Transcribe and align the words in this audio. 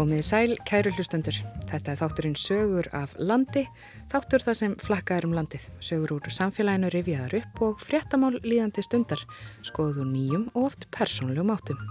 Komið 0.00 0.22
sæl, 0.24 0.52
kæru 0.64 0.94
hlustendur. 0.96 1.36
Þetta 1.68 1.92
er 1.92 1.98
þátturinn 2.00 2.36
sögur 2.40 2.86
af 2.96 3.10
landi, 3.20 3.66
þáttur 4.08 4.40
það 4.46 4.56
sem 4.56 4.76
flakkaður 4.80 5.26
um 5.28 5.34
landið. 5.36 5.66
Sögur 5.84 6.14
úr 6.14 6.32
samfélaginu 6.32 6.88
rifjaðar 6.94 7.36
upp 7.36 7.60
og 7.66 7.82
fréttamál 7.84 8.38
líðandi 8.40 8.80
stundar, 8.86 9.20
skoðu 9.60 10.08
nýjum 10.08 10.48
og 10.54 10.70
oft 10.70 10.88
persónlegum 10.96 11.52
áttum. 11.52 11.84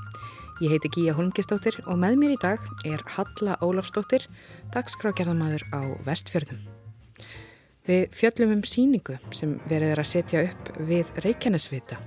Ég 0.57 0.73
heiti 0.73 0.89
Gíja 0.97 1.13
Holmgistóttir 1.19 1.77
og 1.85 2.01
með 2.01 2.17
mér 2.23 2.33
í 2.33 2.41
dag 2.41 2.65
er 2.89 3.05
Halla 3.13 3.61
Ólafstóttir, 3.61 4.25
dagskrágerðamadur 4.73 5.69
á 5.69 5.93
Vestfjörðum. 6.09 6.65
Við 7.85 8.09
fjöllum 8.09 8.57
um 8.57 8.65
síningu 8.65 9.21
sem 9.29 9.59
verið 9.69 9.93
er 9.93 10.01
að 10.01 10.13
setja 10.15 10.47
upp 10.49 10.77
við 10.81 11.13
Reykjanesvita, 11.21 12.01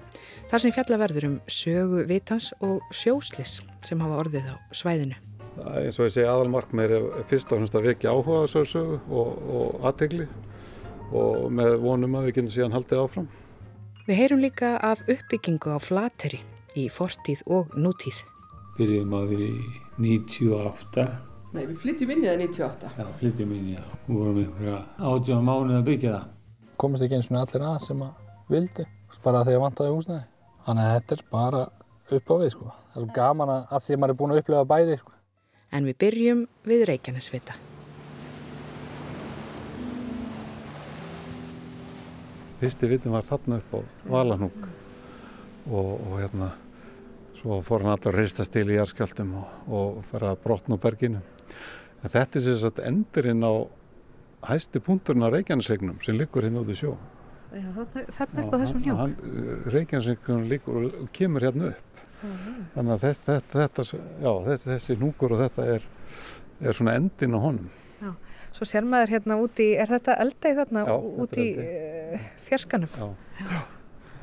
þar 0.51 0.67
sem 0.67 0.75
fjallaverður 0.75 1.31
um 1.31 1.43
sögu 1.47 2.09
vitans 2.11 2.51
og 2.59 2.83
sjóslis 2.91 3.61
sem 3.87 4.03
hafa 4.03 4.25
orðið 4.27 4.51
á 4.51 4.57
svæðinu 4.75 5.29
eins 5.61 5.99
og 6.01 6.09
ég 6.09 6.15
segi 6.15 6.29
aðalmarkmið 6.29 6.95
er 6.97 7.07
fyrst 7.29 7.51
og 7.53 7.61
fremst 7.61 7.77
að 7.77 7.89
vekja 7.91 8.13
áhuga 8.13 8.41
á 8.41 8.45
þessu 8.49 8.63
sögu 8.71 8.99
og, 9.13 9.33
og 9.53 9.87
aðtegli 9.91 10.27
og 11.13 11.51
með 11.53 11.77
vonum 11.83 12.17
að 12.17 12.29
við 12.29 12.37
getum 12.39 12.53
síðan 12.55 12.77
haldið 12.77 13.03
áfram. 13.03 13.29
Við 14.07 14.19
heyrum 14.19 14.43
líka 14.43 14.73
af 14.83 15.03
uppbyggingu 15.05 15.77
á 15.77 15.79
flateri 15.83 16.41
í 16.79 16.89
fortíð 16.91 17.45
og 17.53 17.77
nútíð. 17.77 18.23
Byrjum 18.79 19.13
að 19.19 19.35
við 19.35 19.45
í 19.47 19.53
98. 20.01 21.07
Nei, 21.53 21.67
við 21.69 21.77
flyttjum 21.85 22.15
inn 22.15 22.25
í 22.25 22.31
það 22.31 22.45
98. 22.47 22.93
Já, 22.97 23.07
flyttjum 23.21 23.55
inn 23.59 23.69
í 23.69 23.77
það. 23.77 23.95
Við 24.09 24.19
vorum 24.19 24.43
einhverja 24.43 24.83
átjóðan 24.97 25.49
mánuð 25.51 25.79
að 25.79 25.89
byggja 25.91 26.17
það. 26.17 26.29
Komast 26.81 27.05
ekki 27.05 27.19
eins 27.19 27.29
og 27.31 27.41
allir 27.43 27.67
að 27.69 27.81
sem 27.85 28.05
að 28.07 28.53
vildi, 28.53 28.87
bara 29.23 29.45
þegar 29.47 29.67
vantaði 29.67 29.97
húsnæði. 29.99 30.29
Þannig 30.63 30.89
að 30.89 30.95
þetta 30.97 31.19
er 31.19 31.25
bara 31.37 31.65
upp 32.17 32.33
á 32.33 32.35
við 32.41 32.55
sko. 32.55 32.71
Það 32.73 33.03
er 33.03 33.05
svo 33.05 33.17
gaman 33.19 33.53
að 33.53 33.85
því 33.85 33.95
að 33.95 34.01
maður 34.01 34.15
er 34.15 34.19
búin 34.23 34.33
að 34.33 34.41
upplefa 34.41 34.71
bæði 34.73 34.97
sko 35.03 35.19
en 35.73 35.89
við 35.89 35.99
byrjum 36.05 36.43
við 36.69 36.85
Reykjanesvita. 36.91 37.57
Fyrsti 42.63 42.91
vitum 42.91 43.17
var 43.17 43.27
þarna 43.27 43.59
upp 43.59 43.73
á 43.75 43.81
Valanúk 44.13 44.67
og, 45.67 45.89
og 45.97 46.19
hérna 46.21 46.53
svo 47.41 47.59
fór 47.67 47.83
hann 47.83 47.97
allur 47.97 48.13
að 48.13 48.21
reista 48.21 48.47
stil 48.47 48.69
í 48.71 48.77
jarðskjöldum 48.77 49.33
og, 49.41 49.57
og 49.67 50.03
fara 50.13 50.35
að 50.37 50.43
brotna 50.45 50.77
úr 50.77 50.83
berginu. 50.85 51.23
En 52.03 52.13
þetta 52.13 52.39
er 52.39 52.45
sérstaklega 52.47 52.93
endurinn 52.93 53.43
á 53.43 53.53
hæsti 54.47 54.83
punkturinn 54.83 55.27
á 55.27 55.35
Reykjanesregnum 55.35 55.99
sem 56.05 56.19
liggur 56.19 56.47
hérna 56.47 56.63
út 56.63 56.71
í 56.71 56.79
sjó. 56.79 56.95
Já, 57.53 57.67
þarna 58.15 58.45
upp 58.45 58.55
á 58.55 58.59
þessum 58.63 58.85
hjá? 58.85 58.95
Reykjanesregnum 59.75 60.47
liggur 60.53 60.87
og 60.87 61.11
kemur 61.17 61.49
hérna 61.49 61.73
upp 61.73 61.92
þannig 62.23 62.93
að 62.95 63.05
þess, 63.05 63.23
þetta, 63.27 63.59
þetta, 63.61 63.85
já, 64.23 64.33
þessi, 64.49 64.71
þessi 64.71 64.97
núkur 65.01 65.35
og 65.37 65.43
þetta 65.43 65.67
er, 65.75 65.87
er 66.63 66.79
svona 66.79 66.97
endin 67.01 67.37
á 67.37 67.41
honum. 67.43 67.69
Já. 68.03 68.11
Svo 68.53 68.69
sér 68.69 68.89
maður 68.89 69.15
hérna 69.17 69.39
úti, 69.41 69.69
er 69.81 69.91
þetta 69.91 70.17
eldegi 70.23 70.59
þarna 70.59 70.83
já, 70.89 70.97
úti 71.25 71.45
í 71.45 71.53
uh, 71.63 72.27
fjerskanum? 72.49 72.99
Já, 72.99 73.63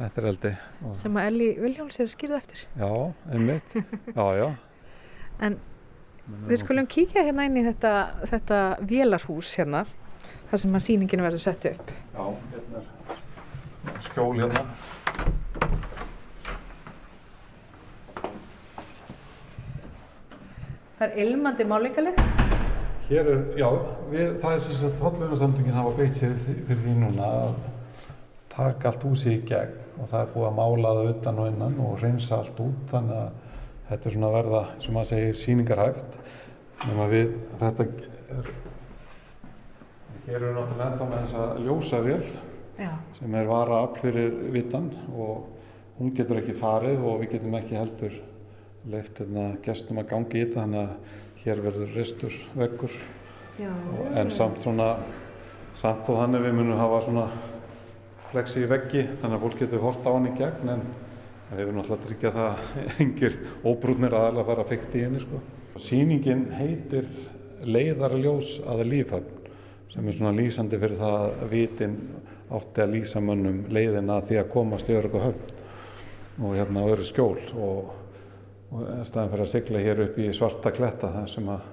þetta 0.01 0.21
er 0.21 0.29
eldi. 0.33 0.53
Sem 0.99 1.17
að 1.17 1.31
Elli 1.31 1.49
Viljóns 1.63 1.99
er 2.03 2.11
skýrð 2.11 2.37
eftir. 2.37 2.67
Já, 2.77 2.91
einmitt. 3.33 3.75
En 5.39 5.57
við 6.49 6.61
skulum 6.61 6.87
kíkja 6.89 7.25
hérna 7.25 7.47
inn 7.49 7.57
í 7.57 7.65
þetta, 7.65 7.93
þetta 8.29 8.61
vélarhús 8.85 9.55
hérna 9.57 9.85
þar 10.51 10.63
sem 10.63 10.77
að 10.77 10.85
síningin 10.85 11.25
verður 11.25 11.45
sett 11.47 11.69
upp. 11.71 11.91
Já, 12.13 12.23
hérna 12.53 12.85
er 13.99 14.05
skjól 14.07 14.35
hérna 14.39 14.65
Það 20.99 21.13
er 21.13 21.19
ilmandi 21.23 21.63
málingalegt? 21.63 22.21
Hér 23.07 23.27
er, 23.31 23.43
já, 23.55 23.67
við, 24.11 24.33
það 24.41 24.51
er 24.51 24.57
sem 24.65 24.73
sagt 24.75 24.97
hotlunarsamtingin 24.99 25.77
hafa 25.77 25.93
beitt 25.95 26.17
sér 26.17 26.33
fyrir 26.43 26.81
því 26.81 26.95
núna 26.99 27.29
að 27.37 27.53
taka 28.51 28.89
allt 28.89 29.05
húsi 29.07 29.37
í 29.37 29.45
gegn 29.47 29.77
og 29.95 30.09
það 30.11 30.25
er 30.25 30.33
búið 30.33 30.47
að 30.49 30.57
mála 30.57 30.91
það 30.97 31.11
utan 31.13 31.39
og 31.39 31.47
innan 31.53 31.77
og 31.85 32.03
reynsa 32.03 32.41
allt 32.41 32.59
út 32.65 32.91
þannig 32.91 33.15
að 33.15 33.29
þetta 33.87 34.09
er 34.09 34.15
svona 34.17 34.31
verða, 34.33 34.63
sem 34.83 34.97
maður 34.97 35.09
segir, 35.13 35.39
síningarhæft 35.39 36.19
nema 36.83 37.07
við, 37.13 37.31
þetta 37.61 37.85
er 37.87 38.51
hér 40.27 40.35
eru 40.35 40.51
náttúrulega 40.57 40.89
ennþá 40.89 41.07
með 41.13 41.23
þessa 41.23 41.45
ljósavél 41.63 42.27
já. 42.83 42.91
sem 43.21 43.39
er 43.39 43.47
vara 43.55 43.79
afl 43.85 44.03
fyrir 44.03 44.35
vitan 44.51 44.91
og 45.15 45.47
hún 45.95 46.11
getur 46.19 46.43
ekki 46.43 46.59
farið 46.59 47.07
og 47.07 47.23
við 47.23 47.37
getum 47.37 47.55
ekki 47.63 47.79
heldur 47.79 48.19
leift 48.87 49.19
hérna 49.19 49.51
gestum 49.65 49.99
að 49.99 50.11
gangi 50.13 50.39
í 50.39 50.43
þetta 50.45 50.63
þannig 50.63 50.81
að 50.85 51.43
hér 51.43 51.63
verður 51.63 51.95
ristur 51.95 52.35
veggur. 52.55 52.95
Já, 53.59 53.71
en 54.15 54.31
samt 54.31 54.61
svona 54.63 54.93
samt 55.79 56.07
og 56.11 56.19
þannig 56.21 56.45
við 56.45 56.55
munum 56.57 56.79
hafa 56.79 57.01
svona 57.05 57.25
flexi 58.29 58.63
í 58.63 58.69
veggi 58.69 59.03
þannig 59.21 59.35
að 59.35 59.43
fólk 59.45 59.59
getur 59.63 59.83
hort 59.83 60.07
á 60.07 60.11
hann 60.11 60.29
í 60.29 60.35
gegn 60.37 60.71
en 60.75 60.85
við 61.49 61.61
hefum 61.63 61.79
náttúrulega 61.79 62.05
tryggja 62.05 62.31
það 62.35 62.63
engir 63.03 63.37
óbrúnir 63.63 64.15
aðalega 64.15 64.43
að 64.43 64.49
fara 64.51 64.65
að 64.65 64.73
fykta 64.73 64.99
í 64.99 65.03
henni 65.07 65.23
sko. 65.23 65.41
Sýningin 65.79 66.47
heitir 66.55 67.07
leiðarljós 67.63 68.57
aða 68.67 68.87
lífhafn 68.87 69.35
sem 69.89 70.07
er 70.07 70.15
svona 70.15 70.35
lýsandi 70.37 70.79
fyrir 70.79 70.99
það 70.99 71.15
að 71.25 71.47
vitin 71.53 71.95
átti 72.53 72.83
að 72.83 72.93
lýsa 72.95 73.21
mönnum 73.23 73.63
leiðina 73.73 74.19
því 74.25 74.41
að 74.41 74.51
komast 74.53 74.89
í 74.89 74.97
örgu 74.97 75.23
höfn 75.23 76.43
og 76.45 76.55
hérna 76.55 76.85
öru 76.87 77.05
skjól. 77.07 77.39
Og 77.57 77.95
og 78.69 78.87
staðan 79.09 79.31
fyrir 79.33 79.45
að 79.45 79.51
sigla 79.53 79.83
hér 79.83 80.03
upp 80.05 80.17
í 80.21 80.29
svarta 80.35 80.71
kletta 80.75 81.11
þar 81.13 81.29
sem 81.31 81.49
að 81.49 81.67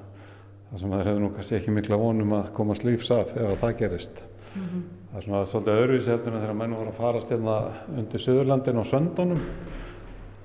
það 0.70 0.80
sem 0.80 0.92
að 0.92 1.00
þeir 1.00 1.10
hefðu 1.10 1.22
nú 1.22 1.32
kannski 1.36 1.56
ekki 1.60 1.74
mikla 1.76 1.98
vonum 2.00 2.36
að 2.36 2.52
komast 2.56 2.86
lífs 2.86 3.10
af 3.14 3.34
ef 3.36 3.60
það 3.60 3.78
gerist. 3.80 4.22
Mm 4.54 4.62
-hmm. 4.62 4.84
Það 5.10 5.18
er 5.18 5.24
svona 5.24 5.46
svolítið 5.46 5.80
öðruvísi 5.80 6.10
heldur 6.10 6.34
en 6.34 6.40
þegar 6.40 6.54
menn 6.54 6.74
voru 6.74 6.90
að 6.90 7.00
farast 7.00 7.30
hérna 7.30 7.56
undir 7.98 8.20
Suðurlandin 8.20 8.76
og 8.78 8.86
Söndónum. 8.86 9.40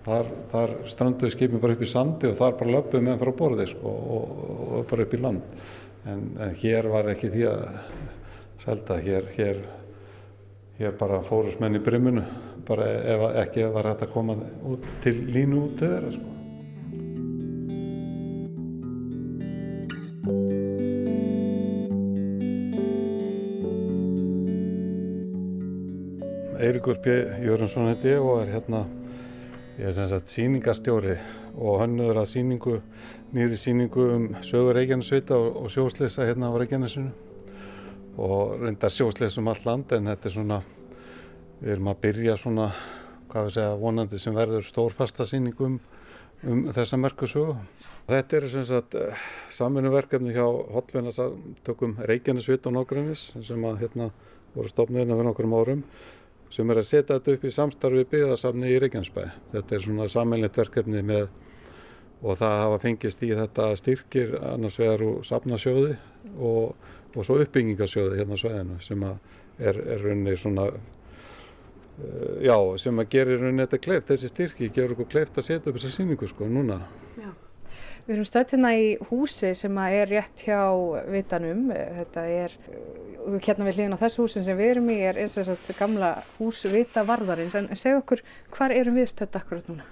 Þar, 0.06 0.26
þar 0.48 0.70
stranduði 0.86 1.32
skipin 1.32 1.60
bara 1.60 1.74
upp 1.74 1.82
í 1.82 1.86
sandi 1.86 2.28
og 2.28 2.38
þar 2.38 2.56
bara 2.58 2.72
löpuði 2.72 3.04
með 3.04 3.20
frá 3.20 3.32
borði 3.38 3.68
sko, 3.68 3.88
og, 3.88 4.30
og, 4.50 4.72
og 4.78 4.88
bara 4.90 5.02
upp 5.02 5.14
í 5.14 5.22
land. 5.22 5.42
En, 6.06 6.24
en 6.40 6.56
hér 6.56 6.88
var 6.90 7.10
ekki 7.12 7.30
því 7.30 7.44
að 7.46 7.68
selta, 8.64 8.98
hér, 8.98 9.30
hér, 9.36 9.62
hér 10.80 10.98
bara 10.98 11.22
fórust 11.22 11.60
menn 11.60 11.76
í 11.76 11.84
brimunu, 11.86 12.24
bara 12.68 12.86
ef 12.86 13.28
ekki 13.44 13.68
var 13.74 13.92
hægt 13.92 14.08
að 14.08 14.14
koma 14.14 14.38
út, 14.64 14.86
til 15.04 15.16
línu 15.28 15.66
út 15.68 15.78
til 15.78 15.92
þeirra. 15.94 16.12
Sko. 16.12 16.31
Eirikur 26.72 27.02
P. 27.04 27.12
Jörgensson 27.44 27.90
heiti 27.90 28.14
ég 28.14 28.22
og 28.24 28.46
er 28.46 28.52
hérna, 28.54 28.86
ég 29.76 29.90
er 29.90 29.96
sem 29.98 30.06
sagt 30.08 30.30
síningarstjóri 30.32 31.18
og 31.60 31.82
hönnuður 31.82 32.22
að 32.22 32.30
síningu, 32.32 32.76
nýri 33.36 33.58
síningu 33.60 34.06
um 34.14 34.28
sögur 34.48 34.78
Reykjanesvita 34.78 35.36
og, 35.36 35.58
og 35.66 35.74
sjósleysa 35.74 36.30
hérna 36.30 36.48
á 36.48 36.56
Reykjanesinu 36.62 37.12
og 38.24 38.62
reyndar 38.62 38.94
sjósleysa 38.96 39.42
um 39.42 39.50
all 39.52 39.66
land 39.68 39.92
en 39.98 40.08
þetta 40.14 40.30
er 40.30 40.36
svona, 40.38 40.62
við 41.60 41.74
erum 41.74 41.90
að 41.92 42.00
byrja 42.06 42.38
svona, 42.40 42.70
hvað 43.34 43.50
við 43.50 43.58
segja, 43.58 43.76
vonandi 43.84 44.22
sem 44.24 44.40
verður 44.40 44.70
stórfasta 44.70 45.28
síningu 45.28 45.68
um, 45.74 45.78
um 46.48 46.64
þessa 46.72 47.02
merkusögu. 47.04 47.58
Þetta 48.08 48.40
er 48.40 48.50
sem 48.56 48.68
sagt 48.72 48.96
samfunnverkefni 49.58 50.38
hjá 50.40 50.48
hotvinnasamtökum 50.78 52.00
Reykjanesvita 52.00 52.72
og 52.72 52.80
Nógrænis 52.80 53.28
sem 53.44 53.68
að 53.68 53.84
hérna 53.84 54.12
voru 54.56 54.72
stofnið 54.72 55.04
hérna 55.04 55.20
fyrir 55.20 55.32
nokkrum 55.34 55.60
árum 55.60 55.86
sem 56.52 56.70
er 56.72 56.82
að 56.82 56.90
setja 56.90 57.18
þetta 57.18 57.36
upp 57.36 57.46
í 57.48 57.54
samstarfi 57.56 58.08
byggðarsamni 58.12 58.72
í 58.72 58.80
Reykjanesbæ. 58.84 59.24
Þetta 59.54 59.76
er 59.76 59.86
svona 59.86 60.08
sammeilnett 60.12 60.60
verkefni 60.60 61.04
með 61.06 61.30
og 62.22 62.38
það 62.38 62.58
hafa 62.62 62.80
fengist 62.84 63.24
í 63.26 63.32
þetta 63.34 63.68
styrkir 63.80 64.36
annars 64.52 64.78
vegar 64.80 65.04
úr 65.06 65.22
safnasjóði 65.26 65.96
og, 66.38 66.76
og 67.16 67.26
svo 67.26 67.40
uppbyggingasjóði 67.42 68.20
hérna 68.20 68.38
á 68.38 68.42
sveðinu 68.44 68.82
sem 68.86 69.06
er, 69.08 69.80
er 69.80 70.04
runni 70.06 70.36
svona 70.38 70.68
uh, 70.70 72.36
já, 72.46 72.58
sem 72.82 73.02
að 73.02 73.14
gerir 73.16 73.42
runni 73.42 73.66
þetta 73.66 73.82
kleift, 73.88 74.12
þessi 74.12 74.30
styrki 74.30 74.70
gerur 74.76 74.98
okkur 74.98 75.10
kleift 75.16 75.40
að 75.42 75.50
setja 75.50 75.72
upp 75.72 75.80
þessa 75.80 75.96
síningu 75.96 76.30
sko 76.30 76.50
núna. 76.50 76.84
Já. 77.18 77.32
Við 78.06 78.16
erum 78.16 78.26
stöðt 78.26 78.54
hérna 78.56 78.72
í 78.78 78.86
húsi 79.12 79.52
sem 79.58 79.76
er 79.84 80.10
rétt 80.10 80.42
hjá 80.46 80.62
vitanum. 81.14 81.68
Þetta 81.72 82.24
er, 82.34 82.56
hérna 83.42 83.68
við 83.68 83.80
hlýðin 83.80 83.96
á 83.98 84.04
þessu 84.04 84.26
húsin 84.26 84.46
sem 84.46 84.58
við 84.58 84.74
erum 84.76 84.92
í, 84.94 84.98
er 85.06 85.20
eins 85.22 85.38
og 85.38 85.48
þess 85.48 85.74
að 85.74 85.80
gamla 85.80 86.12
hús 86.38 86.64
vita 86.72 87.04
varðarins. 87.08 87.58
En 87.58 87.70
segð 87.76 88.02
okkur, 88.02 88.24
hvar 88.56 88.74
erum 88.76 88.98
við 89.00 89.12
stöðt 89.12 89.38
akkurat 89.40 89.70
núna? 89.72 89.88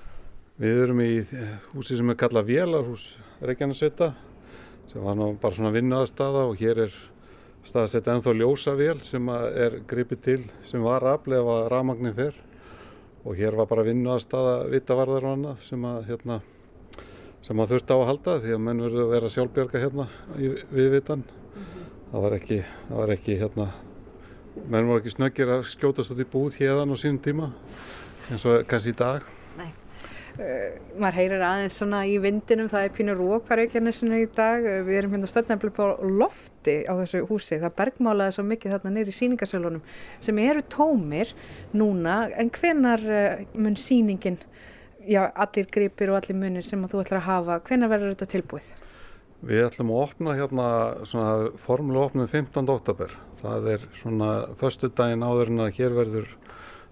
Við 0.59 0.81
erum 0.83 1.03
í 1.03 1.11
húsi 1.73 1.95
sem 1.95 2.11
er 2.11 2.19
kallað 2.19 2.49
Vélarhús 2.49 3.05
Reykjanesvita, 3.39 4.11
sem 4.91 5.05
var 5.05 5.15
nú 5.15 5.31
bara 5.39 5.55
svona 5.55 5.71
vinnuaðstafa 5.71 6.43
og 6.49 6.59
hér 6.59 6.83
er 6.89 6.99
staðsett 7.67 8.07
ennþá 8.11 8.33
ljósavél 8.35 8.99
sem 9.03 9.29
er 9.31 9.79
gripið 9.87 10.21
til, 10.25 10.39
sem 10.67 10.83
var 10.83 11.05
aflega 11.07 11.43
að 11.59 11.67
rafmagnin 11.73 12.15
fer 12.17 12.37
og 13.23 13.35
hér 13.39 13.57
var 13.59 13.67
bara 13.69 13.85
vinnuaðstafa 13.87 14.55
vita 14.71 14.95
varðar 14.97 15.27
og 15.27 15.35
annað 15.37 15.65
sem 15.67 15.85
að 15.87 16.07
hérna 16.09 16.39
sem 17.45 17.59
að 17.59 17.73
þurfti 17.73 17.95
á 17.95 17.97
að 17.97 18.07
halda 18.09 18.37
því 18.43 18.55
að 18.55 18.63
menn 18.65 18.83
verður 18.83 19.05
að 19.05 19.13
vera 19.15 19.31
sjálfbjörga 19.33 19.83
hérna 19.83 20.07
í, 20.35 20.51
við 20.75 20.89
vitan 20.95 21.23
það 22.09 22.25
var 22.25 22.35
ekki, 22.39 22.59
það 22.89 23.01
var 23.01 23.15
ekki 23.15 23.39
hérna 23.39 23.67
menn 24.67 24.87
voru 24.89 25.01
ekki 25.01 25.13
snöggir 25.13 25.51
að 25.53 25.67
skjótast 25.69 26.13
út 26.13 26.23
í 26.23 26.29
búð 26.29 26.57
hérðan 26.59 26.93
á 26.93 26.97
sínum 26.99 27.19
tíma 27.23 27.51
eins 28.29 28.45
og 28.49 28.65
kannski 28.69 28.93
í 28.93 28.97
dag. 28.97 29.27
Uh, 30.39 30.77
maður 30.95 31.17
heyrir 31.17 31.41
aðeins 31.43 31.75
svona 31.75 31.97
í 32.07 32.13
vindinum, 32.23 32.69
það 32.71 32.85
er 32.85 32.93
pínur 32.95 33.17
rók 33.19 33.49
á 33.51 33.59
Reykjanesinu 33.59 34.21
í 34.21 34.27
dag, 34.31 34.63
uh, 34.63 34.77
við 34.87 34.99
erum 35.01 35.17
hérna 35.17 35.27
stöldnefnilega 35.27 35.75
på 35.75 36.11
lofti 36.15 36.75
á 36.87 36.95
þessu 37.01 37.25
húsi, 37.27 37.57
það 37.59 37.73
bergmálaði 37.81 38.37
svo 38.37 38.45
mikið 38.47 38.75
þarna 38.77 38.93
neyri 38.95 39.15
síningasölunum 39.17 39.83
sem 40.23 40.39
eru 40.45 40.63
tómir 40.71 41.33
núna, 41.75 42.21
en 42.39 42.53
hvenar 42.55 43.03
uh, 43.03 43.43
mun 43.59 43.75
síningin, 43.75 44.39
já 45.03 45.25
allir 45.27 45.67
gripir 45.75 46.13
og 46.13 46.21
allir 46.21 46.39
munir 46.39 46.63
sem 46.63 46.87
þú 46.87 47.03
ætlar 47.03 47.19
að 47.19 47.27
hafa, 47.27 47.59
hvenar 47.67 47.91
verður 47.91 48.15
þetta 48.15 48.31
tilbúið? 48.37 48.71
Við 49.39 49.61
ætlum 49.69 49.93
að 49.95 50.01
opna 50.03 50.33
hérna 50.35 50.63
svona 51.07 51.51
formulega 51.63 52.09
opnum 52.09 52.27
15. 52.27 52.65
oktober, 52.73 53.13
það 53.39 53.67
er 53.71 53.83
svona 54.01 54.31
förstu 54.59 54.89
daginn 54.91 55.23
áður 55.23 55.53
en 55.53 55.61
að 55.63 55.77
hér 55.77 55.95
verður 55.95 56.33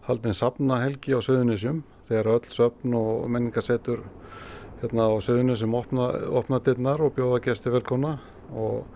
haldin 0.05 0.37
safnahelgi 0.37 1.11
á 1.11 1.19
Suðunisjum 1.19 1.81
þegar 2.07 2.29
öll 2.37 2.47
söfn 2.47 2.95
og 2.95 3.25
menningarsetur 3.33 4.05
hérna 4.79 5.09
á 5.11 5.15
Suðunisjum 5.25 5.75
opna, 5.75 6.07
opna 6.39 6.61
dittnar 6.63 7.03
og 7.03 7.17
bjóða 7.17 7.41
gesti 7.49 7.73
velkona 7.73 8.13
og, 8.55 8.87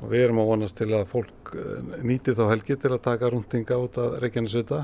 og 0.00 0.10
við 0.10 0.24
erum 0.24 0.42
að 0.42 0.50
vonast 0.50 0.78
til 0.80 0.90
að 0.98 1.06
fólk 1.12 1.54
nýti 2.02 2.34
þá 2.34 2.42
helgi 2.56 2.74
til 2.74 2.90
að 2.96 3.04
taka 3.06 3.30
rundinga 3.30 3.78
út 3.86 4.02
að 4.02 4.18
Reykjanesvita 4.24 4.80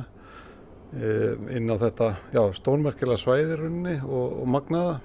e, 0.95 1.11
inn 1.59 1.75
á 1.75 1.77
þetta 1.83 2.15
já, 2.31 2.45
stórmerkilega 2.55 3.19
svæðirunni 3.19 3.99
og, 4.07 4.39
og 4.45 4.55
magnaða 4.61 4.97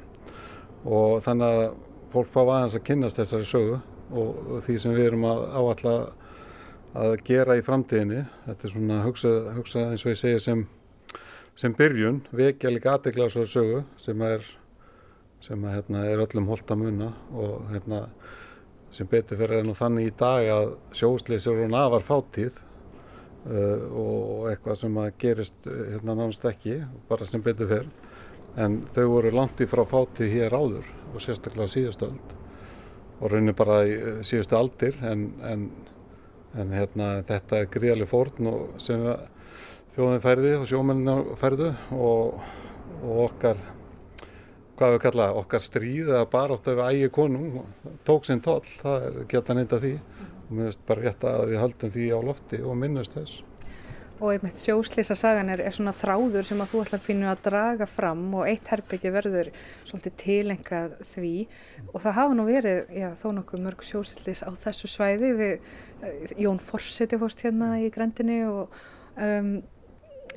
og 0.85 1.25
þannig 1.25 1.49
að 1.65 1.67
fólk 2.13 2.31
fá 2.31 2.42
aðeins 2.44 2.77
að 2.77 2.86
kynnast 2.89 3.19
þessari 3.19 3.48
sögu 3.50 3.77
og, 4.12 4.42
því 4.65 4.77
sem 4.83 4.95
við 4.95 5.09
erum 5.12 5.27
að 5.27 5.44
áalla 5.59 5.98
að 6.98 7.15
gera 7.27 7.57
í 7.59 7.65
framtíðinni. 7.65 8.24
Þetta 8.45 8.68
er 8.68 8.74
svona 8.74 9.01
hugsað 9.06 9.51
hugsa, 9.57 9.89
eins 9.92 10.06
og 10.06 10.13
ég 10.13 10.21
segja 10.21 10.44
sem 10.48 10.65
sem 11.57 11.74
byrjun. 11.74 12.21
Vekja 12.38 12.71
líka 12.71 12.94
aðdegla 12.94 13.27
á 13.27 13.33
þessu 13.33 13.50
sögu 13.50 13.83
sem 14.01 14.21
er 14.25 14.45
sem 15.45 15.63
að, 15.63 15.77
hérna, 15.77 16.04
er 16.09 16.24
öllum 16.24 16.50
holdt 16.50 16.71
að 16.74 16.81
munna 16.81 17.12
og 17.33 17.68
hérna, 17.71 18.07
sem 18.94 19.10
betur 19.10 19.39
fyrir 19.39 19.62
enn 19.62 19.71
og 19.71 19.77
þannig 19.77 20.10
í 20.10 20.15
dag 20.18 20.48
að 20.51 20.71
sjósleysir 20.98 21.62
og 21.63 21.71
nafar 21.71 22.06
fátíð 22.07 22.57
uh, 22.57 23.83
og 23.92 24.48
eitthvað 24.51 24.81
sem 24.81 25.00
að 25.01 25.10
gerist 25.21 25.69
hérna 25.69 26.15
nánast 26.18 26.45
ekki 26.48 26.80
bara 27.10 27.27
sem 27.27 27.44
betur 27.44 27.69
fyrir 27.71 28.06
en 28.57 28.81
þau 28.95 29.06
voru 29.12 29.33
langt 29.36 29.62
í 29.62 29.69
frá 29.69 29.83
fátíð 29.88 30.33
hér 30.33 30.56
áður 30.57 30.89
og 31.13 31.21
sérstaklega 31.24 31.69
síðustöld 31.71 32.36
og 33.18 33.31
raunir 33.31 33.56
bara 33.57 33.80
í 33.86 33.95
síðustu 34.25 34.57
aldir 34.57 34.98
en, 35.06 35.30
en, 35.45 35.68
en 36.57 36.74
hérna, 36.74 37.09
þetta 37.27 37.62
er 37.62 37.71
gríðarlega 37.74 38.12
fórn 38.12 38.51
sem 38.81 39.06
þjóðin 39.95 40.24
færði 40.25 40.54
og 40.59 40.69
sjómennin 40.69 41.33
færðu 41.42 41.71
og, 41.98 42.45
og 43.01 43.25
okkar 43.27 43.62
hvað 44.77 44.94
við 44.94 45.03
kalla 45.07 45.27
okkar 45.39 45.63
stríð 45.65 46.12
eða 46.12 46.25
bara 46.30 46.57
að 46.57 46.68
við 46.69 46.83
ægi 46.88 47.13
konung 47.13 47.62
tók 48.06 48.27
sinn 48.27 48.44
toll, 48.45 48.65
það 48.83 49.07
er 49.07 49.15
geta 49.31 49.56
nýnda 49.57 49.80
því. 49.81 49.94
Og 50.48 50.51
mér 50.53 50.69
finnst 50.69 50.83
bara 50.88 51.03
rétt 51.03 51.24
að 51.27 51.45
við 51.50 51.62
höldum 51.63 51.94
því 51.95 52.10
á 52.13 52.19
lofti 52.27 52.60
og 52.62 52.77
minnust 52.77 53.18
þess 53.18 53.42
Og 54.17 54.31
einmitt 54.33 54.57
sjóslýsa 54.57 55.13
sagan 55.17 55.51
er, 55.53 55.61
er 55.61 55.75
svona 55.75 55.93
þráður 55.93 56.47
sem 56.47 56.61
að 56.63 56.71
þú 56.71 56.83
ætlar 56.83 57.01
pínu 57.05 57.27
að 57.29 57.43
draga 57.45 57.87
fram 57.89 58.23
og 58.33 58.47
eitt 58.49 58.71
herbyggi 58.71 59.13
verður 59.13 59.51
svolítið 59.85 60.15
tilengað 60.23 60.95
því 61.13 61.33
og 61.91 62.01
það 62.01 62.17
hafa 62.17 62.37
nú 62.39 62.47
verið, 62.47 62.83
já 62.97 63.11
þó 63.21 63.27
nokkuð 63.37 63.65
mörg 63.67 63.85
sjóslýs 63.85 64.41
á 64.41 64.49
þessu 64.57 64.89
svæði 64.89 65.33
við 65.37 66.37
Jón 66.41 66.61
Forseti 66.61 67.19
fórst 67.21 67.45
hérna 67.45 67.75
í 67.83 67.91
grendinni 67.93 68.41
og 68.49 68.73
um, 69.21 69.57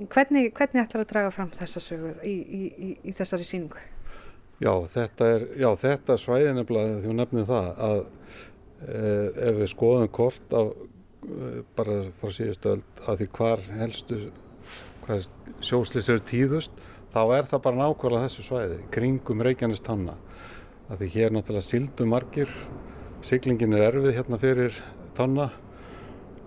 Hvernig, 0.09 0.53
hvernig 0.57 0.81
ætlar 0.81 1.03
að 1.05 1.11
draga 1.11 1.31
fram 1.35 1.51
þessa 1.53 1.81
sögu 1.83 2.15
í, 2.25 2.33
í, 2.33 2.91
í, 3.05 3.13
þessari 3.17 3.45
síningu? 3.45 3.81
Já, 4.61 4.73
þetta 4.93 5.27
er, 5.35 5.45
já, 5.61 5.69
þetta 5.83 6.17
svæði 6.21 6.55
nefnilega 6.57 7.01
því 7.01 7.11
hún 7.11 7.21
nefnir 7.21 7.49
það 7.49 7.69
að 7.85 8.01
e, 8.01 9.03
ef 9.51 9.59
við 9.59 9.71
skoðum 9.75 10.11
kort 10.17 10.57
af 10.57 10.73
bara 11.77 11.99
frá 12.21 12.33
síðustöld 12.35 13.03
að 13.07 13.23
því 13.23 13.29
hvar 13.37 13.65
helstu 13.77 14.21
hvar 15.05 15.27
sjóslis 15.61 16.09
eru 16.09 16.23
tíðust 16.25 16.85
þá 17.13 17.23
er 17.39 17.51
það 17.51 17.65
bara 17.67 17.81
nákvæmlega 17.83 18.29
þessu 18.29 18.47
svæði 18.47 18.79
kringum 18.95 19.43
Reykjanes 19.45 19.83
tanna 19.85 20.17
að 20.91 21.03
því 21.03 21.11
hér 21.17 21.35
náttúrulega 21.35 21.67
sildu 21.67 22.07
margir 22.09 22.55
siglingin 23.27 23.77
er 23.77 23.91
erfið 23.91 24.17
hérna 24.17 24.39
fyrir 24.41 24.79
tanna 25.17 25.51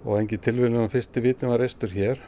og 0.03 0.17
engi 0.19 0.39
tilvíðunum 0.41 0.89
fyrsti 0.91 1.21
vitin 1.23 1.51
var 1.51 1.61
reistur 1.63 1.91
hér. 1.93 2.19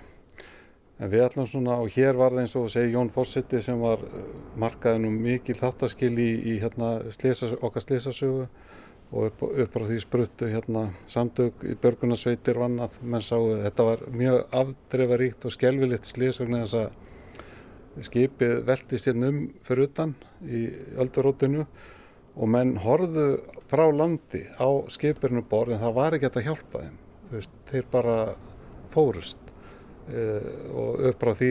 En 0.96 1.10
við 1.12 1.26
ætlum 1.26 1.48
svona, 1.50 1.76
og 1.84 1.92
hér 1.92 2.16
var 2.16 2.32
það 2.32 2.46
eins 2.46 2.54
og 2.56 2.70
segi 2.72 2.94
Jón 2.94 3.10
Fossetti 3.12 3.60
sem 3.64 3.82
var 3.82 4.00
uh, 4.06 4.30
markaði 4.60 5.02
nú 5.04 5.12
mikil 5.12 5.58
þáttaskil 5.60 6.14
í, 6.14 6.30
í 6.40 6.60
hérna, 6.62 6.94
slesa, 7.18 7.52
okkar 7.60 7.84
slesasögu 7.84 8.46
og 9.16 9.30
upp, 9.30 9.44
upp 9.48 9.78
á 9.80 9.82
því 9.88 9.98
spruttu 10.04 10.48
hérna, 10.52 10.90
samtök 11.08 11.64
í 11.64 11.76
börgunarsveitir 11.80 12.60
vannað, 12.60 12.98
menn 13.02 13.24
sáu 13.24 13.54
þetta 13.64 13.88
var 13.88 14.04
mjög 14.12 14.42
afdreifaríkt 14.60 15.48
og 15.48 15.56
skjálfilitt 15.56 16.10
slesögn 16.10 16.58
þess 16.60 16.80
að 16.82 18.06
skipið 18.10 18.58
veltist 18.68 19.08
hérna 19.08 19.32
um 19.32 19.40
fyrir 19.64 19.88
utan 19.88 20.12
í 20.44 20.66
öldurótinu 21.00 21.64
og 22.36 22.52
menn 22.52 22.76
horðu 22.84 23.30
frá 23.72 23.86
landi 23.88 24.44
á 24.60 24.68
skipirinu 24.92 25.46
borð 25.48 25.78
en 25.78 25.84
það 25.86 25.96
var 26.02 26.18
ekki 26.18 26.32
að 26.34 26.48
hjálpa 26.50 26.84
þeim, 26.84 27.00
veist, 27.32 27.58
þeir 27.72 27.90
bara 27.94 28.18
fórust. 28.92 29.40
Uh, 30.06 30.50
og 30.78 31.00
upp 31.10 31.24
frá 31.24 31.32
því 31.34 31.48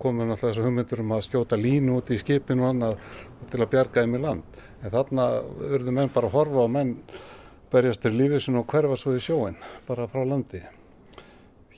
komum 0.00 0.30
náttúrulega 0.30 0.54
þessu 0.54 0.62
hugmyndur 0.64 1.02
um 1.02 1.10
að 1.12 1.26
skjóta 1.26 1.58
línu 1.60 1.98
út 1.98 2.08
í 2.14 2.16
skipinu 2.16 2.64
og 2.64 2.70
annað 2.70 3.02
til 3.50 3.60
að 3.60 3.70
bjarga 3.74 4.04
þeim 4.06 4.14
í 4.16 4.20
land 4.22 4.62
en 4.82 4.94
þarna 4.94 5.28
urðu 5.68 5.94
menn 5.94 6.12
bara 6.14 6.30
að 6.30 6.36
horfa 6.38 6.64
og 6.64 6.72
menn 6.74 6.96
berjast 7.72 8.02
til 8.04 8.14
lífisinn 8.16 8.58
og 8.60 8.68
hverfa 8.70 8.96
svo 8.96 9.14
í 9.16 9.22
sjóin 9.22 9.58
bara 9.88 10.08
frá 10.10 10.24
landi. 10.24 10.62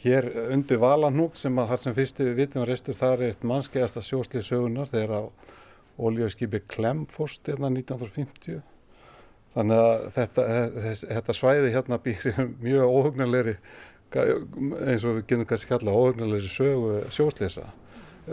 Hér 0.01 0.29
undir 0.55 0.81
Valanúk 0.81 1.37
sem 1.37 1.59
að 1.61 1.73
þar 1.73 1.83
sem 1.85 1.97
fyrstu 1.99 2.29
vitum 2.37 2.65
reistur 2.69 2.97
það 2.97 3.17
er 3.17 3.25
eitt 3.31 3.47
mannskeiðasta 3.47 4.05
sjóslið 4.05 4.47
sögunar 4.47 4.93
þegar 4.93 5.17
á 5.17 5.23
oljöskipi 6.01 6.63
Klemfost 6.71 7.49
hérna 7.51 7.69
1950 7.75 8.63
þannig 9.55 9.83
að 9.83 10.07
þetta, 10.15 10.45
þetta 11.11 11.37
svæði 11.37 11.73
hérna 11.75 11.99
býr 12.01 12.27
mjög 12.65 12.95
óhugnarleiri 12.95 13.57
eins 14.11 15.05
og 15.05 15.21
við 15.21 15.27
getum 15.27 15.47
kannski 15.47 15.71
kalla 15.71 15.95
óhugnulegri 15.95 16.51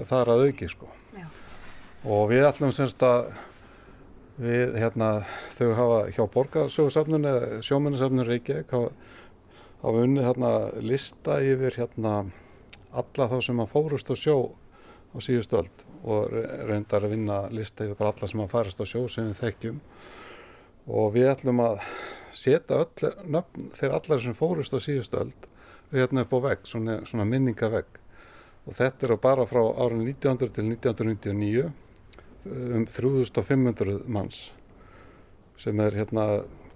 það 0.08 0.22
er 0.22 0.32
að 0.34 0.46
auki 0.48 0.70
sko. 0.72 0.90
Já. 1.18 1.28
og 2.06 2.24
við 2.32 2.48
ætlum 2.48 2.74
semst 2.74 3.04
að 3.06 3.30
við 4.38 4.76
hérna 4.78 5.10
þau 5.58 5.70
hafa 5.78 6.02
hjá 6.14 6.24
borgarsögursafnun 6.34 7.26
eða 7.26 7.62
sjómennarsafnun 7.66 8.28
Reykjavík 8.28 8.74
hafa, 8.76 8.92
hafa 9.82 10.04
unnið 10.06 10.28
hérna 10.28 10.52
lista 10.86 11.40
yfir 11.42 11.80
hérna 11.80 12.14
alla 12.98 13.30
þá 13.32 13.38
sem 13.46 13.62
að 13.62 13.74
fórust 13.74 14.12
á 14.14 14.16
sjó 14.18 14.38
á 15.14 15.18
síðustu 15.24 15.58
öld 15.62 15.84
og 16.08 16.32
reyndar 16.70 17.06
að 17.06 17.16
vinna 17.16 17.40
lista 17.54 17.88
yfir 17.88 18.10
alla 18.12 18.30
sem 18.30 18.44
að 18.44 18.54
farast 18.54 18.82
á 18.82 18.86
sjó 18.86 19.08
sem 19.12 19.32
við 19.32 19.42
þekkjum. 19.42 19.80
Og 20.88 21.12
við 21.18 21.32
ætlum 21.34 21.62
að 21.66 21.82
setja 22.38 22.84
öll 22.84 23.14
nöfn 23.26 23.72
þegar 23.76 23.98
allar 23.98 24.24
sem 24.24 24.38
fórust 24.38 24.76
á 24.78 24.80
síðustu 24.80 25.20
öld 25.20 25.48
hérna 25.92 26.24
upp 26.24 26.36
á 26.36 26.40
vegg, 26.46 26.68
svona, 26.68 27.02
svona 27.08 27.26
minningavegg 27.28 28.00
og 28.68 28.76
þetta 28.76 29.08
er 29.08 29.20
bara 29.24 29.48
frá 29.48 29.62
árið 29.64 30.04
1900 30.14 30.56
til 30.56 30.66
1999 30.76 31.68
um 32.48 32.86
3500 32.90 34.00
manns 34.08 34.48
sem 35.58 35.80
er 35.82 35.96
hérna 35.98 36.28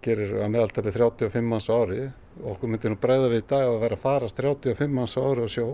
gerir 0.01 0.33
að 0.41 0.51
meðaltali 0.55 0.93
35 0.93 1.45
manns 1.45 1.69
á 1.69 1.75
ári. 1.77 2.09
Og 2.41 2.55
okkur 2.55 2.71
myndir 2.71 2.93
nú 2.93 2.99
breyða 3.01 3.29
við 3.29 3.43
í 3.43 3.47
dag 3.51 3.67
að 3.67 3.81
vera 3.83 3.97
að 3.97 4.05
farast 4.05 4.39
35 4.39 4.93
manns 4.95 5.17
á 5.19 5.21
ári 5.21 5.45
á 5.45 5.49
sjó. 5.51 5.67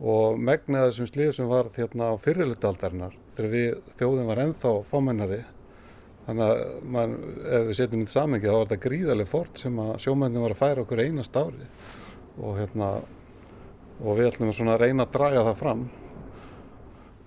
Og 0.00 0.38
megna 0.40 0.86
þessum 0.86 1.10
slíð 1.10 1.32
sem 1.36 1.48
var 1.50 1.68
hérna 1.76 2.12
á 2.12 2.22
fyrirlutaldarinnar 2.22 3.16
þegar 3.36 3.50
við 3.52 3.96
þjóðin 4.00 4.30
var 4.30 4.42
ennþá 4.46 4.74
fámennari 4.88 5.42
þannig 6.24 6.44
að 6.46 6.60
man, 6.94 7.14
ef 7.44 7.66
við 7.68 7.76
setjum 7.76 8.04
þetta 8.04 8.14
samengi 8.14 8.48
þá 8.48 8.54
var 8.54 8.68
þetta 8.68 8.84
gríðarlega 8.86 9.32
fort 9.32 9.60
sem 9.60 9.80
að 9.82 9.90
sjómennin 10.04 10.44
var 10.44 10.54
að 10.54 10.62
færa 10.62 10.84
okkur 10.84 11.02
einast 11.04 11.36
ári. 11.36 11.68
Og 12.40 12.56
hérna 12.56 12.90
og 14.00 14.16
við 14.16 14.30
ætlum 14.30 14.72
að 14.72 14.80
reyna 14.80 15.04
að 15.04 15.16
draga 15.18 15.44
það 15.50 15.60
fram 15.60 15.84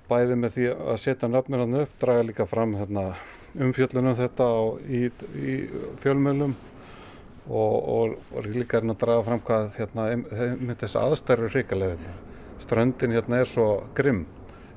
bæði 0.09 0.37
með 0.39 0.57
því 0.57 0.67
að 0.73 0.99
setja 1.03 1.29
hann 1.29 1.79
upp, 1.83 1.95
draga 2.01 2.27
líka 2.27 2.47
fram 2.49 2.75
hérna, 2.79 3.07
umfjöllunum 3.53 4.17
þetta 4.17 4.49
á, 4.49 4.61
í, 4.87 5.01
í 5.37 5.55
fjölmjölum 6.03 6.55
og, 7.47 7.77
og, 7.95 8.19
líka 8.47 8.81
að 8.81 8.97
draga 8.99 9.23
fram 9.27 9.41
hvað 9.47 9.71
hérna, 9.77 10.09
með 10.59 10.83
þess 10.83 10.99
aðstæru 10.99 11.49
hrikalegðin 11.53 12.21
ströndin 12.63 13.11
hérna 13.11 13.41
er 13.43 13.49
svo 13.49 13.67
grimm 13.97 14.25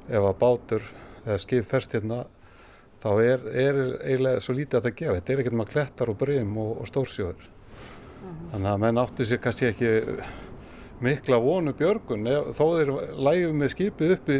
ef 0.09 0.23
að 0.23 0.39
bátur 0.41 0.89
eða 1.25 1.39
skip 1.43 1.69
ferst 1.71 1.95
hérna 1.95 2.25
þá 3.03 3.11
er, 3.23 3.45
er 3.53 3.79
eiginlega 4.01 4.43
svo 4.43 4.57
lítið 4.57 4.79
að 4.79 4.89
það 4.89 4.97
gera. 5.01 5.19
Þetta 5.19 5.33
er 5.33 5.43
ekkert 5.43 5.59
maður 5.61 5.73
klettar 5.75 6.11
og 6.11 6.19
breym 6.21 6.57
og, 6.63 6.73
og 6.83 6.91
stórsjóður. 6.91 7.47
Þannig 8.53 8.71
að 8.73 8.83
menn 8.83 9.01
átti 9.03 9.27
sér 9.29 9.41
kannski 9.45 9.69
ekki 9.71 9.93
mikla 11.05 11.39
vonu 11.43 11.75
björgun 11.77 12.27
ef, 12.31 12.51
þó 12.57 12.65
þeir 12.79 12.93
lægum 13.29 13.63
með 13.63 13.73
skipið 13.75 14.15
upp 14.17 14.31
í 14.33 14.39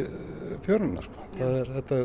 fjöruna. 0.65 1.05
Sko. 1.05 1.25
Það, 1.37 1.57
er, 1.61 1.71
þetta, 1.77 1.99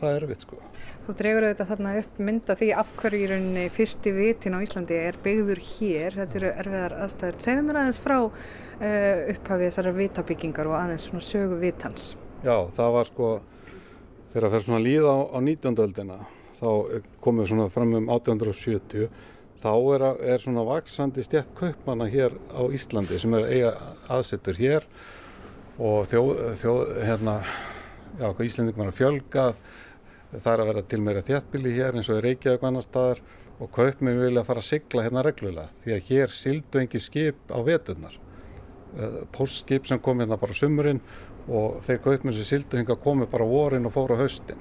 það 0.00 0.08
er 0.08 0.24
erfitt 0.26 0.46
sko. 0.46 0.58
Þú 1.02 1.14
dregur 1.18 1.44
auðvitað 1.48 1.70
þarna 1.72 1.92
upp 1.98 2.18
mynda 2.22 2.54
því 2.58 2.68
af 2.78 2.90
hverju 2.98 3.20
í 3.22 3.28
rauninni 3.30 3.62
fyrsti 3.74 4.12
vitin 4.14 4.54
á 4.54 4.62
Íslandi 4.62 4.98
er 4.98 5.18
byggður 5.22 5.62
hér. 5.66 6.18
Þetta 6.18 6.38
eru 6.40 6.50
erfiðar 6.62 6.94
aðstæður. 7.04 7.40
Segðu 7.42 7.64
mér 7.66 7.78
aðeins 7.80 8.02
frá 8.02 8.18
uh, 8.22 8.36
upphafið 9.32 9.64
þessara 9.68 9.94
vitabyggingar 9.96 10.70
og 10.70 10.76
aðeins 10.78 11.08
svona 11.08 11.26
sögu 11.26 11.58
vitans. 11.62 12.12
Já, 12.42 12.54
það 12.78 12.94
var 12.98 13.10
sko, 13.10 13.32
þegar 14.32 14.46
það 14.46 14.54
fer 14.56 14.64
svona 14.66 14.82
líða 14.82 15.14
á, 15.14 15.18
á 15.30 15.38
19. 15.42 15.82
öldina, 15.86 16.20
þá 16.58 16.70
komum 17.22 17.42
við 17.42 17.52
svona 17.52 17.68
fram 17.74 17.94
um 17.98 18.08
1870, 18.10 19.10
þá 19.62 19.72
er, 19.94 20.04
er 20.34 20.42
svona 20.42 20.64
vaksandi 20.66 21.24
stjætt 21.26 21.52
kaupmanna 21.58 22.08
hér 22.10 22.34
á 22.50 22.62
Íslandi 22.74 23.20
sem 23.22 23.34
er 23.38 23.48
eiga 23.50 23.72
aðsettur 24.10 24.58
hér 24.58 24.88
og 25.78 26.08
þjóð, 26.10 26.40
þjóð 26.60 26.82
hérna, 27.06 27.36
já, 28.18 28.26
hvað 28.26 28.48
Íslandingum 28.48 28.84
er 28.84 28.90
að 28.92 28.98
fjölgað, 28.98 29.62
það 30.32 30.50
er 30.52 30.64
að 30.64 30.72
vera 30.72 30.82
til 30.90 31.00
meira 31.04 31.24
þjættbíli 31.28 31.76
hér 31.76 31.98
eins 31.98 32.10
og 32.10 32.18
í 32.18 32.24
Reykjavík 32.26 32.66
annar 32.68 32.86
staðar 32.86 33.22
og 33.62 33.70
kaupmenn 33.74 34.20
vilja 34.20 34.44
fara 34.46 34.62
að 34.62 34.68
sigla 34.68 35.06
hérna 35.06 35.22
reglulega 35.26 35.68
því 35.82 35.94
að 35.94 36.06
hér 36.08 36.34
sildu 36.34 36.80
engi 36.80 37.00
skip 37.02 37.52
á 37.52 37.58
veturnar. 37.62 38.14
Postskip 39.32 39.86
sem 39.88 40.00
kom 40.02 40.20
hérna 40.20 40.38
bara 40.40 40.56
sumurinn 40.56 41.00
og 41.48 41.80
þeir 41.86 42.02
kaupmenn 42.04 42.36
sem 42.36 42.48
sildu 42.48 42.80
hinga 42.80 42.96
komu 43.00 43.28
bara 43.30 43.46
vorin 43.46 43.86
og 43.86 43.94
fóru 43.94 44.18
á 44.18 44.22
haustin. 44.22 44.60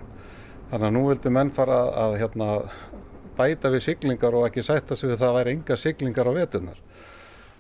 Þannig 0.72 0.88
að 0.88 0.96
nú 0.96 1.03
vildu 1.10 1.34
menn 1.34 1.51
fara 1.51 1.79
að 2.00 2.17
hérna, 2.22 2.50
bæta 3.41 3.74
við 3.74 3.86
siglingar 3.88 4.38
og 4.38 4.48
ekki 4.48 4.63
sætta 4.65 4.95
sig 4.95 5.12
við 5.12 5.19
það 5.19 5.29
að 5.31 5.38
væri 5.39 5.55
enga 5.57 5.77
siglingar 5.81 6.29
á 6.29 6.33
veturnar. 6.38 6.79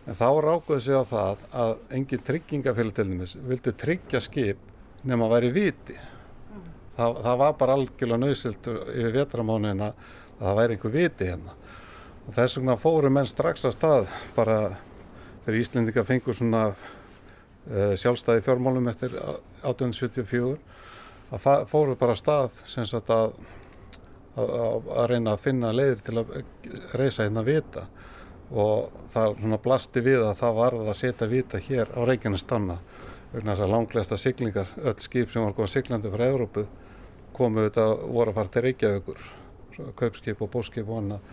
En 0.07 0.17
þá 0.17 0.27
rákuðu 0.45 0.79
sig 0.81 0.97
á 0.97 1.03
það 1.05 1.43
að 1.63 1.73
engin 1.97 2.23
tryggingafélag 2.29 2.95
til 2.97 3.07
dæmis 3.11 3.35
vildu 3.49 3.73
tryggja 3.83 4.21
skip 4.23 4.69
nema 5.05 5.27
að 5.27 5.35
væri 5.35 5.51
viti. 5.55 5.97
Það, 6.97 7.19
það 7.25 7.37
var 7.41 7.53
bara 7.59 7.75
algjörlega 7.77 8.21
nöðsilt 8.21 8.69
yfir 8.71 9.17
vetramánuðina 9.19 9.91
að 9.91 10.45
það 10.45 10.57
væri 10.61 10.77
einhver 10.77 10.95
viti 10.95 11.29
hérna. 11.29 11.53
Og 12.27 12.33
þess 12.37 12.57
vegna 12.57 12.77
fóru 12.81 13.11
menn 13.13 13.29
strax 13.29 13.65
að 13.65 13.77
stað 13.77 14.09
bara 14.35 14.57
þegar 15.45 15.59
Íslendinga 15.61 16.03
fengur 16.05 16.37
svona 16.37 16.65
uh, 16.73 17.93
sjálfstæði 17.97 18.43
fjármálum 18.45 18.89
eftir 18.91 19.15
1874 19.21 20.57
að 21.31 21.65
fóru 21.71 21.95
bara 21.97 22.15
að 22.17 22.21
stað 22.21 22.59
sem 22.69 22.87
sagt 22.89 23.09
að, 23.13 23.33
að, 24.39 25.07
reyna 25.11 25.35
að 25.35 25.43
finna 25.45 25.71
leiðir 25.75 26.03
til 26.05 26.17
að 26.21 26.33
reysa 26.97 27.25
hérna 27.25 27.43
vita. 27.47 27.87
Og 28.51 28.91
það 29.11 29.37
svona 29.39 29.59
blasti 29.63 30.03
við 30.03 30.25
að 30.25 30.37
það 30.41 30.57
varð 30.59 30.87
að 30.91 30.99
setja 30.99 31.27
vita 31.31 31.61
hér 31.61 31.91
á 31.95 31.99
Reykjanestanna 32.07 32.77
vegna 33.31 33.53
þess 33.53 33.63
að 33.63 33.71
langlegasta 33.71 34.17
siglingar, 34.19 34.71
öll 34.83 34.97
skip 34.99 35.31
sem 35.31 35.45
var 35.45 35.55
góða 35.55 35.71
siglandi 35.71 36.11
frá 36.11 36.25
Evrópu 36.27 36.65
komu 37.35 37.63
þetta 37.63 37.85
voru 38.11 38.33
að 38.33 38.39
fara 38.39 38.51
til 38.51 38.63
Reykjavíkur. 38.67 39.21
Kaupskip 39.97 40.41
og 40.43 40.51
bóskip 40.51 40.89
og 40.89 40.99
annað. 40.99 41.27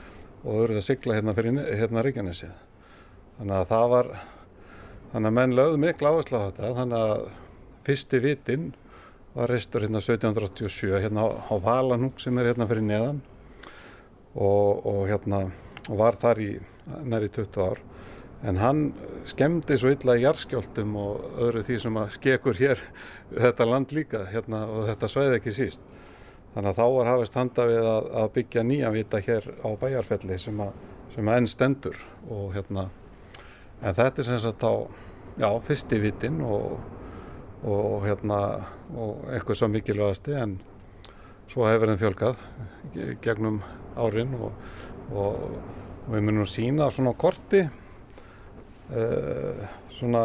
Og 0.45 0.53
auðvitað 0.55 0.81
að 0.81 0.87
sigla 0.87 1.17
hérna 1.19 1.35
fyrir 1.35 1.71
hérna 1.81 2.05
Reykjanesið. 2.07 2.53
Þannig 3.39 3.57
að 3.59 3.71
það 3.73 3.87
var 3.93 4.11
þannig 5.13 5.31
að 5.31 5.37
menn 5.41 5.57
lögðu 5.59 5.81
miklu 5.83 6.13
áherslu 6.13 6.39
á 6.39 6.47
þetta. 6.47 6.71
Þannig 6.79 7.09
að 7.09 7.25
fyrsti 7.89 8.23
vitinn 8.23 8.69
var 9.35 9.51
reistur 9.53 9.85
hérna 9.85 10.01
1787 10.03 11.03
hérna 11.03 11.27
á, 11.29 11.55
Valanúk 11.63 12.21
sem 12.21 12.39
er 12.39 12.53
hérna 12.53 12.69
fyrir 12.69 12.87
neðan. 12.87 13.21
Og, 14.35 14.87
og 14.87 15.05
hérna 15.09 15.49
var 15.89 16.19
þar 16.21 16.41
í 16.43 16.51
næri 17.05 17.31
20 17.35 17.63
ár. 17.65 17.83
En 18.47 18.61
hann 18.63 18.83
skemmdi 19.27 19.79
svo 19.79 19.91
illa 19.91 20.15
í 20.15 20.23
jarðskjálftum 20.23 20.95
og 21.01 21.41
öðru 21.43 21.65
því 21.67 21.79
sem 21.83 21.97
að 21.99 22.13
skekur 22.15 22.59
hér 22.59 22.83
þetta 23.45 23.67
land 23.67 23.95
líka 23.95 24.25
hérna 24.31 24.65
og 24.71 24.87
þetta 24.93 25.11
svæði 25.11 25.41
ekki 25.41 25.57
síst. 25.57 25.83
Þannig 26.55 26.71
að 26.71 26.79
þá 26.79 26.87
var 26.95 27.11
hafist 27.13 27.37
handa 27.37 27.67
við 27.69 27.91
að, 27.91 28.07
að 28.23 28.31
byggja 28.39 28.65
nýja 28.65 28.95
vita 28.95 29.21
hér 29.23 29.51
á 29.63 29.69
bæjarfelli 29.81 30.39
sem 30.41 30.63
að, 30.65 30.73
sem 31.15 31.29
að 31.29 31.41
enn 31.41 31.51
stendur. 31.51 32.01
Og 32.29 32.55
hérna 32.55 32.89
en 33.83 33.95
þetta 33.95 34.23
er 34.23 34.27
sem 34.27 34.41
sagt 34.43 34.65
á 34.67 34.75
já, 35.39 35.51
fyrsti 35.67 36.01
vitin 36.03 36.41
og, 36.43 36.79
og 37.63 38.07
hérna 38.07 38.41
og 38.97 39.27
eitthvað 39.33 39.59
svo 39.61 39.69
mikilvægasti 39.73 40.33
en 40.39 40.59
svo 41.49 41.67
hefur 41.69 41.89
þeim 41.91 42.01
fjölgað 42.01 42.37
ge- 42.95 43.17
gegnum 43.25 43.59
árin 43.99 44.33
og, 44.39 44.53
og, 45.13 45.35
og 46.07 46.15
við 46.15 46.23
munum 46.29 46.49
sína 46.49 46.89
svona 46.95 47.13
korti 47.19 47.61
uh, 48.95 49.67
svona 49.99 50.25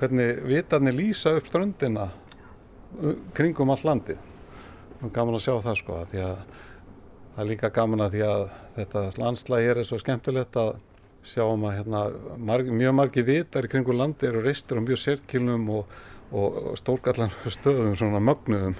hvernig 0.00 0.42
vitarnir 0.48 0.96
lýsa 0.96 1.36
upp 1.38 1.46
ströndina 1.48 2.08
kringum 3.36 3.70
all 3.72 3.84
landið. 3.86 4.18
Og 5.02 5.12
gaman 5.14 5.38
að 5.38 5.44
sjá 5.46 5.54
það 5.64 5.76
sko 5.80 5.92
af 6.02 6.10
því 6.12 6.20
að 6.26 6.36
það 7.32 7.42
er 7.42 7.48
líka 7.48 7.70
gaman 7.72 8.04
að 8.04 8.12
því 8.16 8.22
að 8.28 8.42
þetta 8.76 9.04
landslæg 9.22 9.66
hér 9.66 9.80
er 9.80 9.86
svo 9.88 9.98
skemmtilegt 10.02 10.58
að 10.60 10.72
sjáum 11.32 11.64
að 11.68 11.76
hérna, 11.78 12.00
marg, 12.36 12.66
mjög 12.68 12.94
margi 12.98 13.22
vitar 13.24 13.68
kringum 13.70 13.96
landi 13.96 14.26
eru 14.28 14.42
reistur 14.42 14.82
á 14.82 14.82
mjög 14.82 15.00
sérkilnum 15.00 15.64
og, 15.78 15.84
og, 16.32 16.58
stórkallan 16.80 17.32
stöðum 17.52 17.96
svona 17.98 18.20
mögnuðum 18.24 18.76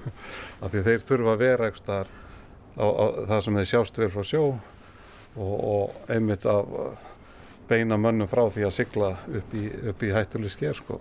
af 0.62 0.72
því 0.72 0.84
þeir 0.88 1.06
þurfa 1.08 1.34
að 1.36 1.44
vera 1.44 1.68
eitthvað 1.68 1.84
staðar 1.84 2.12
á, 2.76 2.86
á 2.88 3.04
það 3.30 3.40
sem 3.46 3.58
þeir 3.60 3.70
sjást 3.72 4.02
verið 4.02 4.14
frá 4.16 4.28
sjó 4.32 4.42
og, 5.36 5.54
og 5.72 6.12
einmitt 6.12 6.46
að 6.48 6.74
beina 7.70 7.96
mönnum 8.00 8.28
frá 8.28 8.44
því 8.52 8.66
að 8.68 8.76
sigla 8.76 9.14
upp 9.38 9.56
í, 9.56 9.64
í 9.68 10.12
hættuleg 10.12 10.52
sker 10.52 10.76
sko. 10.76 11.00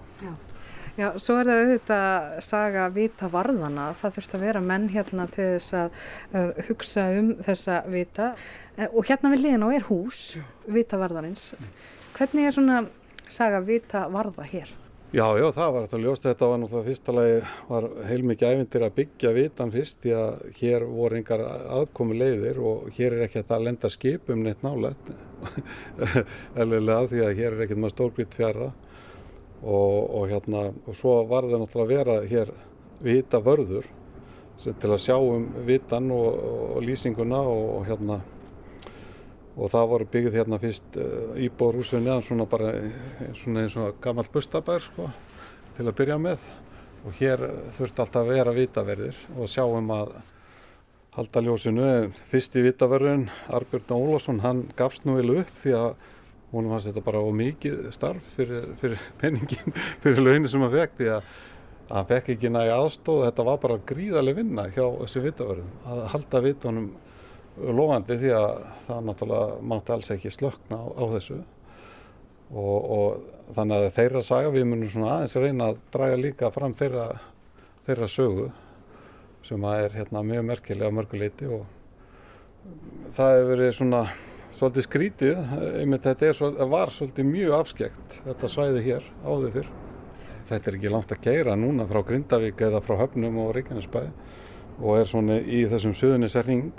Já, 0.99 1.07
svo 1.23 1.37
er 1.39 1.47
það 1.47 1.61
auðvitað 1.61 2.25
saga 2.43 2.85
vita 2.91 3.29
varðana. 3.31 3.85
Það 3.97 4.17
þurft 4.17 4.33
að 4.35 4.43
vera 4.43 4.61
menn 4.63 4.89
hérna 4.91 5.25
til 5.31 5.45
þess 5.55 5.75
að, 5.79 6.01
að 6.35 6.49
hugsa 6.67 7.05
um 7.15 7.29
þessa 7.47 7.77
vita. 7.91 8.27
Eh, 8.75 8.89
Og 8.91 9.07
hérna 9.07 9.31
við 9.31 9.45
liðin 9.45 9.63
á 9.63 9.69
er 9.71 9.87
hús, 9.87 10.19
vita 10.67 10.99
varðanins. 10.99 11.53
Hvernig 12.17 12.49
er 12.49 12.55
svona 12.57 12.81
saga 13.31 13.63
vita 13.63 14.03
varða 14.11 14.47
hér? 14.51 14.75
Já, 15.11 15.25
já, 15.35 15.49
það 15.51 15.73
var 15.75 15.83
þetta 15.83 15.97
ljóst. 15.99 16.23
Þetta 16.23 16.47
var 16.47 16.59
náttúrulega 16.61 16.87
fyrsta 16.87 17.13
lagi 17.17 17.39
var 17.67 17.85
heilmikið 18.07 18.53
æfintir 18.53 18.83
að 18.85 18.93
byggja 18.95 19.31
vitan 19.35 19.73
fyrst 19.73 19.97
því 20.05 20.13
að 20.15 20.45
hér 20.61 20.85
voru 20.87 21.17
engar 21.19 21.41
aðkomu 21.75 22.15
leiðir 22.15 22.61
og 22.63 22.85
hér 22.95 23.17
er 23.17 23.25
ekki 23.25 23.41
hægt 23.41 23.51
að 23.51 23.65
lenda 23.65 23.91
skipum 23.91 24.45
neitt 24.45 24.63
nálægt 24.63 25.11
eðlilega 26.63 27.09
því 27.11 27.25
að 27.27 27.41
hér 27.41 27.49
er 27.57 27.65
ekkert 27.65 27.83
maður 27.83 27.95
stórgrýtt 27.97 28.39
fjara 28.39 28.69
og, 28.71 29.97
og 29.99 30.31
hérna 30.31 30.63
og 30.71 30.95
svo 31.01 31.17
var 31.27 31.49
það 31.51 31.65
náttúrulega 31.65 31.89
að 31.89 31.95
vera 31.97 32.31
hér 32.31 32.55
vita 33.03 33.43
vörður 33.43 33.91
til 34.63 34.93
að 34.93 35.01
sjá 35.09 35.17
um 35.19 35.49
vitan 35.67 36.07
og, 36.15 36.39
og 36.77 36.87
lýsinguna 36.87 37.43
og 37.51 37.83
hérna 37.89 38.21
og 39.55 39.71
það 39.73 39.89
voru 39.91 40.09
byggð 40.13 40.37
hérna 40.39 40.59
fyrst 40.61 40.97
uh, 40.99 41.35
íbúrhús 41.41 41.91
við 41.95 42.05
neðan 42.05 42.25
svona 42.27 42.47
bara 42.49 42.73
eh, 42.77 43.31
svona 43.41 43.65
eins 43.65 43.77
og 43.79 43.97
gammal 44.03 44.27
bustabær 44.31 44.83
sko 44.85 45.09
til 45.75 45.87
að 45.87 45.97
byrja 45.97 46.19
með 46.21 46.45
og 47.01 47.17
hér 47.17 47.43
þurfti 47.75 48.03
alltaf 48.03 48.21
að 48.21 48.31
vera 48.35 48.55
vitaverðir 48.55 49.19
og 49.35 49.49
sjá 49.49 49.63
um 49.65 49.89
að 49.95 50.13
halda 51.11 51.43
ljósinu. 51.43 51.85
Fyrsti 52.31 52.63
vitaverðin, 52.63 53.25
Arbjörn 53.51 53.95
Ólafsson, 53.97 54.39
hann 54.45 54.61
gafst 54.77 55.03
nú 55.03 55.17
vel 55.17 55.41
upp 55.41 55.55
því 55.59 55.73
að 55.75 56.05
hún 56.51 56.67
fannst 56.71 56.89
þetta 56.89 57.03
bara 57.05 57.21
of 57.23 57.35
mikið 57.35 57.85
starf 57.95 58.33
fyrir, 58.35 58.69
fyrir 58.79 59.01
penningin, 59.19 59.75
fyrir 60.03 60.23
launin 60.23 60.51
sem 60.51 60.63
hann 60.63 60.73
fekk 60.73 60.97
því 60.99 61.09
að 61.17 61.31
hann 61.91 62.07
fekk 62.07 62.33
ekki 62.35 62.51
nægi 62.51 62.73
aðstóð 62.75 63.25
þetta 63.27 63.45
var 63.47 63.61
bara 63.63 63.79
gríðarlega 63.91 64.39
vinna 64.39 64.67
hjá 64.71 64.83
þessum 64.83 65.25
vitaverðum 65.27 65.71
að 65.91 66.03
halda 66.13 66.41
vitunum 66.45 66.89
lofandi 67.77 68.17
því 68.21 68.31
að 68.37 68.53
það 68.87 69.03
náttúrulega 69.09 69.59
mátti 69.71 69.93
alls 69.95 70.11
ekki 70.15 70.31
slökna 70.33 70.79
á, 70.81 70.85
á 70.97 71.03
þessu 71.15 71.37
og, 72.51 72.79
og 72.97 73.53
þannig 73.55 73.77
að 73.85 73.93
þeirra 73.97 74.23
saga 74.27 74.51
við 74.55 74.65
munum 74.71 74.91
svona 74.91 75.13
aðeins 75.17 75.37
reyna 75.39 75.69
að 75.71 75.79
draga 75.93 76.17
líka 76.19 76.51
fram 76.55 76.73
þeirra, 76.77 77.05
þeirra 77.87 78.09
sögu 78.11 78.49
sem 79.47 79.63
að 79.65 79.85
er 79.85 79.95
hérna 79.99 80.23
mjög 80.27 80.43
merkilega 80.51 80.93
mörguleiti 80.93 81.47
og 81.49 81.63
það 83.15 83.31
hefur 83.37 83.49
verið 83.55 83.71
svona 83.77 84.01
svolítið 84.51 84.85
skrítið, 84.85 85.39
einmitt 85.81 86.03
þetta 86.05 86.27
er, 86.27 86.35
svol- 86.37 86.59
var 86.69 86.91
svolítið 86.93 87.29
mjög 87.31 87.55
afskekt 87.57 88.17
þetta 88.27 88.49
svæði 88.51 88.83
hér 88.85 89.07
áður 89.25 89.55
fyrr. 89.55 89.71
Þetta 90.51 90.69
er 90.69 90.77
ekki 90.77 90.91
langt 90.91 91.11
að 91.15 91.21
keira 91.23 91.55
núna 91.57 91.85
frá 91.89 92.01
Grindavík 92.05 92.61
eða 92.67 92.81
frá 92.85 92.97
Höfnum 92.99 93.39
og 93.41 93.53
Reykjanesbæ 93.55 94.01
og 94.81 94.97
er 94.99 95.09
svona 95.09 95.39
í 95.41 95.63
þessum 95.71 95.95
suðunisar 95.97 96.45
ring 96.49 96.71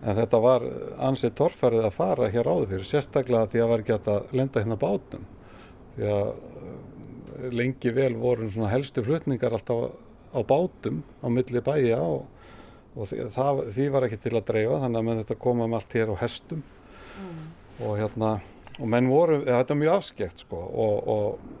en 0.00 0.16
þetta 0.16 0.40
var 0.40 0.66
ansið 1.10 1.34
torfærið 1.40 1.86
að 1.88 1.96
fara 1.96 2.30
hér 2.32 2.48
áður 2.48 2.70
fyrir, 2.74 2.88
sérstaklega 2.88 3.50
því 3.52 3.62
að 3.62 3.72
var 3.72 3.84
ekki 3.84 3.96
að 3.98 4.34
lenda 4.40 4.62
hérna 4.62 4.80
bátum. 4.80 5.24
Því 5.96 6.12
að 6.14 6.28
eh, 6.30 7.48
lengi 7.60 7.94
vel 7.96 8.12
voru 8.20 8.48
svona 8.50 8.72
helstu 8.72 9.04
flutningar 9.04 9.56
alltaf 9.56 9.90
á 10.30 10.40
bátum 10.46 11.02
á 11.20 11.26
milli 11.32 11.62
bæja 11.64 12.00
og 12.00 12.28
og 12.96 13.08
því, 13.10 13.24
það, 13.34 13.62
því 13.74 13.88
var 13.94 14.06
ekki 14.06 14.20
til 14.24 14.36
að 14.36 14.46
dreifa 14.50 14.78
þannig 14.84 15.00
að 15.00 15.08
menn 15.08 15.20
þetta 15.22 15.40
koma 15.44 15.66
með 15.68 15.80
allt 15.80 15.96
hér 15.98 16.12
á 16.12 16.16
hestum. 16.24 16.62
Og 17.80 17.96
hérna 18.00 18.30
og 18.80 18.88
menn 18.90 19.10
voru, 19.10 19.42
ja, 19.44 19.60
þetta 19.60 19.74
er 19.74 19.80
mjög 19.82 19.98
afskekt 19.98 20.42
sko 20.44 20.60
og, 20.60 21.08
og, 21.12 21.60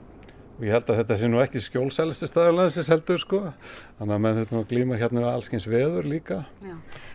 og 0.56 0.64
ég 0.64 0.74
held 0.74 0.90
að 0.92 1.00
þetta 1.02 1.18
sé 1.20 1.30
nú 1.30 1.40
ekki 1.42 1.62
skjólsælisti 1.64 2.28
staðurlandsins 2.30 2.90
heldur 2.92 3.22
sko. 3.22 3.42
Þannig 4.00 4.16
að 4.16 4.24
menn 4.26 4.40
þetta 4.40 4.64
glíma 4.72 5.00
hérna 5.00 5.24
við 5.24 5.30
allskins 5.34 5.68
veður 5.70 6.08
líka 6.10 6.42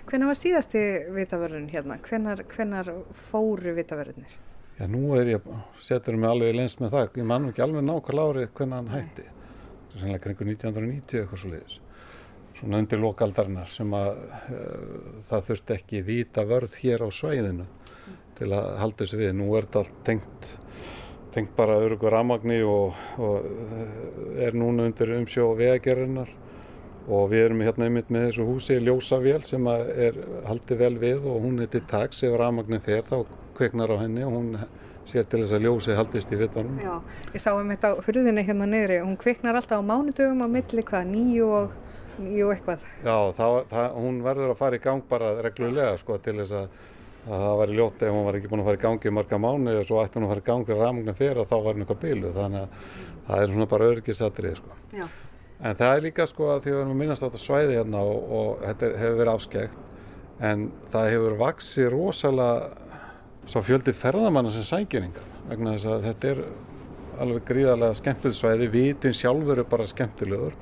Hvenær 0.06 0.30
var 0.30 0.38
síðasti 0.38 0.82
vitavörðun 1.16 1.70
hérna? 1.72 1.96
Hvenar 2.06 2.92
fóru 3.30 3.72
vitavörðunir? 3.74 4.36
Já, 4.78 4.86
nú 4.92 5.16
er 5.18 5.32
ég, 5.32 5.48
setur 5.82 6.18
mig 6.20 6.30
alveg 6.30 6.52
í 6.52 6.58
lens 6.60 6.76
með 6.78 6.92
það, 6.94 7.18
ég 7.18 7.26
man 7.26 7.42
nú 7.42 7.50
ekki 7.54 7.64
alveg 7.66 7.86
nákvæmlega 7.88 8.36
árið 8.36 8.52
hvernig 8.60 8.76
hann 8.78 8.92
hætti. 8.92 9.26
Sannlega 9.96 10.22
kringu 10.28 10.48
1990 10.52 11.22
eitthvað 11.22 11.42
svo 11.42 11.52
leiðis. 11.56 11.80
Svona 12.60 12.84
undir 12.84 13.02
lokaldarinnar 13.02 13.72
sem 13.72 13.98
að 13.98 14.12
uh, 14.20 15.10
það 15.32 15.50
þurfti 15.50 15.76
ekki 15.80 16.04
vita 16.06 16.46
vörð 16.52 16.78
hér 16.84 17.08
á 17.08 17.10
svæðinu 17.10 17.66
til 18.38 18.52
að 18.52 18.72
halda 18.84 19.02
þessu 19.02 19.22
við. 19.24 19.36
Nú 19.40 19.50
er 19.56 19.66
þetta 19.66 19.82
allt 19.82 20.00
tengt, 20.12 20.50
tengt 21.34 21.58
bara 21.58 21.82
örugur 21.82 22.14
ramagni 22.14 22.62
og, 22.62 23.02
og 23.18 24.38
er 24.38 24.54
núna 24.60 24.86
undir 24.86 25.18
umsjó 25.18 25.50
vegagerðinnar 25.58 26.30
og 27.06 27.30
við 27.30 27.46
erum 27.46 27.62
hérna 27.62 27.86
einmitt 27.86 28.10
með 28.14 28.30
þessu 28.30 28.48
húsi 28.48 28.80
ljósavél 28.82 29.44
sem 29.46 29.68
er 29.70 30.18
haldið 30.48 30.82
vel 30.82 30.96
við 31.02 31.28
og 31.30 31.44
hún 31.44 31.62
er 31.62 31.70
til 31.70 31.84
tags 31.90 32.24
ef 32.26 32.34
ramagnin 32.40 32.82
fer 32.82 33.06
þá 33.06 33.20
kveiknar 33.58 33.94
á 33.94 33.98
henni 34.02 34.26
og 34.26 34.34
hún 34.34 34.50
sér 35.10 35.28
til 35.30 35.44
þess 35.44 35.54
að 35.54 35.66
ljósið 35.68 36.00
haldist 36.00 36.34
í 36.34 36.40
vittunum. 36.40 36.80
Já, 36.82 36.96
ég 37.36 37.44
sá 37.44 37.52
um 37.54 37.70
þetta 37.70 37.92
hurðinni 38.08 38.46
hérna 38.48 38.68
niðri, 38.70 39.00
hún 39.06 39.18
kveiknar 39.22 39.60
alltaf 39.60 39.84
á 39.84 39.86
mánudögum 39.86 40.42
á 40.42 40.48
milli 40.50 40.86
hvað, 40.88 41.12
nýju 41.12 41.50
og, 41.60 41.76
nýju 42.18 42.50
eitthvað. 42.56 42.88
Já, 43.06 43.18
það, 43.38 43.58
það, 43.70 43.88
hún 44.02 44.20
verður 44.26 44.54
að 44.56 44.62
fara 44.64 44.80
í 44.80 44.84
gang 44.88 45.06
bara 45.10 45.32
reglulega 45.46 46.00
sko 46.02 46.18
til 46.26 46.40
þess 46.42 46.56
að, 46.58 46.80
að 47.28 47.46
það 47.46 47.60
væri 47.62 47.78
ljótt 47.80 48.08
ef 48.08 48.16
hún 48.16 48.26
var 48.26 48.40
ekki 48.40 48.52
búin 48.52 48.64
að 48.64 48.72
fara 48.72 48.80
í 48.80 48.86
gangi 48.86 49.12
í 49.12 49.16
marga 49.20 49.42
mánu 49.46 49.76
og 49.76 49.86
svo 49.86 50.02
ætti 50.02 50.20
hún 50.20 50.26
að 50.26 50.34
fara 50.34 50.46
í 50.46 50.50
gang 50.50 50.66
til 50.66 50.80
ramagnin 50.82 51.20
fer 51.22 51.42
og 51.42 51.52
þá 51.52 51.56
var 51.60 51.78
hún 51.78 51.86
eitthvað 51.86 52.02
bílu 52.02 52.34
þannig 52.34 52.66
að 52.66 52.90
það 53.28 53.44
er 53.44 53.54
svona 53.54 53.70
bara 53.76 53.94
örgisatrið 53.94 54.60
sko. 54.62 54.82
Já. 54.96 55.06
En 55.64 55.76
það 55.80 55.94
er 55.96 56.04
líka 56.04 56.28
sko 56.28 56.50
að 56.52 56.66
því 56.66 56.72
við 56.74 56.80
erum 56.82 56.94
að 56.96 57.02
minnast 57.02 57.24
á 57.24 57.28
þetta 57.28 57.42
svæði 57.42 57.78
hérna 57.78 58.02
og, 58.04 58.32
og 58.40 58.64
þetta 58.66 58.88
er, 58.88 58.98
hefur 59.02 59.20
verið 59.22 59.34
afskekt 59.34 59.84
en 60.44 60.66
það 60.92 61.12
hefur 61.14 61.38
vaksið 61.40 61.90
rosalega 61.94 62.86
svo 63.48 63.62
fjöldi 63.64 63.94
ferðamanna 63.96 64.52
sem 64.52 64.66
sækjeringa 64.68 65.24
vegna 65.50 65.76
þess 65.76 65.92
að 65.94 66.08
þetta 66.10 66.32
er 66.34 66.42
alveg 67.24 67.46
gríðarlega 67.48 68.00
skemmtilegt 68.02 68.40
svæði, 68.40 68.68
vitin 68.74 69.16
sjálfur 69.16 69.62
er 69.62 69.70
bara 69.70 69.88
skemmtilegur 69.88 70.56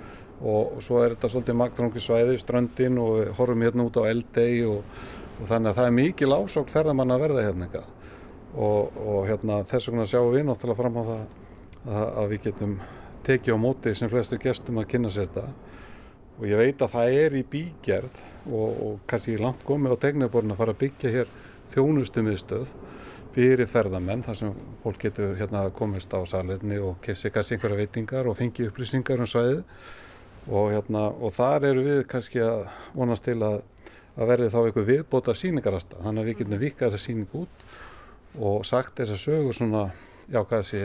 og, 0.43 0.75
og 0.75 0.79
svo 0.85 1.01
er 1.01 1.15
þetta 1.15 1.31
svolítið 1.33 1.59
magdrungi 1.63 2.03
svæði, 2.03 2.37
ströndin 2.41 2.99
og 3.01 3.33
horfum 3.39 3.65
hérna 3.65 3.87
út 3.87 3.97
á 3.97 4.03
eldei 4.11 4.61
og, 4.67 4.83
og 5.39 5.47
þannig 5.49 5.71
að 5.71 5.79
það 5.79 5.89
er 5.89 5.95
mikil 5.97 6.33
ásók 6.35 6.73
ferðamanna 6.73 7.17
að 7.17 7.25
verða 7.25 7.45
hérna 7.47 7.69
og, 8.53 8.91
og 8.99 9.23
hérna 9.29 9.63
þess 9.69 9.89
vegna 9.89 10.09
sjáum 10.09 10.33
við 10.35 10.45
náttúrulega 10.49 10.81
fram 10.83 10.99
á 10.99 11.03
það 11.07 11.23
að, 11.23 12.05
að 12.05 12.27
við 12.35 12.45
getum 12.49 12.75
tekið 13.27 13.55
á 13.55 13.59
móti 13.59 13.93
sem 13.95 14.11
flestu 14.11 14.39
gestum 14.41 14.79
að 14.81 14.89
kynna 14.93 15.11
sér 15.13 15.29
þetta. 15.29 15.47
Og 16.39 16.47
ég 16.49 16.59
veit 16.59 16.81
að 16.81 16.93
það 16.95 17.17
er 17.21 17.35
í 17.37 17.43
bígerð 17.49 18.15
og, 18.49 18.69
og 18.69 18.95
kannski 19.09 19.37
langt 19.39 19.61
komið 19.67 19.95
á 19.95 20.03
tegnaborinn 20.07 20.53
að 20.55 20.61
fara 20.63 20.73
að 20.73 20.81
byggja 20.81 21.11
hér 21.13 21.33
þjónustumiðstöð 21.73 22.71
fyrir 23.33 23.69
ferðamenn 23.69 24.23
þar 24.25 24.39
sem 24.39 24.55
fólk 24.83 24.99
getur 25.01 25.35
hérna 25.39 25.65
komist 25.73 26.13
á 26.13 26.21
salerni 26.29 26.77
og 26.81 26.99
kessi 27.05 27.31
kannski 27.33 27.57
einhverja 27.57 27.79
veitingar 27.81 28.29
og 28.29 28.37
fengi 28.37 28.67
upplýsingar 28.69 29.21
um 29.23 29.29
svæðið. 29.29 29.63
Og, 30.43 30.73
hérna, 30.73 31.05
og 31.23 31.31
þar 31.31 31.69
eru 31.69 31.85
við 31.85 32.01
kannski 32.11 32.41
að 32.43 32.65
vonast 32.97 33.23
til 33.23 33.37
að, 33.45 33.61
að 34.17 34.33
verði 34.33 34.49
þá 34.51 34.57
einhver 34.65 34.89
viðbóta 34.89 35.35
síningarasta 35.39 36.01
þannig 36.03 36.19
að 36.25 36.29
við 36.29 36.41
getum 36.41 36.59
vikað 36.65 36.91
þessa 36.91 37.05
síning 37.05 37.37
út 37.39 37.63
og 38.33 38.65
sagt 38.67 38.97
þessa 38.99 39.15
sögu 39.21 39.53
svona, 39.55 39.85
já 40.27 40.41
hvað 40.43 40.65
sé 40.67 40.83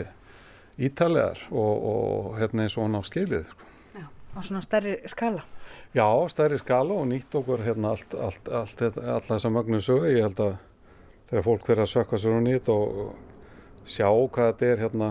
ítalegar 0.79 1.41
og, 1.51 1.87
og 1.91 2.37
hérna 2.39 2.65
eins 2.65 2.77
og 2.77 2.87
hann 2.87 2.99
á 2.99 3.03
skilið. 3.03 3.49
Sko. 3.51 3.67
Já, 3.99 4.05
á 4.07 4.39
svona 4.39 4.61
stærri 4.63 4.95
skala. 5.11 5.43
Já, 5.95 6.07
stærri 6.31 6.59
skala 6.61 6.95
og 7.01 7.07
nýtt 7.09 7.35
okkur 7.35 7.65
hérna 7.65 7.93
allt, 7.95 8.13
allt, 8.15 8.47
allt, 8.47 8.81
allt, 8.81 8.99
allt 9.03 9.31
þessa 9.31 9.51
mögnum 9.53 9.83
sögu. 9.83 10.11
Ég 10.13 10.27
held 10.27 10.43
að 10.45 10.55
þegar 11.29 11.45
fólk 11.45 11.67
verður 11.67 11.85
að 11.85 11.91
sökka 11.93 12.19
sér 12.21 12.37
á 12.37 12.41
nýtt 12.45 12.69
og 12.73 12.93
sjá 13.89 14.07
hvað 14.09 14.51
þetta 14.51 14.69
er 14.69 14.83
hérna, 14.83 15.09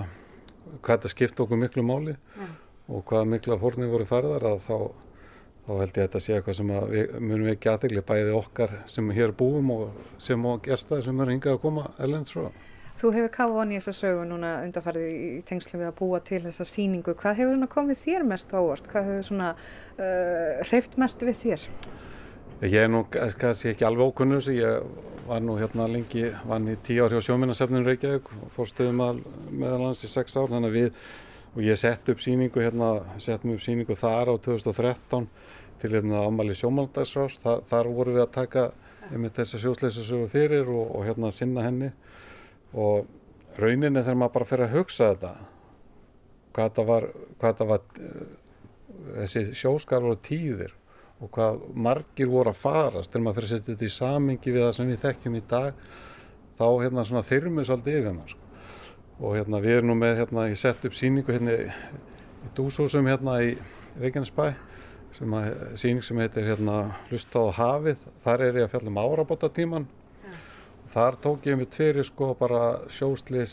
hvað 0.78 0.94
þetta 0.94 1.12
skipt 1.12 1.42
okkur 1.42 1.60
miklu 1.60 1.84
máli 1.86 2.14
Já. 2.14 2.48
og 2.88 3.04
hvað 3.10 3.30
miklu 3.34 3.58
fórnir 3.60 3.90
voru 3.92 4.06
færðar 4.08 4.46
að 4.52 4.64
þá, 4.66 4.76
þá 5.66 5.70
held 5.72 5.88
ég 5.88 5.98
að 5.98 6.06
þetta 6.06 6.22
sé 6.24 6.36
eitthvað 6.36 6.58
sem 6.58 6.72
við 6.92 7.14
munum 7.18 7.52
ekki 7.52 7.72
aðtegli 7.72 8.04
bæði 8.10 8.34
okkar 8.38 8.74
sem 8.90 9.12
hér 9.14 9.34
búum 9.38 9.72
og 9.74 10.02
sem 10.22 10.46
og 10.50 10.62
gestaði 10.66 11.08
sem 11.08 11.22
eru 11.24 11.34
hingað 11.36 11.58
að 11.58 11.62
koma 11.66 11.88
erlends 11.98 12.34
frá. 12.34 12.50
Þú 12.98 13.12
hefur 13.14 13.30
kafað 13.30 13.60
onni 13.62 13.76
í 13.76 13.78
þessa 13.78 13.92
sögu 13.94 14.22
núna 14.26 14.48
undarfarið 14.64 15.04
í 15.06 15.26
tengslu 15.46 15.78
við 15.78 15.86
að 15.86 15.98
búa 16.00 16.18
til 16.26 16.40
þessa 16.42 16.64
síningu. 16.66 17.12
Hvað 17.20 17.36
hefur 17.38 17.68
komið 17.70 18.00
þér 18.02 18.24
mest 18.26 18.50
ávart? 18.50 18.88
Hvað 18.90 19.06
hefur 19.06 19.28
svona 19.28 19.50
uh, 19.54 20.64
hreift 20.66 20.96
mest 20.98 21.22
við 21.22 21.36
þér? 21.44 21.66
Ég 22.66 22.74
er 22.82 22.90
nú 22.90 23.04
kannski 23.12 23.70
ekki 23.70 23.86
alveg 23.86 24.10
ókunnur 24.10 24.42
þessu. 24.42 24.56
Ég 24.58 25.28
var 25.28 25.44
nú 25.46 25.54
hérna 25.60 25.86
lengi, 25.86 26.24
vann 26.50 26.66
í 26.72 26.74
tíu 26.82 27.06
ár 27.06 27.14
hjá 27.14 27.22
sjóminnarsefninu 27.28 27.84
Reykjavík 27.86 28.32
og 28.34 28.50
fór 28.56 28.72
stöðum 28.72 29.04
að 29.04 29.22
meðal 29.52 29.80
hans 29.84 30.02
í 30.02 30.10
sex 30.10 30.34
ár. 30.34 30.50
Þannig 30.50 30.72
að 30.72 30.78
við, 30.80 31.06
og 31.52 31.62
ég 31.68 31.78
sett 31.78 32.10
upp 32.10 32.26
síningu 32.26 32.66
hérna, 32.66 32.90
settum 33.22 33.54
upp 33.54 33.62
síningu 33.62 33.94
þar 34.00 34.34
á 34.34 34.42
2013 34.42 35.30
til 35.78 35.94
hérna 35.94 36.26
ámali 36.26 36.58
sjómaldagsrás. 36.58 37.38
Þar, 37.46 37.62
þar 37.70 37.94
voru 37.94 38.18
við 38.18 38.26
að 38.26 38.36
taka 38.40 38.68
einmitt 39.12 39.38
þessa 39.38 39.62
sjósleisasögu 39.62 40.26
fyrir 40.34 40.66
og, 40.66 40.96
og 40.98 41.06
hérna 41.06 41.30
sinna 41.30 41.62
henni 41.62 41.94
og 42.74 43.06
rauninni 43.58 44.02
þegar 44.02 44.18
maður 44.20 44.34
bara 44.34 44.48
fyrir 44.48 44.66
að 44.68 44.76
hugsa 44.76 45.12
þetta 45.12 45.32
hvað 46.52 46.68
þetta 46.68 46.84
var, 46.88 47.06
hvað 47.38 47.52
þetta 47.52 47.68
var 47.68 47.80
þessi 49.18 49.44
sjóskar 49.56 50.04
voru 50.04 50.20
tíðir 50.26 50.74
og 51.18 51.30
hvað 51.34 51.62
margir 51.74 52.30
voru 52.30 52.52
að 52.52 52.60
farast 52.62 53.12
þegar 53.12 53.24
maður 53.24 53.38
fyrir 53.38 53.48
að 53.48 53.54
setja 53.54 53.72
þetta 53.72 53.88
í 53.88 53.96
samingi 53.96 54.54
við 54.54 54.64
það 54.66 54.76
sem 54.76 54.92
við 54.92 55.02
þekkjum 55.04 55.38
í 55.38 55.42
dag 55.50 55.82
þá 56.58 56.66
hérna 56.82 57.06
svona 57.06 57.26
þyrmið 57.26 57.68
svolítið 57.68 57.98
yfir 58.00 58.16
maður 58.16 58.34
sko. 58.34 58.44
og 59.18 59.36
hérna 59.38 59.60
við 59.64 59.76
erum 59.76 59.90
nú 59.90 59.98
með 59.98 60.16
hérna 60.22 60.48
ég 60.48 60.60
sett 60.60 60.86
upp 60.86 60.94
síningu 60.94 61.34
hérna 61.34 61.56
í 61.58 62.52
dúshúsum 62.54 63.06
hérna 63.10 63.38
í 63.42 63.54
Reykjanesbæ 63.98 64.48
sem 65.18 65.34
að 65.34 65.48
síning 65.80 66.04
sem 66.06 66.20
heitir 66.22 66.46
hérna 66.46 66.76
Lustað 67.10 67.50
á 67.50 67.58
hafið 67.58 68.04
þar 68.22 68.44
er 68.46 68.60
ég 68.60 68.68
að 68.68 68.74
fjalla 68.74 68.92
um 68.92 69.00
árabótatíman 69.02 69.88
Þar 70.98 71.16
tók 71.22 71.44
ég 71.46 71.54
mig 71.54 71.68
tverir 71.70 72.02
sko 72.02 72.32
bara 72.34 72.88
sjóslis 72.90 73.52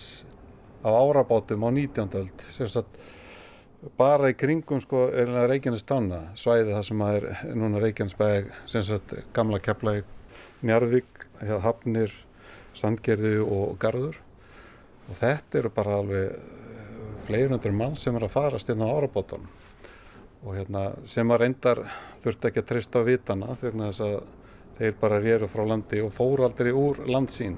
á 0.81 0.89
árabátum 0.89 1.61
á 1.61 1.69
19. 1.69 2.15
öld, 2.17 2.43
sérstaklega 2.49 3.91
bara 3.99 4.31
í 4.31 4.33
kringum 4.33 4.79
sko 4.81 5.03
er 5.13 5.29
Reykjanestanna, 5.51 6.31
svæði 6.33 6.71
það 6.73 6.85
sem 6.87 7.03
er 7.05 7.27
núna 7.53 7.81
Reykjanesbæg, 7.83 8.47
sérstaklega 8.71 9.29
gamla 9.37 9.59
Keflæk, 9.61 10.07
Njarvík, 10.65 11.27
Hafnir, 11.61 12.15
Sandgerði 12.73 13.35
og 13.43 13.75
Garður 13.83 14.17
og 15.05 15.19
þetta 15.19 15.59
eru 15.59 15.73
bara 15.75 15.99
alveg 15.99 17.19
fleirundur 17.27 17.77
mann 17.77 17.93
sem 17.93 18.17
er 18.17 18.25
að 18.25 18.33
farast 18.39 18.73
inn 18.73 18.81
á 18.81 18.89
árabátunum 18.89 19.53
og 20.41 20.57
hérna 20.57 20.87
sem 21.05 21.29
að 21.29 21.43
reyndar 21.43 21.83
þurfti 22.25 22.49
ekki 22.49 22.65
að 22.65 22.67
treysta 22.73 23.05
á 23.05 23.07
vitana 23.11 23.53
þegar 23.61 23.85
þess 23.91 24.03
að 24.09 24.17
þeir 24.79 24.97
bara 24.99 25.21
réru 25.23 25.47
frá 25.51 25.63
landi 25.67 26.01
og 26.03 26.13
fóru 26.15 26.45
aldrei 26.47 26.73
úr 26.75 27.05
landsín 27.07 27.57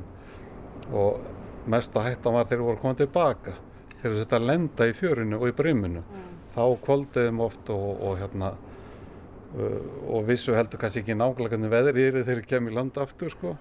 og 0.93 1.23
mesta 1.67 2.03
hættan 2.05 2.35
var 2.37 2.47
þeir 2.47 2.63
voru 2.63 2.81
komið 2.81 3.03
tilbaka 3.03 3.57
þegar 4.01 4.19
þetta 4.21 4.39
lenda 4.43 4.87
í 4.87 4.95
fjörinu 4.95 5.39
og 5.41 5.49
í 5.49 5.55
bryminu 5.57 6.03
mm. 6.03 6.27
þá 6.53 6.63
kvöldiðum 6.85 7.43
oft 7.43 7.71
og, 7.73 7.87
og 8.07 8.19
hérna 8.21 8.53
uh, 8.53 9.81
og 10.13 10.27
vissu 10.29 10.55
heldur 10.55 10.81
kannski 10.81 11.03
ekki 11.03 11.17
nákvæmlega 11.17 11.55
hvernig 11.55 11.73
veður 11.73 11.99
er 11.99 12.17
þegar 12.19 12.29
þeir 12.29 12.47
kemur 12.53 12.73
í 12.73 12.77
landa 12.77 13.03
aftur 13.03 13.33
sko. 13.33 13.53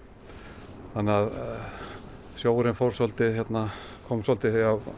Þannig 0.94 1.16
að 1.16 1.28
uh, 1.42 1.84
sjóurinn 2.40 2.78
fór 2.78 2.96
svolítið 2.96 3.36
hérna, 3.40 3.66
kom 4.08 4.22
svolítið 4.24 4.58
þegar 4.58 4.90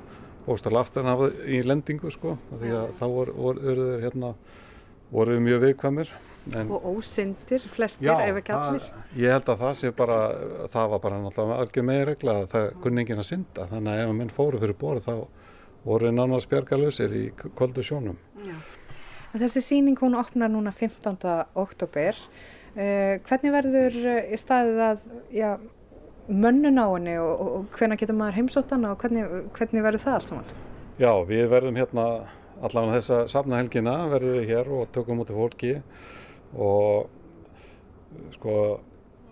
bóstal 0.49 0.79
aftur 0.81 1.11
í 1.47 1.63
lendingu 1.67 2.13
sko. 2.15 2.37
Því 2.55 2.75
að 2.83 2.97
þá 3.01 3.07
voru, 3.15 3.37
voru, 3.39 3.89
hérna, 4.03 4.33
voru 5.13 5.39
mjög 5.45 5.69
viðkvæmir 5.69 6.13
En, 6.57 6.71
og 6.73 6.85
ósyndir 6.97 7.65
flestir 7.69 8.09
já, 8.09 8.15
ef 8.25 8.39
ekki 8.41 8.53
allir 8.57 8.85
ég 9.21 9.35
held 9.35 9.51
að 9.53 9.63
það 9.63 9.75
sé 9.77 9.91
bara 9.97 10.19
það 10.73 10.93
var 10.95 11.03
bara 11.05 11.21
náttúrulega 11.21 11.65
algjör 11.65 11.85
með 11.85 12.01
regla 12.09 12.37
að 12.39 12.47
það 12.55 12.69
kunni 12.85 13.03
enginn 13.03 13.21
að 13.21 13.29
synda 13.29 13.67
þannig 13.69 13.93
að 13.93 14.05
ef 14.05 14.13
minn 14.21 14.33
fóru 14.33 14.61
fyrir 14.63 14.79
bóru 14.81 15.03
þá 15.05 15.15
voru 15.85 16.13
nánast 16.15 16.49
bjargalösir 16.49 17.13
í 17.13 17.25
kvöldu 17.37 17.85
sjónum 17.85 18.17
já. 18.47 18.57
Þessi 19.35 19.61
síning 19.67 20.01
hún 20.01 20.17
opnar 20.17 20.49
núna 20.49 20.73
15. 20.73 21.19
oktober 21.59 22.17
uh, 22.17 23.19
hvernig 23.29 23.55
verður 23.59 23.99
í 24.33 24.41
staðið 24.41 24.83
að 24.87 25.05
já, 25.37 25.51
mönnun 26.29 26.81
á 26.81 26.87
henni 26.95 27.19
og, 27.21 27.33
og, 27.35 27.53
og 27.59 27.77
hvernig 27.77 28.01
getur 28.01 28.17
maður 28.17 28.41
heimsóttan 28.41 28.89
og 28.89 28.97
hvernig, 29.03 29.29
hvernig 29.59 29.85
verður 29.85 30.05
það 30.07 30.19
allt 30.19 30.33
saman? 30.33 30.53
Já, 30.99 31.13
við 31.29 31.45
verðum 31.53 31.77
hérna 31.79 32.07
allavega 32.65 32.99
þessa 32.99 33.19
safnahelgina 33.31 33.99
verðum 34.11 34.41
við 34.41 34.49
hér 34.51 34.71
og 34.75 34.89
tökum 34.95 35.21
út 35.23 35.31
í 35.31 35.37
fólki 35.37 35.75
og 36.57 37.09
sko 38.37 38.55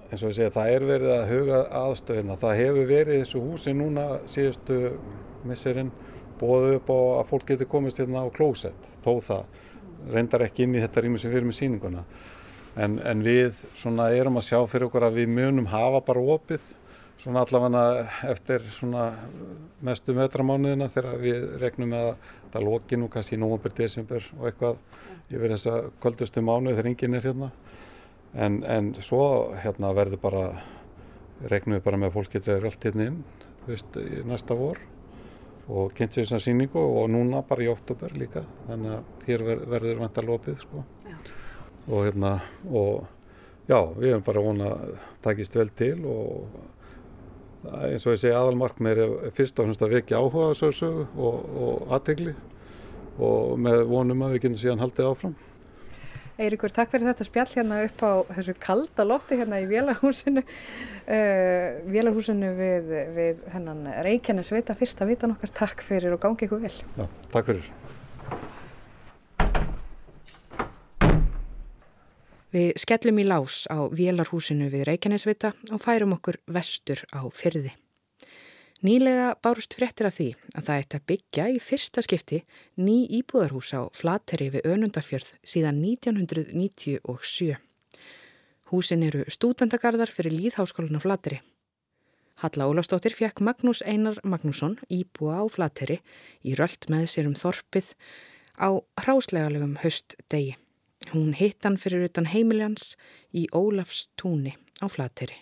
eins 0.06 0.22
og 0.22 0.30
ég 0.30 0.36
segja 0.36 0.54
það 0.54 0.72
er 0.72 0.88
verið 0.90 1.12
að 1.16 1.30
huga 1.32 1.62
aðstöðina 1.80 2.36
það 2.40 2.58
hefur 2.60 2.90
verið 2.90 3.22
þessu 3.22 3.42
húsi 3.42 3.72
núna 3.74 4.04
síðustu 4.30 4.80
misserinn 5.46 5.90
bóðu 6.40 6.76
upp 6.76 6.90
á 6.92 6.98
að 7.20 7.28
fólk 7.30 7.50
getur 7.50 7.70
komist 7.70 8.00
hérna 8.00 8.24
á 8.26 8.28
klósett 8.34 8.88
þó 9.04 9.12
það. 9.24 9.44
Reyndar 10.12 10.44
ekki 10.46 10.66
inn 10.66 10.76
í 10.76 10.82
þetta 10.82 11.02
rými 11.02 11.20
sem 11.20 11.32
fyrir 11.32 11.48
með 11.48 11.58
sýninguna. 11.58 12.02
En, 12.76 12.98
en 13.00 13.22
við 13.24 13.62
svona 13.78 14.10
erum 14.14 14.36
að 14.38 14.50
sjá 14.50 14.58
fyrir 14.68 14.86
okkur 14.90 15.06
að 15.08 15.22
við 15.22 15.32
munum 15.32 15.70
hafa 15.72 16.02
bara 16.04 16.24
opið 16.36 16.66
svona 17.22 17.42
allavega 17.44 17.82
eftir 18.30 18.64
svona 18.76 19.06
mestu 19.84 20.14
metramánuðina 20.16 20.88
þegar 20.92 21.20
við 21.22 21.46
regnum 21.62 21.92
með 21.94 22.08
að 22.10 22.32
það 22.54 22.66
loki 22.68 22.98
nú 23.00 23.08
kannski 23.12 23.36
í 23.36 23.40
nógumber, 23.40 23.74
desember 23.76 24.26
og 24.38 24.48
eitthvað 24.50 24.80
yfir 25.32 25.54
þessa 25.56 25.78
kvöldustu 26.02 26.44
mánuð 26.44 26.76
þegar 26.76 26.90
enginn 26.92 27.18
er 27.18 27.30
hérna. 27.30 27.50
En, 28.36 28.60
en 28.68 28.92
svo 29.00 29.22
hérna 29.62 29.94
verður 29.96 30.20
bara 30.22 30.44
regnum 31.48 31.78
við 31.78 31.86
bara 31.86 32.00
með 32.00 32.10
að 32.10 32.18
fólk 32.18 32.36
getur 32.36 32.68
allt 32.68 32.84
hérna 32.84 33.08
inn 33.10 33.24
veist, 33.66 33.98
næsta 34.28 34.56
vor 34.56 34.78
og 35.66 35.90
kynnt 35.96 36.14
sér 36.14 36.28
þessa 36.28 36.44
síningu 36.44 36.78
og 36.78 37.08
núna 37.10 37.42
bara 37.46 37.64
í 37.64 37.70
oktober 37.70 38.12
líka. 38.14 38.44
Þannig 38.68 38.92
að 38.94 39.42
ver, 39.48 39.64
verður 39.66 40.02
vantar 40.04 40.28
lopið 40.28 40.60
sko. 40.62 40.84
og 41.86 42.04
hérna 42.06 42.40
og 42.70 43.06
já, 43.68 43.78
við 43.96 44.10
erum 44.10 44.24
bara 44.26 44.42
vona 44.42 44.70
að 44.74 44.96
takist 45.22 45.54
vel 45.54 45.68
til 45.70 46.04
og 46.06 46.56
eins 47.88 48.06
og 48.06 48.14
ég 48.16 48.22
segi 48.22 48.36
aðalmarkmið 48.36 49.02
er 49.04 49.16
fyrst 49.36 49.58
og 49.58 49.66
fremst 49.66 49.82
að 49.84 49.96
vekja 49.98 50.20
áhuga 50.20 50.48
á 50.48 50.52
þessu 50.52 50.70
sögu 50.80 51.06
og, 51.16 51.50
og 51.66 51.92
aðtegli 51.96 52.36
og 53.16 53.58
með 53.60 53.84
vonum 53.90 54.24
að 54.26 54.36
við 54.36 54.42
getum 54.44 54.58
síðan 54.60 54.82
haldið 54.84 55.10
áfram. 55.10 55.36
Eirikur, 56.36 56.68
takk 56.68 56.90
fyrir 56.92 57.08
þetta 57.08 57.24
spjall 57.24 57.48
hérna 57.54 57.78
upp 57.86 58.02
á 58.04 58.12
þessu 58.36 58.54
kalda 58.60 59.06
lofti 59.08 59.38
hérna 59.40 59.62
í 59.62 59.68
Vélarhúsinu 59.70 60.42
uh, 60.44 61.78
Vélarhúsinu 61.88 62.50
við, 62.58 62.92
við 63.16 63.40
hennan 63.54 63.86
Reykjanes 64.04 64.52
Vita 64.52 64.76
fyrsta 64.76 65.08
vitan 65.08 65.32
okkar, 65.32 65.54
takk 65.56 65.80
fyrir 65.86 66.12
og 66.12 66.20
gangi 66.26 66.44
ykkur 66.44 66.60
vel. 66.66 66.74
Já, 66.98 67.06
takk 67.32 67.48
fyrir. 67.54 67.72
Við 72.56 72.78
skellum 72.80 73.18
í 73.20 73.24
lás 73.26 73.66
á 73.68 73.84
Vélarhúsinu 73.92 74.70
við 74.72 74.86
Reykjanesvita 74.88 75.50
og 75.74 75.80
færum 75.82 76.14
okkur 76.16 76.38
vestur 76.48 77.02
á 77.12 77.20
fyrði. 77.28 77.74
Nýlega 78.86 79.34
bárust 79.44 79.76
fréttir 79.76 80.08
af 80.08 80.16
því 80.16 80.28
að 80.54 80.64
það 80.68 80.80
ætti 80.80 80.96
að 80.96 81.04
byggja 81.10 81.46
í 81.52 81.60
fyrsta 81.60 82.04
skipti 82.06 82.40
ný 82.80 82.96
íbúðarhús 83.18 83.74
á 83.76 83.92
Flateri 83.92 84.48
við 84.54 84.70
Önundafjörð 84.72 85.34
síðan 85.44 85.82
1997. 85.84 87.60
Húsin 88.72 89.04
eru 89.04 89.28
stúdendagarðar 89.28 90.12
fyrir 90.16 90.38
Líðháskólan 90.38 90.96
á 90.96 91.04
Flateri. 91.04 91.42
Halla 92.40 92.72
Ólafstóttir 92.72 93.12
fekk 93.16 93.44
Magnús 93.44 93.84
Einar 93.84 94.16
Magnússon 94.24 94.78
íbúa 94.88 95.40
á 95.40 95.44
Flateri 95.52 96.00
í 96.40 96.56
rölt 96.56 96.88
með 96.88 97.10
sér 97.12 97.28
um 97.28 97.36
þorpið 97.36 97.96
á 98.56 98.80
hráslegalegum 99.02 99.76
höst 99.84 100.16
degi. 100.32 100.56
Hún 101.12 101.34
hitt 101.38 101.62
hann 101.64 101.76
fyrir 101.78 102.02
utan 102.08 102.26
heimiljans 102.26 102.96
í 103.30 103.46
Ólafs 103.54 104.08
túni 104.18 104.56
á 104.82 104.90
Flateri. 104.90 105.36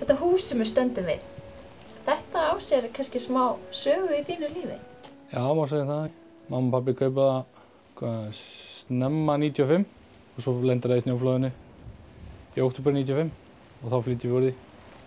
Þetta 0.00 0.16
hús 0.18 0.48
sem 0.50 0.58
við 0.58 0.70
stöndum 0.72 1.06
við, 1.06 1.22
þetta 2.02 2.40
á 2.50 2.54
sér 2.58 2.88
kannski 2.90 3.22
smá 3.22 3.54
sögu 3.70 4.16
í 4.18 4.24
þínu 4.26 4.50
lífi? 4.56 4.80
Já, 5.30 5.44
má 5.54 5.62
segja 5.70 5.86
það. 5.86 6.08
Mamma 6.50 6.66
og 6.66 6.74
pabbi 6.74 6.96
kaupa 6.98 7.28
það 8.00 8.34
snemma 8.34 9.38
95 9.38 9.86
og 10.34 10.42
svo 10.42 10.56
lendur 10.66 10.90
það 10.90 10.98
í 10.98 11.04
snjóflöðinu 11.06 11.52
í 12.58 12.64
oktober 12.66 12.98
95 12.98 13.30
og 13.82 13.90
þá 13.90 13.98
flytjum 14.06 14.32
við 14.32 14.38
úr 14.38 14.46
því. 14.46 14.54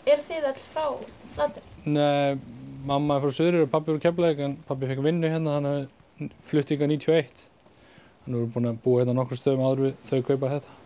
Eru 0.05 0.25
þið 0.27 0.47
all 0.51 0.61
frá 0.61 0.85
Flateri? 1.35 1.73
Nei, 1.85 2.38
mamma 2.85 3.17
er 3.17 3.25
frá 3.25 3.35
Söður 3.39 3.65
og 3.65 3.71
pabbi 3.73 3.91
er 3.91 3.97
úr 3.97 4.03
Keflavík 4.03 4.43
en 4.45 4.57
pabbi 4.67 4.89
fekk 4.91 5.03
vinnu 5.05 5.31
hérna 5.31 5.55
þannig 5.57 5.79
að 5.79 6.33
flutti 6.49 6.77
yngar 6.77 6.91
91. 6.91 7.45
Þannig 8.25 8.35
að 8.35 8.35
við 8.35 8.43
erum 8.43 8.53
búin 8.55 8.69
að 8.69 8.83
búa 8.85 9.01
hérna 9.01 9.17
nokkur 9.17 9.39
stöðum 9.39 9.65
áður 9.65 9.83
við 9.85 9.97
þau 10.09 10.19
kaupa 10.29 10.51
þetta. 10.55 10.77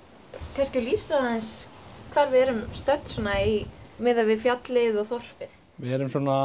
Kannski 0.56 0.86
lýsra 0.86 1.20
aðeins 1.24 1.52
hvar 2.14 2.32
við 2.32 2.46
erum 2.46 2.64
stödd 2.78 3.12
svona 3.12 3.36
í 3.46 3.54
miða 4.00 4.26
við 4.28 4.42
fjallið 4.46 5.00
og 5.02 5.10
þorpið. 5.12 5.54
Við 5.80 5.96
erum 5.96 6.12
svona 6.12 6.38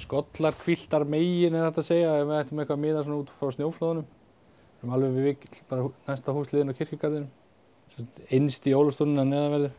skollar, 0.00 0.56
kviltar 0.62 1.04
megin 1.08 1.56
er 1.56 1.66
þetta 1.68 1.82
að 1.82 1.88
segja 1.90 2.14
ef 2.20 2.28
við 2.28 2.38
ættum 2.38 2.62
eitthvað 2.62 2.78
að 2.78 2.84
miða 2.86 3.04
svona 3.04 3.20
út 3.20 3.32
frá 3.40 3.52
snjóflóðunum. 3.56 4.08
Við 4.08 4.84
erum 4.84 4.94
alveg 4.96 5.16
við 5.16 5.28
vikl, 5.28 5.60
bara 5.68 5.88
næsta 6.08 6.34
húsliðin 6.36 6.72
á 6.72 6.78
kirkjugarðinu. 6.78 7.28
Einst 8.32 8.68
í 8.70 8.76
ólastununa 8.76 9.26
neðanverðu. 9.28 9.72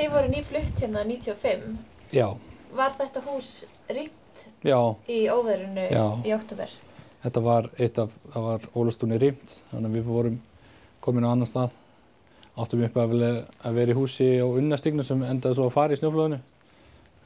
Þið 0.00 0.12
voru 0.14 0.28
nýflutt 0.32 0.78
hérna 0.80 1.02
95. 1.04 1.74
Já, 2.16 2.28
Var 2.72 2.92
þetta 2.96 3.20
hús 3.26 3.48
rýmt 3.90 4.44
já, 4.64 4.78
í 5.10 5.18
óverunu 5.28 5.82
Já. 5.90 6.04
í 6.24 6.32
oktober? 6.32 6.70
þetta 7.20 7.40
var 7.44 7.66
eitt 7.76 7.98
af, 8.00 8.14
það 8.32 8.46
var 8.46 8.62
ólastunni 8.80 9.18
rýmt, 9.20 9.56
þannig 9.72 9.90
að 9.90 9.96
við 9.98 10.06
vorum 10.08 10.38
komin 11.04 11.26
á 11.28 11.32
annan 11.34 11.50
stað. 11.50 11.74
Áttum 12.56 12.84
upp 12.86 12.96
að, 12.96 13.12
að 13.60 13.76
vera 13.76 13.92
í 13.92 13.96
húsi 13.98 14.28
á 14.40 14.46
unnastignu 14.48 15.04
sem 15.04 15.20
endaði 15.26 15.58
svo 15.58 15.66
að 15.68 15.74
fara 15.76 15.92
í 15.96 16.00
snjóflóðinu. 16.00 16.38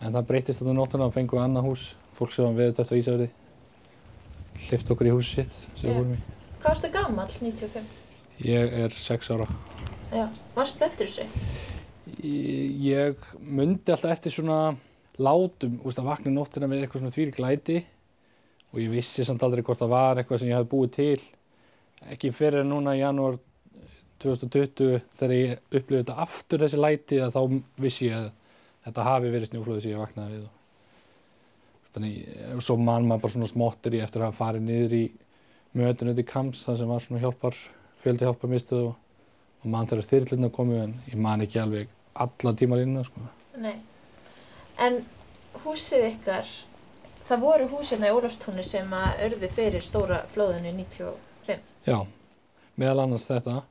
En 0.02 0.16
það 0.16 0.26
breytist 0.32 0.62
þetta 0.62 0.74
nóttuna 0.74 1.06
og 1.06 1.14
fengum 1.14 1.38
við 1.38 1.44
annað 1.44 1.68
hús, 1.68 1.84
fólk 2.18 2.34
sem 2.34 2.48
var 2.48 2.58
veðut 2.58 2.82
eftir 2.82 3.00
Ísafjörði. 3.00 3.28
Hlift 4.66 4.90
okkur 4.90 5.10
í 5.10 5.14
húsi 5.14 5.38
sitt 5.38 5.62
sem 5.78 5.92
við 5.92 6.00
vorum 6.00 6.16
í. 6.16 6.18
Hvað 6.58 6.68
varstu 6.72 6.90
gammal 6.98 7.28
95? 7.30 7.94
Ég 8.50 8.76
er 8.82 8.98
sex 8.98 9.30
ára. 9.30 9.46
Já. 10.10 10.26
Varstu 10.58 10.86
eftir 10.90 11.10
þessu? 11.10 11.72
Ég 12.24 13.24
mundi 13.36 13.92
alltaf 13.92 14.12
eftir 14.14 14.32
svona 14.32 14.74
látum, 15.20 15.78
úst, 15.84 15.98
að 16.00 16.08
vakna 16.08 16.32
nóttina 16.32 16.68
með 16.70 16.84
eitthvað 16.84 17.02
svona 17.02 17.14
þvíri 17.14 17.34
glæti 17.36 17.80
og 18.72 18.80
ég 18.82 18.92
vissi 18.94 19.26
samt 19.26 19.42
aldrei 19.46 19.62
hvort 19.66 19.82
það 19.82 19.92
var 19.92 20.20
eitthvað 20.20 20.40
sem 20.42 20.50
ég 20.50 20.58
hafði 20.58 20.70
búið 20.72 20.94
til. 20.96 21.26
Ekki 22.14 22.32
fyrir 22.34 22.66
núna 22.66 22.96
í 22.96 23.02
janúar 23.02 23.36
2020 24.24 25.04
þegar 25.18 25.36
ég 25.36 25.54
upplifði 25.68 26.00
þetta 26.00 26.18
aftur 26.24 26.64
þessi 26.64 26.80
læti 26.80 27.20
að 27.22 27.36
þá 27.36 27.40
vissi 27.84 28.08
ég 28.08 28.18
að 28.18 28.28
þetta 28.88 29.06
hafi 29.08 29.32
verið 29.34 29.50
snjóflóði 29.50 29.84
sem 29.84 29.94
ég 29.94 30.02
vaknaði 30.02 30.40
við. 30.40 30.50
Þannig, 31.94 32.18
og 32.56 32.64
svo 32.66 32.76
man 32.80 33.06
maður 33.06 33.24
bara 33.26 33.36
svona 33.36 33.50
smottir 33.52 33.94
í 33.94 34.02
eftir 34.02 34.24
að 34.26 34.38
farið 34.40 34.66
niður 34.66 34.96
í 34.98 35.04
mötun 35.78 36.10
út 36.10 36.20
í 36.20 36.26
Kams 36.26 36.64
þar 36.66 36.80
sem 36.80 36.90
var 36.90 37.04
svona 37.04 37.22
hjálpar, 37.22 37.58
fjöldi 38.02 38.26
hjálpar 38.26 38.50
mistuð 38.50 38.88
og, 38.88 38.94
mann 39.64 39.88
þegar 39.88 40.08
þyrlirna 40.10 40.50
komu 40.52 40.80
en 40.82 40.98
ég 41.08 41.16
man 41.16 41.40
ekki 41.40 41.56
alveg 41.62 41.93
alla 42.14 42.54
tímalínuna 42.56 43.04
sko. 43.06 43.24
Nei. 43.62 43.76
En 44.80 45.02
húsið 45.64 46.08
ykkar, 46.10 46.48
það 47.28 47.44
voru 47.44 47.68
húsina 47.72 48.10
í 48.10 48.14
Ólafstúni 48.14 48.64
sem 48.66 48.90
að 48.94 49.22
örðu 49.28 49.50
fyrir 49.54 49.84
stóra 49.84 50.22
flóðinu 50.32 50.72
95. 50.74 51.62
Já, 51.86 51.98
meðal 52.80 53.04
annars 53.04 53.26
þetta. 53.28 53.62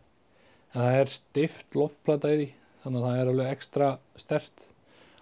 En 0.74 0.82
það 0.82 1.00
er 1.02 1.14
stift 1.14 1.78
loftplata 1.78 2.32
í 2.34 2.40
því, 2.40 2.48
þannig 2.84 3.02
að 3.02 3.08
það 3.08 3.20
er 3.20 3.32
alveg 3.34 3.52
ekstra 3.58 3.92
stert. 4.20 4.66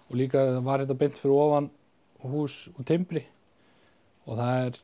Og 0.08 0.18
líka 0.20 0.44
var 0.64 0.84
þetta 0.84 0.98
beint 1.00 1.20
fyrir 1.20 1.42
ofan 1.42 1.68
hús 2.32 2.56
úr 2.76 2.86
timbri. 2.88 3.24
Og 4.28 4.38
það 4.38 4.66
er, 4.66 4.80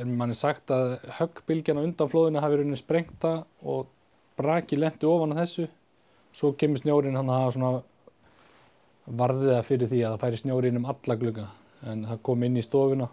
er 0.00 0.08
manni 0.08 0.36
sagt 0.38 0.72
að 0.74 0.96
höggbylgjan 1.18 1.80
á 1.80 1.84
undan 1.84 2.10
flóðinu 2.10 2.42
hafi 2.42 2.60
rauninni 2.60 2.80
sprengta 2.80 3.34
og 3.62 3.90
braki 4.38 4.78
lendi 4.78 5.08
ofan 5.08 5.36
á 5.36 5.40
þessu. 5.42 5.68
Svo 6.34 6.52
kemur 6.58 6.80
snjórin 6.82 7.16
hann 7.18 7.30
að 7.30 7.50
svona 7.56 7.82
varðiða 9.06 9.60
fyrir 9.66 9.90
því 9.90 10.00
að 10.02 10.14
það 10.14 10.22
færi 10.24 10.40
snjórin 10.40 10.80
um 10.80 10.88
alla 10.90 11.18
glugga. 11.20 11.48
En 11.84 12.06
það 12.08 12.22
kom 12.26 12.46
inn 12.46 12.56
í 12.58 12.64
stofuna 12.64 13.10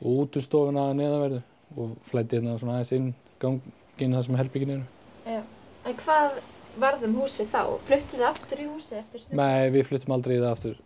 og 0.00 0.08
út 0.24 0.38
úr 0.38 0.44
stofuna 0.44 0.88
að 0.88 0.96
neðanverðu 1.00 1.42
og 1.80 1.92
flætti 2.08 2.38
hérna 2.38 2.56
svona 2.58 2.78
aðeins 2.78 2.94
inn 2.96 3.10
ganginn 3.42 4.16
það 4.16 4.26
sem 4.26 4.38
herbyggin 4.40 4.74
eru. 4.76 4.86
Já. 5.28 5.42
En 5.84 5.98
hvað 6.00 6.40
varðum 6.80 7.18
húsið 7.20 7.50
þá? 7.52 7.60
Fluttuð 7.88 8.16
þið 8.16 8.26
aftur 8.30 8.62
í 8.64 8.66
húsið 8.70 8.98
eftir 9.02 9.22
snö? 9.22 9.36
Nei, 9.38 9.70
við 9.74 9.86
fluttum 9.90 10.16
aldrei 10.16 10.34
það 10.38 10.50
aftur. 10.50 10.80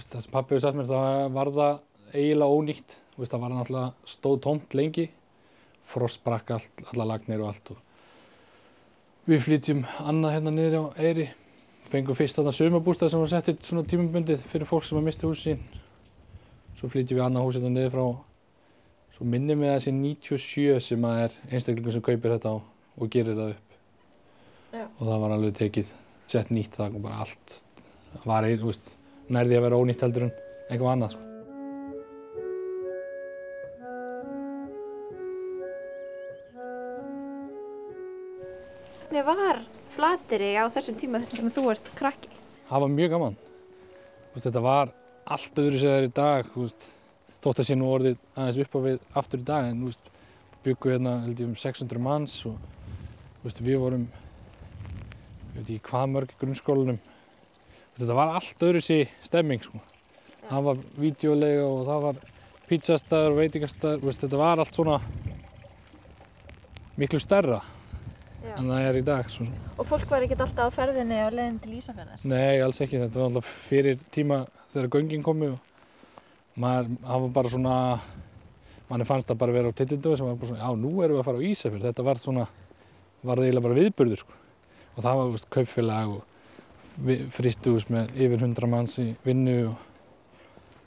Það 0.00 0.24
sem 0.24 0.32
pappi 0.32 0.54
hefur 0.54 0.64
sagt 0.64 0.78
mér, 0.78 0.90
það 0.90 1.36
var 1.36 1.52
það 1.58 1.80
eiginlega 2.14 2.58
ónýtt. 2.58 2.96
Það 3.20 3.42
var 3.42 3.52
náttúrulega 3.52 4.08
stóð 4.08 4.36
tómt 4.46 4.74
lengi, 4.78 5.10
frost 5.84 6.22
brakk 6.24 6.54
allt, 6.56 6.84
alla 6.88 7.04
lagnir 7.10 7.42
og 7.42 7.50
allt. 7.50 7.72
Og 7.74 7.89
við 9.30 9.44
flytjum 9.44 9.84
annað 10.10 10.32
hérna 10.34 10.52
niður 10.54 10.74
á 10.80 10.84
Eyri. 10.98 11.28
Fengum 11.90 12.16
fyrst 12.18 12.38
þarna 12.38 12.54
sumabústað 12.54 13.12
sem 13.12 13.22
var 13.22 13.30
settið 13.30 13.62
svona 13.66 13.86
tímabundið 13.86 14.42
fyrir 14.50 14.66
fólk 14.66 14.86
sem 14.86 14.98
að 14.98 15.06
misti 15.06 15.26
húsin 15.28 15.60
sín. 15.60 15.80
Svo 16.78 16.90
flytjum 16.90 17.20
við 17.20 17.24
annað 17.26 17.46
hús 17.46 17.58
hérna 17.58 17.72
niður 17.74 17.94
frá, 17.94 18.04
svo 19.14 19.30
minnum 19.30 19.62
við 19.62 19.70
að 19.70 19.78
þessi 19.78 19.94
97 20.00 20.84
sem 20.88 21.06
að 21.06 21.22
er 21.26 21.38
einstaklingur 21.50 21.96
sem 21.96 22.06
kaupir 22.10 22.36
þetta 22.36 22.54
á 22.54 22.56
og 22.58 23.14
gerir 23.14 23.38
það 23.38 23.54
upp. 23.54 23.80
Já. 24.70 24.84
Og 24.86 25.02
það 25.06 25.24
var 25.24 25.38
alveg 25.38 25.56
tekið, 25.62 25.96
sett 26.30 26.54
nýtt 26.54 26.78
það 26.78 26.98
og 26.98 27.06
bara 27.06 27.24
allt. 27.26 27.58
Var 28.26 28.52
þú 28.52 28.70
veist, 28.70 28.94
nærði 29.30 29.58
að 29.58 29.66
vera 29.68 29.82
ónýtt 29.82 30.06
heldur 30.06 30.30
en 30.30 30.38
eitthvað 30.70 30.94
annað 30.96 31.14
sko. 31.18 31.29
Hvernig 39.10 39.26
var 39.26 39.56
flateri 39.90 40.52
á 40.54 40.70
þessum 40.70 40.94
tíma 40.94 41.18
sem 41.34 41.48
þú 41.50 41.64
varst 41.64 41.88
krakki? 41.98 42.28
Það 42.68 42.82
var 42.84 42.90
mjög 42.94 43.08
gaman. 43.10 43.38
Þetta 44.36 44.60
var 44.62 44.92
allt 45.26 45.56
öðru 45.58 45.80
sem 45.80 45.90
það 45.90 45.96
er 45.96 46.04
í 46.06 46.12
dag. 46.14 46.52
þótt 47.42 47.58
að 47.58 47.66
sé 47.66 47.74
nú 47.74 47.88
orðið 47.90 48.20
aðeins 48.36 48.60
upp 48.62 48.76
á 48.78 48.80
við 48.84 49.00
aftur 49.18 49.42
í 49.42 49.46
dag 49.48 49.66
en 49.66 49.80
þú 49.80 49.88
veist, 49.88 50.06
byggu 50.62 50.92
hérna 50.92 51.14
held 51.24 51.42
ég 51.42 51.48
um 51.50 51.56
600 51.58 51.98
manns 51.98 52.36
og 52.46 52.54
við 53.42 53.80
vorum 53.82 54.06
ég 54.12 55.58
veit 55.58 55.64
ekki 55.64 55.80
hvað 55.90 56.06
mörg 56.14 56.36
grunnskólanum. 56.38 57.02
Þetta 57.98 58.18
var 58.20 58.36
allt 58.36 58.62
öðru 58.62 58.84
sér 58.86 59.10
stemming 59.26 59.66
sko. 59.66 59.82
Það 60.46 60.64
var 60.68 60.86
vídeolega 61.02 61.66
og 61.66 61.82
það 61.90 62.06
var 62.06 62.22
pizzastæður 62.70 63.34
og 63.34 63.42
veitingastæður. 63.42 64.22
þetta 64.22 64.42
var 64.46 64.62
allt 64.62 64.74
svona 64.78 65.02
miklu 66.94 67.18
stærra. 67.18 67.60
En 68.56 68.70
það 68.70 68.86
er 68.88 68.98
í 68.98 69.02
dag. 69.06 69.28
Svona. 69.32 69.60
Og 69.76 69.88
fólk 69.88 70.06
var 70.10 70.24
ekkert 70.26 70.44
alltaf 70.46 70.70
á 70.72 70.76
ferðinni 70.76 71.18
á 71.20 71.28
leiðin 71.32 71.58
til 71.62 71.74
Ísafjörðar? 71.78 72.24
Nei, 72.30 72.60
alls 72.64 72.80
ekki. 72.84 73.00
Þetta 73.02 73.20
var 73.20 73.28
alltaf 73.28 73.52
fyrir 73.68 74.00
tíma 74.14 74.40
þegar 74.72 74.90
göngin 74.96 75.26
komu 75.26 75.52
og 75.54 76.58
maður, 76.60 76.90
var 77.04 77.28
bara 77.36 77.52
svona, 77.52 77.76
manni 78.90 79.06
fannst 79.08 79.30
það 79.30 79.40
bara 79.44 79.56
vera 79.56 79.72
á 79.72 79.78
tillindöðu 79.80 80.18
sem 80.18 80.28
var 80.28 80.40
bara 80.40 80.50
svona, 80.52 80.64
já, 80.64 80.80
nú 80.82 80.90
erum 81.04 81.18
við 81.18 81.22
að 81.22 81.28
fara 81.30 81.40
á 81.40 81.48
Ísafjörð. 81.50 81.86
Þetta 81.90 82.08
var 82.10 82.22
svona, 82.24 82.48
var 83.22 83.40
það 83.40 83.48
eiginlega 83.48 83.68
bara 83.68 83.78
viðburður, 83.80 84.24
sko. 84.24 84.40
Og 84.96 85.04
það 85.06 85.20
var, 85.20 85.32
veist, 85.36 85.50
kaupfélag 85.54 86.16
og 86.16 86.26
frystihús 87.32 87.86
með 87.88 88.10
yfir 88.20 88.42
hundra 88.44 88.68
manns 88.68 88.98
í 89.00 89.12
vinnu 89.24 89.56
og 89.70 89.86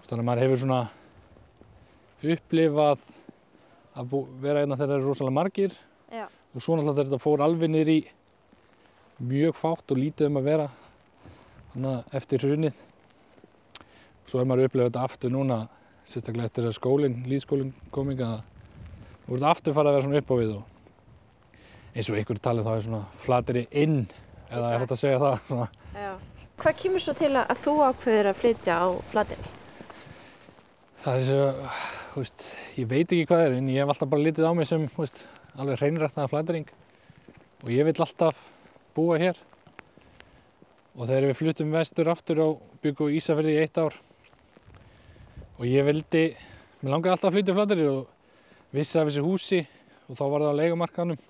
þannig 0.06 0.20
að 0.20 0.28
maður 0.28 0.44
hefur 0.44 0.62
svona 0.62 0.82
upplifað 2.34 3.08
að 3.94 4.14
vera 4.44 4.64
einna 4.64 4.78
þegar 4.78 4.92
það 4.92 4.96
eru 4.98 5.10
rosalega 5.10 5.38
margir. 5.38 5.76
Og 6.54 6.62
svo 6.62 6.76
náttúrulega 6.78 6.96
þegar 6.98 7.10
þetta 7.12 7.24
fór 7.24 7.44
alveg 7.46 7.72
niður 7.74 7.92
í 7.94 8.00
mjög 9.24 9.58
fátt 9.60 9.94
og 9.94 10.00
lítið 10.00 10.30
um 10.30 10.40
að 10.42 10.50
vera 10.50 10.68
þannig 11.74 12.18
eftir 12.20 12.46
hrunið 12.46 12.82
svo 14.30 14.42
er 14.42 14.50
maður 14.50 14.70
upplifað 14.70 14.92
þetta 14.92 15.08
aftur 15.08 15.34
núna 15.34 15.60
sérstaklega 16.08 16.50
eftir 16.50 16.68
að 16.68 16.78
skólinn, 16.78 17.24
líðskólinn 17.30 17.74
kom 17.94 18.12
ekki 18.14 18.28
að 18.28 18.38
nú 19.24 19.34
er 19.34 19.40
þetta 19.40 19.54
aftur 19.54 19.78
farið 19.78 19.90
að 19.90 19.98
vera 19.98 20.06
svona 20.08 20.22
upp 20.22 20.32
á 20.34 20.36
við 20.42 20.54
og 20.58 20.70
eins 21.94 22.10
og 22.10 22.20
einhverju 22.20 22.44
talið 22.44 22.68
þá 22.68 22.74
er 22.76 22.86
svona 22.88 23.02
flateri 23.24 23.66
inn 23.84 24.00
eða 24.50 24.72
er 24.74 24.84
þetta 24.84 24.98
að 24.98 25.04
segja 25.04 25.24
það 25.24 25.36
svona. 25.48 25.68
Já. 26.06 26.14
Hvað 26.64 26.80
kemur 26.84 27.02
svo 27.02 27.14
til 27.18 27.34
að 27.40 27.60
þú 27.64 27.76
ákveður 27.88 28.30
að 28.30 28.40
flytja 28.44 28.78
á 28.78 28.88
flateri? 29.14 29.54
það 31.04 31.30
er 31.34 31.42
að 31.44 31.56
þú 32.14 32.22
veist, 32.22 32.44
ég 32.78 32.90
veit 32.90 33.06
ekki 33.06 33.28
hvað 33.28 33.46
er 33.46 33.56
en 33.58 33.72
ég 33.74 33.84
hef 33.84 33.92
alltaf 33.92 34.12
bara 34.12 34.24
litið 34.24 34.48
á 34.48 34.54
mig 34.56 34.70
sem 34.70 34.86
þú 34.94 35.04
veist, 35.04 35.24
alveg 35.60 35.82
hreinræktaða 35.82 36.32
flatering 36.32 36.70
og 37.64 37.70
ég 37.72 37.86
vil 37.88 37.96
alltaf 38.06 38.40
búa 38.96 39.20
hér. 39.22 39.38
Og 40.94 41.08
þegar 41.10 41.30
við 41.30 41.38
fluttum 41.40 41.74
vestur 41.74 42.10
aftur 42.12 42.42
og 42.44 42.66
byggum 42.84 43.10
í 43.10 43.18
Ísafirði 43.18 43.56
í 43.56 43.62
eitt 43.64 43.80
ár 43.82 43.96
og 45.58 45.64
ég 45.70 45.86
vildi 45.88 46.26
mér 46.82 46.96
langaði 46.96 47.16
alltaf 47.16 47.30
að 47.30 47.38
flytja 47.38 47.56
á 47.56 47.58
flateri 47.60 47.88
og 47.90 48.74
vissi 48.74 49.00
af 49.00 49.08
þessi 49.10 49.24
húsi 49.26 49.62
og 50.10 50.18
þá 50.20 50.24
var 50.26 50.44
það 50.44 50.52
á 50.54 50.60
leigumarkanum 50.60 51.24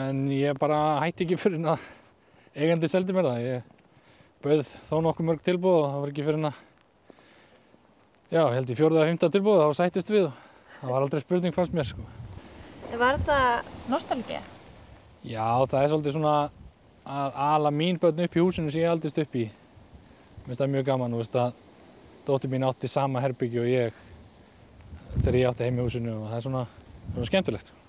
en 0.00 0.24
ég 0.34 0.58
bara 0.60 0.80
hætti 1.04 1.26
ekki 1.26 1.38
fyrir 1.40 1.70
að 1.74 1.86
eigandi 2.54 2.90
seldi 2.90 3.14
mér 3.16 3.30
það. 3.30 3.46
Ég 3.46 3.78
bauð 4.44 4.74
þá 4.88 4.96
nokkuð 5.04 5.30
mörg 5.30 5.46
tilbúð 5.46 5.78
og 5.78 5.86
það 5.86 6.02
var 6.02 6.12
ekki 6.14 6.26
fyrir 6.26 6.50
að 6.50 6.66
Já, 8.30 8.44
ég 8.46 8.60
held 8.60 8.68
í 8.70 8.74
fjórða 8.78 9.00
að 9.02 9.08
fymta 9.10 9.28
tilbúið 9.34 9.60
þá 9.64 9.78
sættist 9.80 10.10
við 10.14 10.28
og 10.28 10.34
það 10.76 10.92
var 10.94 11.02
aldrei 11.02 11.22
spurning 11.24 11.56
fannst 11.56 11.74
mér 11.74 11.88
sko. 11.88 12.04
Var 12.90 13.18
þetta 13.20 13.38
nostalgía? 13.90 14.40
Já, 15.22 15.46
það 15.70 15.82
er 15.82 15.90
svolítið 15.92 16.14
svona 16.16 16.34
að 17.06 17.36
ala 17.46 17.70
mín 17.70 17.98
börn 18.00 18.24
upp 18.24 18.36
í 18.36 18.42
húsinu 18.42 18.72
sem 18.72 18.82
ég 18.82 18.90
aldist 18.90 19.18
upp 19.20 19.36
í. 19.38 19.46
Mér 19.46 20.48
finnst 20.48 20.62
það 20.62 20.72
mjög 20.74 20.86
gaman, 20.88 21.14
þú 21.14 21.20
veist 21.20 21.36
að 21.38 21.58
dóttir 22.26 22.50
mín 22.52 22.66
átti 22.66 22.90
sama 22.90 23.22
herbyggju 23.22 23.62
og 23.62 23.68
ég 23.70 24.00
þegar 25.20 25.38
ég 25.40 25.50
átti 25.50 25.68
heim 25.68 25.78
í 25.78 25.84
húsinu 25.86 26.16
og 26.16 26.26
það 26.30 26.38
er 26.38 26.46
svona, 26.46 26.64
svona 27.12 27.28
skemmtilegt. 27.30 27.70
Sko. 27.70 27.80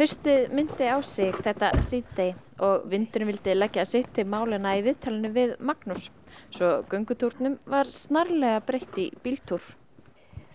Haustið 0.00 0.54
myndi 0.56 0.86
á 0.88 0.96
sig 1.04 1.34
þetta 1.44 1.74
síðdegi 1.84 2.32
og 2.64 2.86
vindurinn 2.88 3.28
vildi 3.34 3.52
leggja 3.58 3.84
sitt 3.84 4.08
til 4.16 4.24
málina 4.32 4.72
í 4.78 4.84
viðtalinu 4.86 5.28
við 5.34 5.52
Magnús. 5.60 6.08
Svo 6.48 6.78
göngutúrnum 6.88 7.58
var 7.68 7.84
snarlega 7.84 8.62
breytt 8.64 8.96
í 8.96 9.10
bíltúr. 9.20 9.60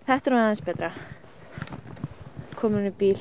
Þetta 0.05 0.29
er 0.29 0.33
nú 0.35 0.39
aðeins 0.39 0.59
betra. 0.61 0.87
Komin 2.59 2.83
í 2.85 2.91
bíl. 2.93 3.17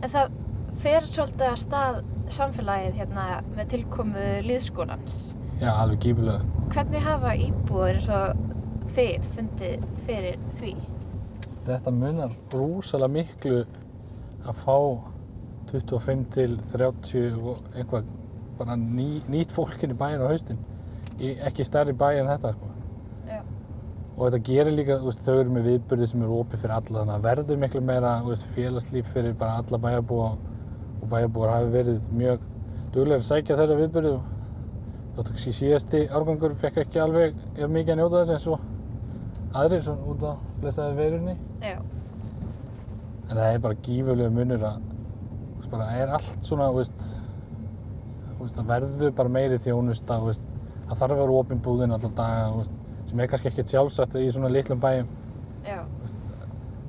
En 0.00 0.12
það 0.14 0.36
fer 0.80 1.08
svolítið 1.10 1.44
að 1.50 1.58
stað 1.60 1.98
samfélagið 2.32 2.96
hérna 3.02 3.26
með 3.52 3.74
tilkomu 3.74 4.22
liðskólans. 4.46 5.18
Já, 5.60 5.72
alveg 5.74 6.06
gífulega. 6.06 6.62
Hvernig 6.72 7.04
hafa 7.04 7.34
íbúður 7.44 7.98
eins 7.98 8.08
og 8.16 8.88
þið 8.96 9.28
fundið 9.34 9.84
fyrir 10.06 10.40
því? 10.62 10.72
Þetta 11.68 11.94
munar 11.98 12.32
rúsalega 12.54 13.12
miklu 13.18 13.60
að 14.48 14.62
fá 14.62 14.78
25 15.74 16.24
til 16.32 16.56
30 16.72 17.36
og 17.42 17.68
einhvað 17.74 18.08
bara 18.56 18.78
ný, 18.80 19.18
nýtt 19.28 19.52
fólkin 19.52 19.92
í 19.92 20.00
bæinn 20.00 20.24
á 20.24 20.32
haustin. 20.32 20.64
Í, 21.20 21.34
ekki 21.44 21.66
stærri 21.68 21.92
bæ 21.92 22.22
en 22.22 22.32
þetta 22.32 22.54
sko. 22.56 22.67
Og 24.18 24.24
þetta 24.26 24.38
gerir 24.48 24.74
líka, 24.74 24.96
veist, 25.04 25.20
þau 25.22 25.36
eru 25.38 25.52
með 25.54 25.68
viðbyrði 25.68 26.06
sem 26.10 26.22
eru 26.26 26.40
opið 26.42 26.64
fyrir 26.64 26.74
alla 26.74 27.02
þannig 27.02 27.14
að 27.14 27.26
verður 27.28 27.60
miklu 27.62 27.82
meira 27.86 28.14
veist, 28.26 28.48
félagslíf 28.56 29.12
fyrir 29.14 29.36
bara 29.38 29.60
alla 29.62 29.78
bæjarbúa 29.84 30.32
og 30.98 31.04
bæjarbúar 31.12 31.52
hafi 31.54 31.70
verið 31.76 32.08
mjög 32.18 32.42
duglega 32.96 33.20
að 33.20 33.28
sækja 33.28 33.58
þeirra 33.60 33.76
viðbyrði 33.78 34.10
og 34.16 34.34
þóttu 35.14 35.36
kannski 35.36 35.54
síðasti 35.60 36.02
árgangur 36.10 36.56
fekk 36.58 36.82
ekki 36.82 37.02
alveg 37.04 37.38
ef 37.54 37.70
mikið 37.70 37.94
að 37.94 38.00
njóta 38.00 38.24
þess 38.24 38.34
eins 38.34 38.48
og 38.50 39.54
aðrir 39.62 39.86
svona 39.86 40.10
út 40.10 40.26
á 40.26 40.32
blessaði 40.64 40.98
veirunni. 40.98 41.38
Já. 41.62 41.78
En 43.28 43.36
það 43.36 43.46
er 43.52 43.64
bara 43.68 43.82
gífurlega 43.86 44.34
munur 44.34 44.66
að 44.66 44.82
bara 45.70 45.88
er 46.00 46.12
allt 46.16 46.44
svona, 46.44 46.68
veist, 46.72 47.02
það 48.40 48.68
verður 48.70 49.14
bara 49.16 49.32
meiri 49.32 49.58
þjónusta, 49.60 50.18
það 50.22 50.94
þarf 50.94 51.10
að 51.12 51.20
vera 51.20 51.40
opinn 51.42 51.64
búðin 51.64 51.94
allan 51.96 52.14
daga, 52.16 52.62
sem 53.08 53.20
er 53.20 53.30
kannski 53.30 53.50
ekkert 53.50 53.72
sjálfsagt 53.72 54.16
í 54.20 54.28
svona 54.32 54.50
litlum 54.52 54.80
bæjum. 54.82 55.08
Já. 55.64 55.80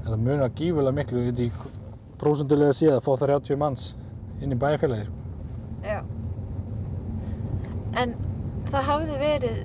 En 0.04 0.12
það 0.12 0.24
munar 0.26 0.54
gífurlega 0.58 0.98
miklu, 1.00 1.26
veit 1.28 1.42
ekki, 1.46 1.74
prósundulega 2.20 2.76
séð 2.76 2.98
að 2.98 3.04
fá 3.08 3.12
30 3.26 3.60
manns 3.60 3.92
inn 4.44 4.56
í 4.56 4.60
bæjarfélagi, 4.60 5.08
sko. 5.08 5.20
Já. 5.84 6.00
En 8.00 8.16
það 8.70 8.88
hafði 8.90 9.20
verið 9.24 9.60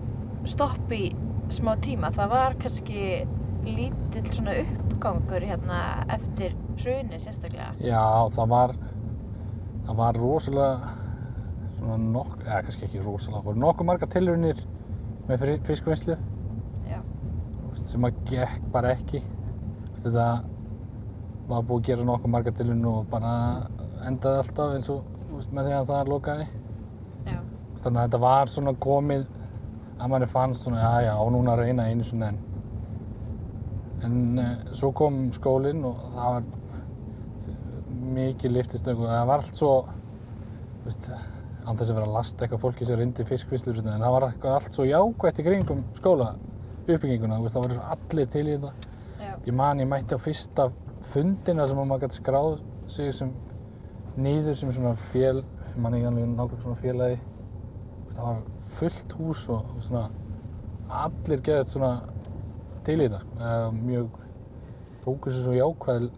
stopp 0.48 0.92
í 0.94 1.04
smá 1.52 1.74
tíma. 1.82 2.10
Það 2.14 2.34
var 2.34 2.58
kannski 2.62 3.24
lítill 3.64 4.26
svona 4.32 4.56
uppgangur 4.62 5.44
hérna 5.44 5.80
eftir 6.12 6.54
hruni 6.82 7.20
sérstaklega. 7.20 7.72
Já, 7.82 8.04
það 8.34 8.52
var, 8.52 8.76
það 9.86 9.98
var 10.02 10.20
rosalega, 10.20 10.94
svona 11.78 11.98
nokk, 12.04 12.38
eða 12.44 12.62
kannski 12.68 12.88
ekki 12.88 13.02
rosalega, 13.02 13.40
það 13.40 13.50
voru 13.50 13.64
nokkuð 13.64 13.90
marga 13.90 14.10
tilraunir 14.14 14.64
með 15.28 15.46
fiskvinnslu. 15.68 16.18
Sem 17.84 18.06
að 18.08 18.18
gekk 18.30 18.66
bara 18.72 18.94
ekki. 18.96 19.22
Þetta 20.00 20.26
var 21.48 21.64
búið 21.68 21.80
að 21.80 21.88
gera 21.90 22.08
nokkuð 22.08 22.32
marga 22.32 22.54
tilun 22.56 22.84
og 22.88 23.06
bara 23.12 23.34
endaði 24.08 24.42
alltaf 24.42 24.74
eins 24.76 24.90
og 24.92 25.04
veist, 25.30 25.52
með 25.52 25.68
því 25.68 25.76
að 25.78 25.90
það 25.92 26.12
lokaði. 26.14 26.48
Já. 27.28 27.38
Þannig 27.84 27.98
að 27.98 28.06
þetta 28.06 28.22
var 28.24 28.52
svona 28.52 28.74
komið 28.86 29.26
að 29.94 30.10
manni 30.10 30.28
fannst 30.30 30.64
svona, 30.64 30.82
já 30.82 31.08
já, 31.08 31.14
á 31.14 31.24
núna 31.30 31.56
reyna 31.58 31.86
einu 31.88 32.04
svona 32.06 32.32
en 32.32 32.40
en 34.04 34.38
uh, 34.38 34.72
svo 34.76 34.90
kom 34.96 35.28
skólinn 35.32 35.84
og 35.86 36.00
það 36.14 36.34
var 36.34 36.48
mikið 38.14 38.56
lyftistöng 38.56 39.00
og 39.00 39.08
það 39.08 39.28
var 39.30 39.42
allt 39.42 39.60
svo 39.60 39.74
veist, 40.84 41.06
án 41.64 41.78
þess 41.78 41.90
að 41.90 41.98
vera 41.98 42.08
að 42.08 42.16
lasta 42.18 42.44
eitthvað 42.44 42.64
fólki 42.64 42.88
sem 42.88 43.00
reyndi 43.00 43.26
fiskvislur 43.28 43.80
en 43.80 44.04
það 44.04 44.16
var 44.16 44.28
allt 44.56 44.76
svo 44.76 44.86
jákvætt 44.88 45.40
í 45.40 45.46
kringum 45.46 45.84
skóla 45.96 46.34
uppbygginguna, 46.88 47.38
þú 47.38 47.46
veist, 47.46 47.56
það 47.56 47.66
voru 47.66 47.76
svo 47.78 47.84
allir 47.94 48.30
til 48.32 48.44
í 48.44 48.54
þetta. 48.54 48.72
Já. 49.20 49.34
Ég 49.46 49.56
man, 49.60 49.82
ég 49.82 49.90
mætti 49.90 50.16
á 50.16 50.20
fyrsta 50.20 50.68
fundina 51.10 51.66
sem 51.68 51.80
að 51.80 51.88
maður 51.90 52.04
gæti 52.06 52.20
skráð 52.20 52.58
sig 52.94 53.14
sem 53.16 53.30
nýður 54.16 54.58
sem 54.60 54.72
svona 54.72 54.94
fél, 55.10 55.44
ég 55.70 55.78
man 55.82 55.96
ekki 55.96 56.10
alveg 56.10 56.28
nákvæmlega 56.34 56.64
svona 56.64 56.82
félagi. 56.82 57.20
Það 58.14 58.26
var 58.28 58.42
fullt 58.74 59.16
hús 59.18 59.46
og 59.50 59.72
svona 59.80 60.04
allir 61.04 61.42
geðið 61.44 61.72
svona 61.72 61.94
til 62.84 63.00
í 63.00 63.08
þetta, 63.08 63.24
sko. 63.24 63.72
Mjög 63.80 64.20
tóku 65.04 65.32
sér 65.32 65.48
svo 65.48 65.56
jákvæð 65.56 66.10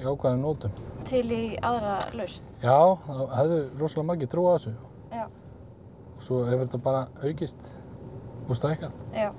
jákvæðum 0.00 0.40
nótum. 0.44 0.78
Til 1.08 1.26
í 1.34 1.42
aðra 1.66 1.96
laust. 2.14 2.46
Já, 2.62 2.78
það 3.06 3.36
hefðu 3.36 3.60
rosalega 3.80 4.08
margir 4.08 4.30
trú 4.30 4.46
á 4.46 4.52
þessu. 4.54 4.72
Já. 5.10 5.24
Og 6.14 6.24
svo 6.24 6.42
hefur 6.46 6.66
þetta 6.66 6.82
bara 6.84 7.02
aukist 7.24 7.70
og 8.46 8.56
stækkað. 8.58 8.94
Já. 9.16 9.30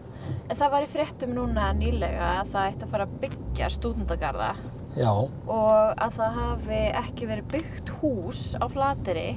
En 0.50 0.58
það 0.60 0.72
var 0.76 0.86
í 0.86 0.90
fréttum 0.92 1.34
núna 1.36 1.70
nýlega 1.78 2.28
að 2.42 2.52
það 2.54 2.68
ætti 2.72 2.86
að 2.88 2.92
fara 2.96 3.08
að 3.08 3.16
byggja 3.24 3.70
stúdendagarða 3.78 4.52
Já, 5.00 5.12
og 5.12 6.02
að 6.04 6.18
það 6.18 6.34
hafi 6.38 6.80
ekki 7.00 7.28
verið 7.30 7.46
byggt 7.54 7.92
hús 8.02 8.42
á 8.60 8.66
Flateri 8.68 9.30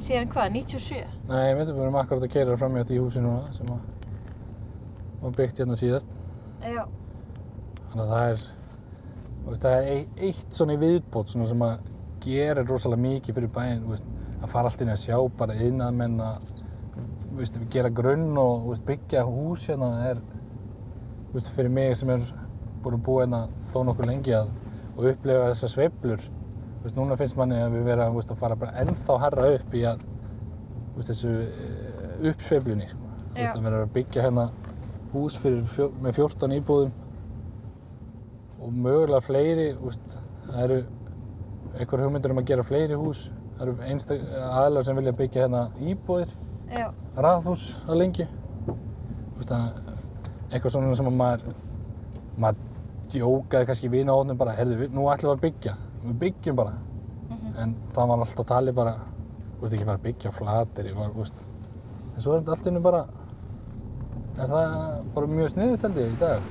síðan 0.00 0.30
hvað, 0.32 0.52
97? 0.54 1.02
nei, 1.28 1.50
við 1.58 1.72
erum 1.74 1.98
akkurat 2.00 2.24
að 2.24 2.32
keira 2.32 2.56
fram 2.56 2.78
hjá 2.78 2.86
því 2.88 3.00
húsi 3.02 3.20
núna 3.24 3.50
sem 3.52 3.68
að 3.74 3.82
var 5.20 5.34
byggt 5.36 5.58
hérna 5.60 5.76
síðast. 5.76 6.14
Já. 6.64 6.84
Þannig 7.90 8.04
að 8.06 8.12
það 8.14 8.30
er, 8.30 8.44
veist, 9.50 9.62
það 9.66 9.74
er 9.76 9.88
ei- 9.92 10.28
eitt 10.30 10.56
svona 10.56 10.76
í 10.78 10.80
viðbót 10.80 11.34
svona 11.34 11.48
sem 11.50 11.64
að 11.66 11.90
gera 12.24 12.64
rosalega 12.64 13.02
mikið 13.04 13.36
fyrir 13.36 13.52
bæinn, 13.52 13.84
að 14.40 14.48
fara 14.54 14.70
allt 14.70 14.80
inn 14.86 14.94
að 14.94 15.02
sjá 15.02 15.18
bara 15.36 15.58
iðnaðmenn 15.60 16.16
að, 16.24 16.54
þú 16.56 16.69
veist, 17.36 17.58
gera 17.72 17.90
grunn 17.94 18.36
og, 18.38 18.68
veist, 18.70 18.84
byggja 18.86 19.24
hús 19.28 19.66
hérna 19.70 19.90
er, 20.10 20.20
veist, 21.34 21.52
fyrir 21.56 21.72
mig 21.72 21.94
sem 21.98 22.10
er 22.14 22.24
búin 22.82 22.98
að 22.98 23.04
búa 23.06 23.24
hérna 23.24 23.42
þó 23.72 23.82
nokkuð 23.88 24.10
lengi 24.10 24.34
að, 24.36 24.52
og 24.96 25.10
upplefa 25.12 25.50
þessar 25.52 25.74
sveiflur, 25.74 26.24
núna 26.96 27.18
finnst 27.20 27.38
manni 27.38 27.60
að 27.60 27.76
við 27.76 27.90
vera, 27.90 28.08
að 28.10 28.40
fara 28.40 28.58
bara 28.58 28.82
ennþá 28.82 29.18
herra 29.24 29.50
upp 29.56 29.76
í 29.76 29.84
að, 29.88 30.06
þessu 31.00 31.34
eh, 31.44 32.30
uppsveiflunni, 32.30 32.88
sko. 32.90 33.06
Að 33.40 33.62
vera 33.64 33.84
að 33.84 33.92
byggja 33.94 34.24
hérna 34.26 34.48
hús 35.12 35.36
fyrir, 35.40 35.62
fjó, 35.74 35.90
með 36.02 36.18
14 36.18 36.56
íbúðum 36.58 36.90
og 38.60 38.72
mögulega 38.84 39.22
fleiri, 39.24 39.68
það 40.48 40.64
eru 40.64 40.80
einhver 41.78 42.02
hugmyndur 42.04 42.34
um 42.34 42.40
að 42.42 42.50
gera 42.50 42.66
fleiri 42.66 42.98
hús. 42.98 43.28
Það 43.56 43.70
eru 43.70 44.18
aðlar 44.50 44.86
sem 44.86 44.98
vilja 44.98 45.14
byggja 45.16 45.44
hérna 45.44 45.62
íbúðir, 45.84 46.34
Já. 46.70 46.90
Raðhús 47.16 47.64
að 47.88 47.96
lengi. 48.00 48.26
Eitthvað 50.50 50.72
svona 50.74 50.94
sem 50.98 51.06
að 51.10 51.16
maður, 51.16 51.54
maður 52.40 52.66
djókaði 53.10 53.66
kannski 53.68 53.88
í 53.88 53.92
vinahóðnum 53.94 54.38
bara, 54.38 54.54
heyrðu, 54.58 54.76
við- 54.84 54.94
nú 54.94 55.06
ætlum 55.10 55.30
við 55.30 55.36
að 55.36 55.44
byggja, 55.46 55.74
við 56.04 56.18
byggjum 56.24 56.56
bara. 56.56 56.74
En 57.58 57.74
það 57.94 58.08
var 58.08 58.18
alltaf 58.24 58.46
talið 58.46 58.74
bara, 58.74 58.92
þú 59.56 59.60
veist 59.64 59.74
ekki 59.74 59.86
bara 59.86 59.98
byggja 60.04 60.30
flatir, 60.32 60.94
var, 60.94 61.10
úst. 61.16 61.34
En 62.14 62.20
svo 62.20 62.34
er 62.34 62.40
þetta 62.42 62.50
allt 62.56 62.66
innu 62.70 62.80
bara, 62.80 63.04
er 64.38 64.46
það 64.46 65.04
bara 65.14 65.26
mjög 65.26 65.50
sniðut 65.54 65.82
held 65.86 65.96
ég 65.96 66.12
í 66.12 66.18
dag. 66.20 66.42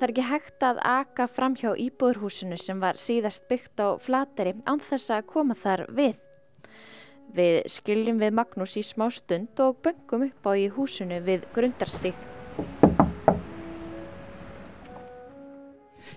Það 0.00 0.06
er 0.06 0.12
ekki 0.14 0.22
hægt 0.30 0.62
að 0.64 0.78
aka 0.82 1.26
fram 1.28 1.54
hjá 1.54 1.74
íbúðurhúsinu 1.76 2.56
sem 2.58 2.80
var 2.80 2.94
síðast 2.96 3.44
byggt 3.50 3.80
á 3.84 3.98
Flateri 4.00 4.54
án 4.64 4.80
þess 4.80 5.10
að 5.10 5.26
koma 5.26 5.54
þar 5.54 5.86
við. 5.92 6.16
Við 7.30 7.60
skiljum 7.70 8.18
við 8.18 8.34
Magnús 8.34 8.74
í 8.80 8.82
smá 8.82 9.06
stund 9.14 9.60
og 9.62 9.78
böngum 9.84 10.26
upp 10.26 10.48
á 10.50 10.52
í 10.58 10.66
húsinu 10.74 11.20
við 11.22 11.46
grundarstík. 11.54 12.16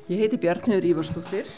Ég 0.10 0.19
heiti 0.19 0.39
Bjarnhjör 0.41 0.84
Ívarsdóttir. 0.89 1.49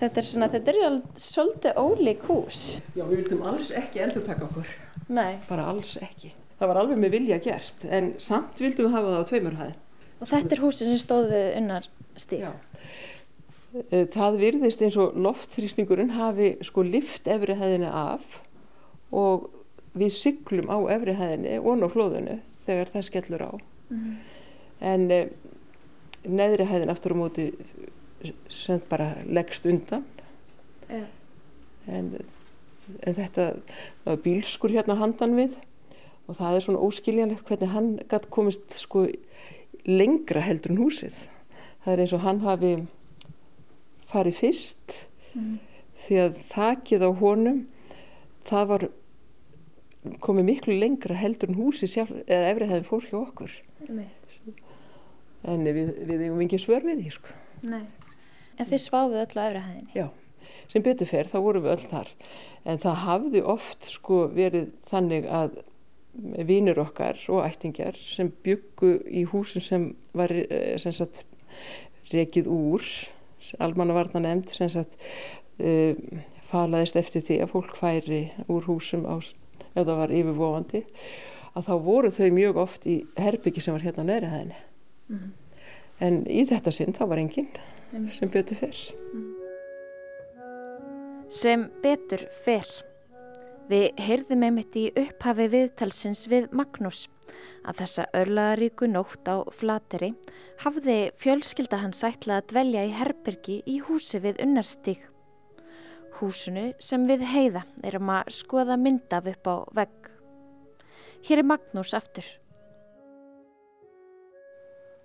þetta 0.00 0.22
er 0.22 0.28
svona, 0.30 0.48
þetta 0.54 0.74
er 0.74 1.00
svolítið 1.18 1.80
ólík 1.82 2.22
hús. 2.28 2.62
Já, 2.96 3.04
við 3.04 3.16
vildum 3.22 3.42
alls 3.50 3.70
ekki 3.70 4.04
endur 4.06 4.26
taka 4.26 4.48
okkur 4.48 4.70
Nei. 5.08 5.38
bara 5.48 5.68
alls 5.72 5.96
ekki 6.02 6.32
það 6.58 6.72
var 6.72 6.80
alveg 6.82 6.98
með 6.98 7.14
vilja 7.14 7.38
gert 7.42 7.84
en 7.88 8.12
samt 8.18 8.58
vildum 8.60 8.88
við 8.88 8.96
hafa 8.96 9.12
það 9.14 9.22
á 9.22 9.28
tveimur 9.32 9.60
hæð 9.60 9.76
Og 10.18 10.26
þetta 10.32 10.56
er 10.56 10.62
húsið 10.64 10.88
sem 10.90 10.98
stóð 10.98 11.28
við 11.30 11.44
unnar 11.60 11.84
stíl. 12.18 12.40
Já. 12.42 12.52
Eh, 13.92 14.06
Það 14.10 14.38
virðist 14.40 14.80
eins 14.82 14.96
og 14.98 15.14
loftþrýstingurinn 15.14 16.10
hafi 16.16 16.48
sko 16.66 16.82
lift 16.82 17.28
efri 17.30 17.54
hæðinni 17.54 17.90
af 17.92 18.24
og 19.14 19.46
við 19.98 20.10
siglum 20.16 20.66
á 20.74 20.78
efri 20.96 21.14
hæðinni 21.14 21.58
og 21.62 21.84
á 21.84 21.88
flóðinu 21.92 22.38
þegar 22.66 22.90
það 22.96 23.06
skellur 23.12 23.44
á. 23.46 23.52
En 24.90 25.06
eh, 25.14 25.30
neðri 26.26 26.66
hæðin 26.66 26.90
aftur 26.92 27.14
á 27.14 27.20
móti 27.22 27.46
sem 28.52 28.82
bara 28.90 29.12
leggst 29.26 29.66
undan. 29.68 30.04
Já. 30.88 31.04
En, 31.88 32.12
en 33.06 33.16
þetta 33.16 33.48
var 34.04 34.20
bílskur 34.24 34.74
hérna 34.74 34.98
handan 35.00 35.36
við 35.38 35.56
og 36.28 36.36
það 36.36 36.54
er 36.54 36.64
svona 36.64 36.84
óskiljanlegt 36.84 37.48
hvernig 37.48 37.72
hann 37.72 37.90
gætt 38.10 38.28
komist 38.34 38.76
sko 38.80 39.06
lengra 39.88 40.42
heldur 40.44 40.74
en 40.74 40.82
húsið. 40.82 41.16
Það 41.84 41.92
er 41.94 42.02
eins 42.04 42.14
og 42.16 42.24
hann 42.26 42.42
hafi 42.44 42.72
farið 44.08 44.40
fyrst 44.42 44.98
því 46.04 46.20
að 46.22 46.38
þakið 46.52 47.04
á 47.04 47.10
honum 47.20 47.58
það 48.48 48.70
var 48.72 48.86
komið 50.24 50.46
miklu 50.48 50.78
lengra 50.78 51.16
heldur 51.18 51.52
en 51.52 51.58
húsið 51.58 51.92
sjálf 51.92 52.14
eða 52.24 52.52
efri 52.52 52.68
hefði 52.70 52.88
fór 52.88 53.08
hjá 53.08 53.18
okkur 53.20 53.54
Nei. 53.88 54.06
en 55.44 55.66
við, 55.66 55.92
við 56.08 56.24
eigum 56.28 56.44
ekki 56.46 56.60
svör 56.62 56.86
við 56.86 57.02
því 57.02 57.14
sko. 57.18 57.36
Nei. 57.66 57.84
En 58.58 58.66
þið 58.66 58.82
sváfuð 58.84 59.20
öll 59.22 59.38
á 59.38 59.42
efri 59.48 59.62
hæðinni. 59.64 59.92
Já, 59.94 60.06
sem 60.72 60.82
betur 60.82 61.06
fer 61.10 61.28
þá 61.30 61.38
vorum 61.44 61.64
við 61.66 61.74
öll 61.76 61.88
þar 61.92 62.12
en 62.68 62.80
það 62.82 63.02
hafði 63.04 63.42
oft 63.54 63.86
sko 63.88 64.22
verið 64.34 64.72
þannig 64.90 65.28
að 65.30 65.60
vinur 66.48 66.80
okkar 66.82 67.20
og 67.30 67.44
ættingjar 67.46 67.96
sem 68.02 68.32
byggu 68.42 68.96
í 69.06 69.22
húsum 69.30 69.62
sem 69.62 69.84
var 70.18 70.32
eh, 70.34 70.74
sem 70.82 70.92
sagt 70.92 71.22
rekið 72.10 72.48
úr 72.50 72.82
almannavarna 73.62 74.20
nefnd 74.24 74.50
sem 74.56 74.68
sagt 74.72 74.96
uh, 75.62 75.94
falaðist 76.50 76.96
eftir 77.00 77.22
því 77.24 77.36
að 77.44 77.52
fólk 77.54 77.76
færi 77.78 78.20
úr 78.50 78.66
húsum 78.66 79.06
á, 79.08 79.16
ef 79.72 79.86
það 79.86 79.94
var 80.02 80.12
yfirvofandi 80.12 80.82
að 81.56 81.68
þá 81.70 81.72
voru 81.86 82.10
þau 82.12 82.28
mjög 82.34 82.60
oft 82.64 82.88
í 82.90 82.98
herbyggi 83.16 83.62
sem 83.64 83.76
var 83.76 83.86
hérna 83.86 84.04
á 84.04 84.08
neðri 84.10 84.32
hæðinni 84.34 84.58
Mhm. 85.08 85.28
en 86.04 86.16
í 86.28 86.42
þetta 86.44 86.72
sinn 86.76 86.92
þá 86.92 87.06
var 87.08 87.22
enginn 87.22 87.48
sem 88.12 88.28
betur 88.32 88.58
fer 88.58 88.76
Sem 91.28 91.66
betur 91.82 92.22
fyrr. 92.44 92.68
Við 93.68 93.98
heyrðum 94.00 94.46
einmitt 94.46 94.76
í 94.80 94.86
upphafi 94.96 95.44
viðtalsins 95.52 96.22
við 96.32 96.46
Magnús 96.56 97.02
að 97.68 97.82
þessa 97.82 98.06
örlaðaríku 98.16 98.88
nótt 98.88 99.28
á 99.28 99.44
Flateri 99.52 100.14
hafði 100.62 100.96
fjölskylda 101.20 101.82
hans 101.82 102.00
ætlað 102.00 102.40
að 102.40 102.48
dvelja 102.54 102.86
í 102.88 102.94
Herbergi 102.96 103.58
í 103.68 103.76
húsi 103.84 104.22
við 104.24 104.40
Unnarstík. 104.46 105.04
Húsinu 106.16 106.70
sem 106.80 107.04
við 107.10 107.28
heiða 107.28 107.66
erum 107.84 108.08
að 108.16 108.32
skoða 108.38 108.80
myndaf 108.80 109.28
upp 109.34 109.52
á 109.52 109.56
vegg. 109.82 110.10
Hér 111.28 111.44
er 111.44 111.50
Magnús 111.52 111.92
aftur. 111.92 112.24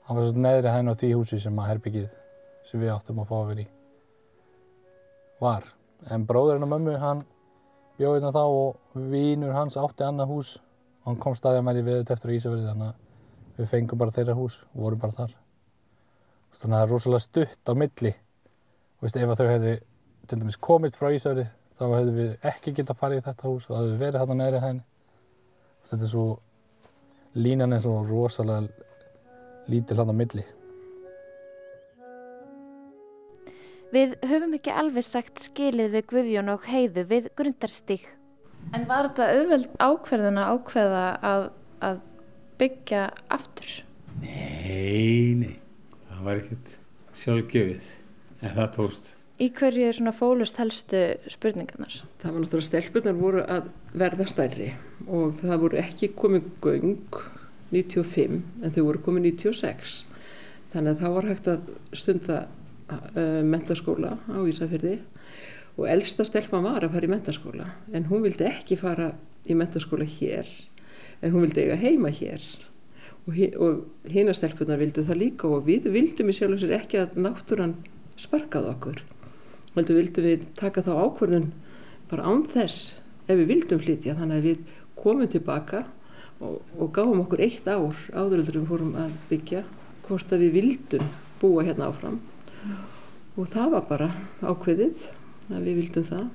Það 0.08 0.16
var 0.16 0.24
þess 0.24 0.44
neðri 0.48 0.76
hæn 0.78 0.92
á 0.92 0.94
því 0.96 1.16
húsi 1.20 1.44
sem 1.44 1.60
að 1.60 1.74
herbyggið 1.74 2.23
sem 2.68 2.82
við 2.82 2.94
áttum 2.94 3.22
að 3.24 3.30
fá 3.30 3.38
að 3.40 3.48
vera 3.52 3.66
í 3.66 3.70
var. 5.44 5.70
En 6.12 6.26
bróðurinn 6.28 6.66
og 6.66 6.72
mömmu, 6.72 6.98
hann 7.00 7.24
bjóði 7.98 8.20
hérna 8.20 8.34
þá 8.34 8.44
og 8.44 9.00
vínur 9.12 9.56
hans 9.56 9.78
átti 9.80 10.06
annað 10.08 10.34
hús 10.34 10.52
og 11.04 11.10
hann 11.10 11.20
kom 11.22 11.36
staðið 11.38 11.62
að 11.62 11.68
mæli 11.68 11.86
við 11.86 12.00
þetta 12.00 12.16
eftir 12.18 12.34
á 12.34 12.36
Ísafjörði 12.38 12.70
þannig 12.70 12.92
að 12.92 13.58
við 13.60 13.70
fengum 13.74 14.02
bara 14.02 14.16
þeirra 14.16 14.38
hús 14.38 14.60
og 14.72 14.86
vorum 14.86 15.02
bara 15.04 15.18
þar. 15.18 15.36
Þannig 16.54 16.76
að 16.76 16.80
það 16.80 16.86
er 16.86 16.94
rosalega 16.94 17.26
stutt 17.28 17.70
á 17.70 17.74
milli. 17.82 18.14
Þú 18.14 19.06
veist, 19.06 19.20
ef 19.20 19.34
að 19.34 19.42
þau 19.42 19.52
hefðu 19.52 19.76
til 20.24 20.40
dæmis 20.40 20.60
komist 20.70 20.98
frá 21.00 21.12
Ísafjörði 21.14 21.46
þá 21.78 21.86
hefðu 21.90 22.16
við 22.18 22.50
ekki 22.50 22.76
getað 22.80 23.00
farið 23.00 23.22
í 23.22 23.26
þetta 23.28 23.50
hús 23.50 23.70
og 23.70 23.76
það 23.76 23.84
hefðu 23.84 24.02
verið 24.02 24.24
hérna 24.24 24.40
neðri 24.40 24.64
hæn. 24.64 24.82
Þetta 25.90 26.08
er 26.08 26.12
svo, 26.14 26.26
línan 27.36 27.76
er 27.76 27.84
svo 27.84 27.96
rosalega 28.08 29.72
lítil 29.72 30.00
hann 30.00 30.14
á 30.14 30.16
milli. 30.16 30.46
Við 33.94 34.16
höfum 34.26 34.56
ekki 34.58 34.72
alveg 34.74 35.06
sagt 35.06 35.44
skilið 35.44 35.92
við 35.94 36.06
Guðjón 36.10 36.48
og 36.50 36.64
Heiðu 36.66 37.04
við 37.12 37.28
grundarstík. 37.38 38.08
En 38.74 38.88
var 38.90 39.12
þetta 39.12 39.28
auðveld 39.36 39.76
ákverðin 39.78 40.40
að 40.42 40.54
ákveða 40.56 41.02
að, 41.30 41.44
að 41.86 42.00
byggja 42.62 43.02
aftur? 43.36 43.76
Nei, 44.24 45.36
nei, 45.38 45.52
það 46.08 46.24
var 46.26 46.42
ekkert 46.42 46.74
sjálfgefið, 47.22 47.92
en 48.42 48.56
það 48.56 48.72
tókst. 48.80 49.12
Í 49.44 49.52
hverju 49.60 49.86
er 49.86 50.00
svona 50.00 50.16
fólust 50.16 50.64
helstu 50.64 51.04
spurningarnar? 51.36 52.00
Það 52.24 52.34
var 52.34 52.44
náttúrulega 52.48 52.70
stelpunar 52.72 53.16
voru 53.20 53.46
að 53.46 53.70
verða 53.94 54.30
stærri 54.32 54.72
og 55.06 55.38
það 55.44 55.64
voru 55.68 55.82
ekki 55.84 56.12
komið 56.18 56.50
göng 56.66 57.22
95 57.74 58.42
en 58.42 58.74
þau 58.74 58.84
voru 58.90 59.06
komið 59.06 59.30
96. 59.36 59.96
Þannig 60.74 60.96
að 60.96 61.02
þá 61.06 61.08
var 61.20 61.30
hægt 61.30 61.54
að 61.54 61.72
stunda 61.94 62.42
mentaskóla 63.48 64.18
á 64.28 64.40
Ísafjörði 64.50 64.98
og 65.78 65.88
elsta 65.90 66.26
stelpan 66.28 66.66
var 66.66 66.86
að 66.86 66.96
fara 66.96 67.08
í 67.08 67.14
mentaskóla 67.14 67.70
en 67.94 68.08
hún 68.10 68.26
vildi 68.26 68.46
ekki 68.50 68.78
fara 68.80 69.14
í 69.50 69.58
mentaskóla 69.58 70.06
hér 70.08 70.50
en 71.24 71.32
hún 71.32 71.46
vildi 71.46 71.64
eiga 71.64 71.80
heima 71.80 72.12
hér. 72.14 72.44
Og, 73.24 73.38
og 73.56 74.12
hina 74.12 74.34
stelpunar 74.36 74.82
vildu 74.82 75.06
það 75.08 75.22
líka 75.22 75.48
og 75.48 75.64
við 75.70 75.88
vildum 75.94 76.30
í 76.30 76.36
sjálf 76.36 76.58
og 76.58 76.64
sér 76.66 76.76
ekki 76.82 77.00
að 77.00 77.16
náttúran 77.24 77.78
sparkaði 78.20 78.74
okkur 78.74 79.04
heldur 79.74 79.98
vildum 79.98 80.28
við 80.28 80.44
taka 80.60 80.84
þá 80.86 80.92
ákvörðun 81.08 81.48
bara 82.12 82.28
án 82.28 82.44
þess 82.52 82.92
ef 83.26 83.38
við 83.40 83.48
vildum 83.50 83.82
flytja 83.82 84.18
þannig 84.20 84.42
að 84.42 84.50
við 84.50 84.74
komum 85.00 85.32
tilbaka 85.32 85.86
og, 86.44 86.60
og 86.78 86.92
gáum 86.94 87.24
okkur 87.24 87.42
eitt 87.46 87.66
ár 87.66 87.96
áður 88.12 88.44
en 88.44 88.50
við 88.50 88.68
fórum 88.70 88.94
að 89.00 89.16
byggja 89.32 89.64
hvort 90.06 90.36
að 90.36 90.46
við 90.46 90.56
vildum 90.60 91.10
búa 91.42 91.66
hérna 91.66 91.90
áfram 91.90 92.20
og 93.38 93.52
það 93.54 93.76
var 93.76 93.86
bara 93.90 94.10
ákveðið 94.42 95.06
að 95.52 95.68
við 95.68 95.78
vildum 95.82 96.08
það 96.12 96.26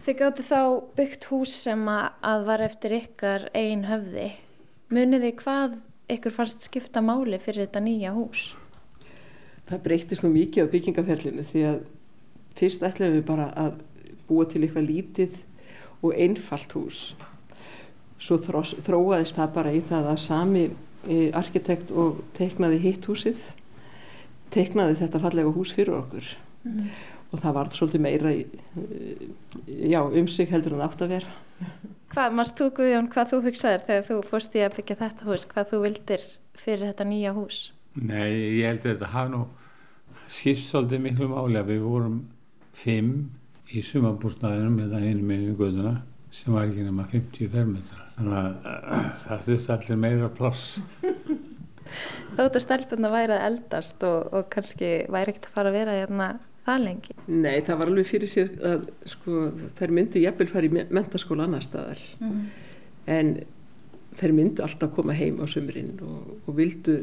Þið 0.00 0.16
gáttu 0.16 0.44
þá 0.46 0.60
byggt 0.96 1.26
hús 1.28 1.54
sem 1.66 1.80
að, 1.92 2.44
var 2.46 2.62
eftir 2.64 2.94
ykkar 2.96 3.42
ein 3.58 3.82
höfði. 3.84 4.30
Munið 4.88 5.26
þið 5.26 5.34
hvað 5.42 5.74
ykkur 6.14 6.34
fannst 6.38 6.64
skipta 6.64 7.02
máli 7.04 7.36
fyrir 7.42 7.66
þetta 7.66 7.82
nýja 7.84 8.14
hús? 8.16 8.46
það 9.70 9.82
breytist 9.84 10.24
nú 10.24 10.32
mikið 10.34 10.66
á 10.66 10.72
byggingaferlinu 10.72 11.46
því 11.46 11.64
að 11.68 11.80
fyrst 12.58 12.84
ætlum 12.86 13.14
við 13.14 13.26
bara 13.28 13.48
að 13.58 13.78
búa 14.28 14.46
til 14.50 14.64
eitthvað 14.64 14.88
lítið 14.88 15.36
og 16.00 16.14
einfalt 16.16 16.74
hús 16.74 17.00
svo 18.20 18.38
þróaðist 18.40 19.38
það 19.38 19.54
bara 19.54 19.74
í 19.74 19.82
það 19.86 20.10
að 20.10 20.22
sami 20.24 20.64
e, 20.66 21.30
arkitekt 21.36 21.92
og 21.94 22.20
teiknaði 22.36 22.80
hitt 22.82 23.06
húsið 23.08 23.38
teiknaði 24.54 24.98
þetta 25.00 25.22
fallega 25.22 25.54
hús 25.54 25.72
fyrir 25.76 25.96
okkur 26.00 26.28
og 27.30 27.38
það 27.40 27.56
var 27.56 27.70
svolítið 27.76 28.04
meira 28.04 28.32
í, 28.34 28.42
e, 28.76 29.30
já, 29.90 30.00
um 30.02 30.28
sig 30.28 30.50
heldur 30.50 30.74
en 30.74 30.82
það 30.82 30.88
átt 30.88 31.04
að 31.06 31.14
vera 31.16 31.38
Hvað, 32.10 32.32
mást 32.34 32.58
þú 32.58 32.66
Guðjón, 32.74 33.08
hvað 33.12 33.28
þú 33.30 33.38
hugsaðir 33.44 33.82
þegar 33.86 34.06
þú 34.08 34.14
fórst 34.26 34.54
í 34.58 34.62
að 34.64 34.72
byggja 34.78 34.96
þetta 34.98 35.26
hús? 35.28 35.44
Hvað 35.50 35.68
þú 35.70 35.78
vildir 35.84 36.22
fyrir 36.58 36.88
þetta 36.88 37.06
nýja 37.06 37.34
hús? 37.36 37.58
Nei, 37.94 38.58
ég 38.58 38.64
held 38.66 38.80
að 38.80 38.88
þetta 38.88 39.10
hafi 39.12 39.32
nú 39.34 39.42
síst 40.30 40.72
svolítið 40.72 41.04
miklu 41.04 41.28
máli 41.30 41.60
að 41.60 41.70
við 41.70 41.84
vorum 41.84 42.16
fimm 42.80 43.12
í 43.70 43.82
sumabúrstæðinum 43.86 44.80
eða 44.86 45.02
einu 45.04 45.22
meginu 45.28 45.54
göduna 45.60 45.94
sem 46.34 46.54
var 46.54 46.66
ekki 46.66 46.88
nema 46.88 47.06
50 47.12 47.52
fermetrar. 47.54 48.10
Þannig 48.16 48.40
að 48.40 49.06
það 49.22 49.46
þurfti 49.46 49.72
allir 49.76 50.02
meira 50.06 50.32
pláss. 50.34 50.66
Þóttu 52.38 52.62
stelpunna 52.62 53.10
væri 53.12 53.36
að 53.36 53.46
eldast 53.48 54.04
og, 54.06 54.30
og 54.34 54.48
kannski 54.52 54.90
væri 55.10 55.34
ekkert 55.34 55.50
að 55.50 55.56
fara 55.58 55.72
að 55.72 55.78
vera 55.80 55.96
hérna 55.98 56.28
það 56.66 56.82
lengi. 56.84 57.16
Nei, 57.28 57.56
það 57.66 57.80
var 57.80 57.90
alveg 57.92 58.08
fyrir 58.10 58.30
sér 58.30 58.50
að 58.72 58.84
sko, 59.14 59.38
þær 59.78 59.94
myndu 59.96 60.22
jafnvel 60.22 60.50
fara 60.52 60.68
í 60.68 60.74
me- 60.76 60.86
menntaskóla 60.90 61.46
annar 61.48 61.64
staðar. 61.66 62.02
En 63.10 63.32
þær 64.20 64.36
myndu 64.36 64.64
alltaf 64.66 64.94
koma 64.94 65.16
heim 65.16 65.40
á 65.42 65.46
sömurinn 65.50 65.96
og, 66.04 66.36
og 66.46 66.56
vildu 66.58 66.98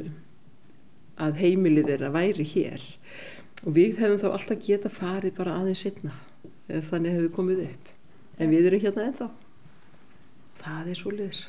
að 1.17 1.39
heimilið 1.41 1.91
þeirra 1.91 2.13
væri 2.13 2.45
hér. 2.53 2.83
Og 3.65 3.73
við 3.73 3.97
hefum 4.03 4.21
þá 4.21 4.29
alltaf 4.31 4.63
geta 4.67 4.91
farið 4.93 5.35
bara 5.39 5.57
aðeins 5.59 5.85
ef 6.67 6.89
þannig 6.91 7.15
hefur 7.15 7.35
komið 7.39 7.61
upp. 7.69 7.91
En 8.37 8.51
við 8.53 8.67
erum 8.69 8.83
hérna 8.83 9.05
ennþá. 9.07 9.29
Það 10.61 10.89
er 10.91 10.99
svoleiðis 10.99 11.39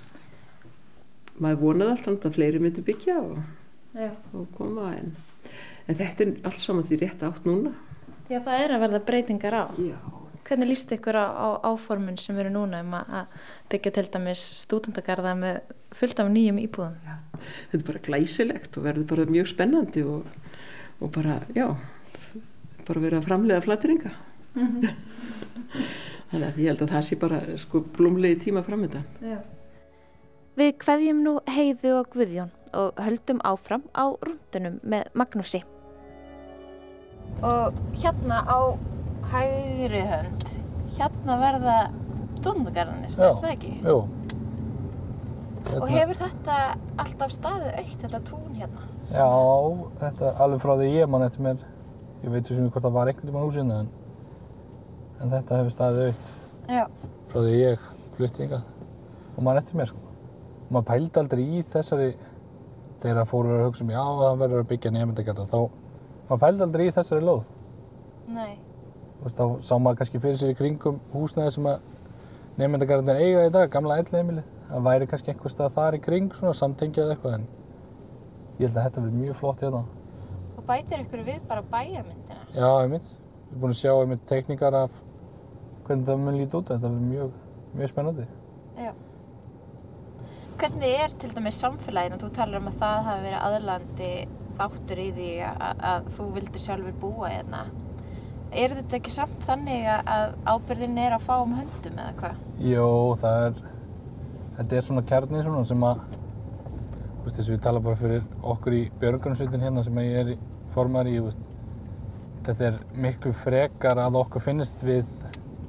maður 1.45 1.61
vonaði 1.63 1.95
alltaf 1.97 2.29
að 2.29 2.37
fleiri 2.39 2.63
myndu 2.63 2.85
byggja 2.87 3.17
og, 3.23 3.39
Já. 3.95 4.11
og 4.35 4.47
koma 4.59 4.93
en, 4.97 5.13
en 5.87 5.99
þetta 5.99 6.25
er 6.25 6.33
allt 6.49 6.63
saman 6.65 6.87
því 6.89 7.01
rétt 7.03 7.25
átt 7.27 7.49
núna 7.49 7.75
Já, 8.29 8.43
það 8.45 8.63
er 8.63 8.73
að 8.75 8.83
verða 8.85 8.99
breytingar 9.09 9.55
á. 9.57 9.65
Já, 9.81 9.97
Hvernig 10.49 10.69
líst 10.69 10.91
ykkur 10.93 11.17
á, 11.17 11.27
á 11.33 11.49
áformun 11.73 12.19
sem 12.21 12.37
eru 12.41 12.51
núna 12.53 12.83
um 12.85 12.93
að 12.99 13.31
byggja 13.73 13.93
til 13.97 14.05
dæmis 14.13 14.43
stúdendagarða 14.63 15.33
með 15.37 15.59
fullt 15.97 16.21
af 16.21 16.29
nýjum 16.33 16.61
íbúðum? 16.61 16.97
þetta 17.39 17.79
er 17.79 17.87
bara 17.89 18.03
glæsilegt 18.05 18.77
og 18.77 18.85
verður 18.85 19.07
bara 19.13 19.27
mjög 19.33 19.49
spennandi 19.53 20.05
og, 20.05 20.25
og 21.01 21.13
bara, 21.13 21.39
já, 21.57 21.69
bara 22.89 23.05
verið 23.05 23.21
að 23.21 23.29
framleiða 23.29 23.65
flatringa. 23.65 24.13
Þannig 26.29 26.47
að 26.49 26.59
ég 26.61 26.69
held 26.69 26.83
að 26.85 26.93
það 26.93 27.07
sé 27.09 27.19
bara 27.21 27.41
sko 27.61 27.81
blómlegi 27.97 28.41
tíma 28.45 28.65
framöndan. 28.67 29.05
Já. 29.25 29.39
Við 30.59 30.73
kveðjum 30.83 31.19
nú 31.23 31.33
Heiðu 31.47 31.91
og 32.01 32.09
Guðjón 32.11 32.49
og 32.75 32.97
höldum 32.99 33.39
áfram 33.47 33.85
á 33.95 34.11
rundunum 34.27 34.81
með 34.83 35.13
Magnúsi. 35.15 35.61
Og 37.47 37.77
hérna 38.03 38.41
á 38.43 38.75
hægri 39.31 40.01
hönd, 40.09 40.47
hérna 40.97 41.37
verða 41.39 41.77
stúdendagarðanir, 42.41 43.13
Já. 43.15 43.31
það 43.39 43.53
ekki? 43.53 43.71
Jú. 43.87 43.99
Og 45.79 45.87
hefur 45.93 46.19
þetta 46.25 46.57
alltaf 47.05 47.37
staðið 47.37 47.79
aukt, 47.79 48.03
þetta 48.03 48.23
tún 48.27 48.59
hérna? 48.59 48.89
Já, 49.13 49.29
þetta 50.03 50.35
alveg 50.43 50.65
frá 50.65 50.75
því 50.81 50.91
ég 50.97 51.13
mann 51.13 51.27
eftir 51.29 51.47
mér, 51.47 51.63
ég 52.25 52.35
veit 52.35 52.51
sem 52.51 52.67
hvort 52.67 52.83
það 52.89 52.99
var 52.99 53.13
einhvern 53.13 53.31
tímann 53.31 53.47
húsinu 53.47 53.79
en, 53.85 53.95
en 55.23 55.37
þetta 55.37 55.63
hefur 55.63 55.77
staðið 55.77 56.11
aukt 56.11 56.35
Já. 56.67 56.85
frá 57.31 57.41
því 57.47 57.57
ég 57.63 57.89
flutti 58.19 58.47
hingað 58.47 58.69
og 59.37 59.43
mann 59.47 59.63
eftir 59.63 59.79
mér 59.79 59.93
sko. 59.93 60.08
Maður 60.69 60.87
pældi 60.91 61.21
aldrei 61.23 61.45
í 61.45 61.63
þessari, 61.73 62.09
þegar 63.01 63.21
það 63.23 63.31
fóru 63.31 63.53
að 63.55 63.63
hugsa 63.67 63.85
um 63.85 63.93
já 63.95 64.03
það 64.05 64.41
verður 64.43 64.65
að 64.65 64.71
byggja 64.73 64.95
nefndagarða 64.97 65.47
þá, 65.49 65.61
maður 66.29 66.43
pældi 66.45 66.67
aldrei 66.67 66.85
í 66.89 66.95
þessari 66.99 67.25
lóð. 67.25 67.47
Nei. 68.29 68.59
Veist, 69.23 69.39
þá 69.39 69.65
sá 69.65 69.75
maður 69.79 70.01
kannski 70.03 70.21
fyrir 70.23 70.39
sér 70.39 70.53
í 70.53 70.59
kringum 70.59 71.01
húsnæði 71.15 71.55
sem 71.57 71.69
að 71.71 71.87
nefndagarðin 72.59 73.23
eiga 73.23 73.47
í 73.49 73.55
dag, 73.55 73.71
gamla 73.73 74.01
ellheimilið. 74.03 74.55
Það 74.69 74.85
væri 74.85 75.09
kannski 75.09 75.33
einhver 75.33 75.55
stað 75.55 75.75
þar 75.79 75.97
í 75.97 76.03
kring, 76.05 76.29
svona 76.37 76.57
samtengjað 76.59 77.15
eitthvað 77.15 77.39
en 77.39 77.47
ég 78.59 78.67
held 78.67 78.77
að 78.77 78.85
þetta 78.89 79.05
verði 79.05 79.23
mjög 79.23 79.39
flott 79.41 79.65
hérna. 79.65 79.83
Og 80.59 80.65
bætir 80.69 81.05
ykkur 81.07 81.25
við 81.25 81.45
bara 81.49 81.65
bæjarmyndina? 81.73 82.41
Já, 82.53 82.69
einmitt. 82.83 83.09
Við 83.09 83.55
erum 83.55 83.63
búin 83.63 83.73
að 83.73 83.81
sjá 83.81 83.93
einmitt 83.95 84.25
teikningar 84.29 84.77
af 84.77 84.97
hvernig 85.87 86.09
það 86.11 86.25
mun 86.27 86.37
líti 86.37 86.59
út. 86.59 86.69
Þetta 86.69 86.85
verður 86.85 87.07
mjög, 87.09 87.37
mjög 87.79 87.93
spennandi. 87.95 88.27
Já. 88.77 88.91
Hvernig 90.59 90.91
er 90.91 91.13
til 91.23 91.31
dæmis 91.31 91.55
samfélaginu? 91.63 92.17
Þú 92.19 92.29
talar 92.35 92.59
um 92.59 92.67
að 92.67 92.81
það 92.81 93.05
hafi 93.07 93.21
verið 93.29 93.43
aðlandi 93.47 94.09
þáttur 94.59 95.01
í 95.03 95.05
því 95.15 95.27
að, 95.47 95.83
að 95.91 96.09
þú 96.17 96.25
vildir 96.35 96.65
sjálfur 96.65 96.97
búa 96.99 97.29
hérna. 97.31 97.61
Er 98.51 98.75
þetta 98.75 98.99
ekki 98.99 99.13
samt 99.15 99.45
þannig 99.47 99.87
að, 99.93 100.35
ábyrðin 100.51 100.99
er 101.05 101.15
að 101.15 101.27
fá 101.29 101.35
um 101.45 101.53
höndum 101.55 102.01
eða 102.03 102.15
hvað? 102.19 102.41
Jó, 102.65 102.89
það 103.23 103.45
er, 103.45 103.61
þetta 104.57 104.79
er 104.81 104.87
svona 104.89 105.05
kjarni 105.13 105.45
svona 105.47 105.63
sem 105.71 105.87
að, 105.93 106.03
þú 106.17 107.29
veist, 107.29 107.37
þess 107.37 107.45
að 107.45 107.55
við 107.55 107.63
tala 107.69 107.85
bara 107.87 108.01
fyrir 108.03 108.27
okkur 108.57 108.79
í 108.81 108.83
björgunarsveitin 109.05 109.67
hérna 109.69 109.87
sem 109.87 110.03
ég 110.03 110.19
er 110.25 110.35
formar 110.75 111.07
í, 111.07 111.15
veist, 111.29 111.47
þetta 112.49 112.73
er 112.73 112.81
miklu 112.99 113.35
frekar 113.45 114.03
að 114.03 114.19
okkur 114.25 114.49
finnist 114.49 114.83
við, 114.83 115.15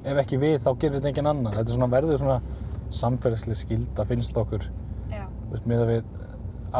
ef 0.02 0.24
ekki 0.24 0.42
við 0.42 0.58
þá 0.64 0.72
gerir 0.72 0.98
þetta 0.98 1.14
engin 1.14 1.30
annar. 1.36 1.60
Þetta 1.60 1.76
er 1.76 1.78
svona 1.78 1.92
verður 1.94 2.22
svona 2.24 2.40
samfélagslega 2.90 3.60
skilda 3.60 4.06
finnst 4.08 4.38
okkur, 4.40 4.64
með 5.70 5.82
að 5.84 5.92
við 5.92 6.04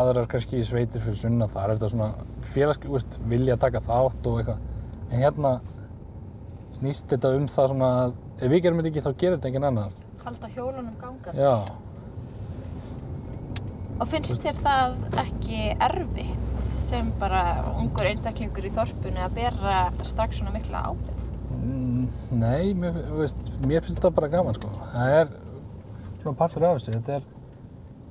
aðrar 0.00 0.28
kannski 0.30 0.60
í 0.60 0.64
sveitir 0.66 1.02
fyrir 1.02 1.18
sunna, 1.18 1.48
það 1.50 1.64
er 1.64 1.72
þetta 1.74 1.90
svona 1.90 2.10
félags, 2.54 2.82
þú 2.84 2.94
veist, 2.94 3.18
vilja 3.32 3.56
taka 3.58 3.82
þátt 3.82 4.30
og 4.30 4.40
eitthvað. 4.40 4.64
En 5.10 5.24
hérna 5.24 5.54
snýst 6.78 7.10
þetta 7.10 7.34
um 7.36 7.48
það 7.50 7.72
svona 7.74 7.90
að 8.04 8.18
ef 8.38 8.52
við 8.52 8.62
gerum 8.64 8.78
þetta 8.80 8.92
ekki 8.92 9.06
þá 9.06 9.12
gerir 9.24 9.38
þetta 9.38 9.50
engin 9.50 9.68
annar. 9.70 9.96
Halda 10.24 10.52
hjólunum 10.54 10.94
ganga. 11.00 11.34
Já, 11.34 11.54
Og 14.00 14.08
finnst 14.08 14.40
þér 14.40 14.56
það 14.64 14.94
ekki 15.20 15.58
erfitt 15.76 16.60
sem 16.64 17.10
bara 17.20 17.40
ungur 17.76 18.06
einstaklingur 18.08 18.64
í 18.64 18.70
þorpunni 18.72 19.20
að 19.20 19.34
bera 19.36 19.82
strax 20.08 20.38
svona 20.40 20.54
mikla 20.54 20.80
ábyrgð? 20.88 21.26
Mm, 21.58 22.06
Nei, 22.40 22.70
mér, 22.78 22.96
veist, 23.18 23.50
mér 23.66 23.84
finnst 23.84 23.98
þetta 24.00 24.12
bara 24.16 24.30
gaman 24.32 24.56
sko. 24.56 24.70
Það 24.94 25.16
er 25.18 25.34
svona 26.22 26.38
partur 26.38 26.64
af 26.70 26.78
þessu, 26.78 26.94
þetta 26.96 27.18
er, 27.18 27.28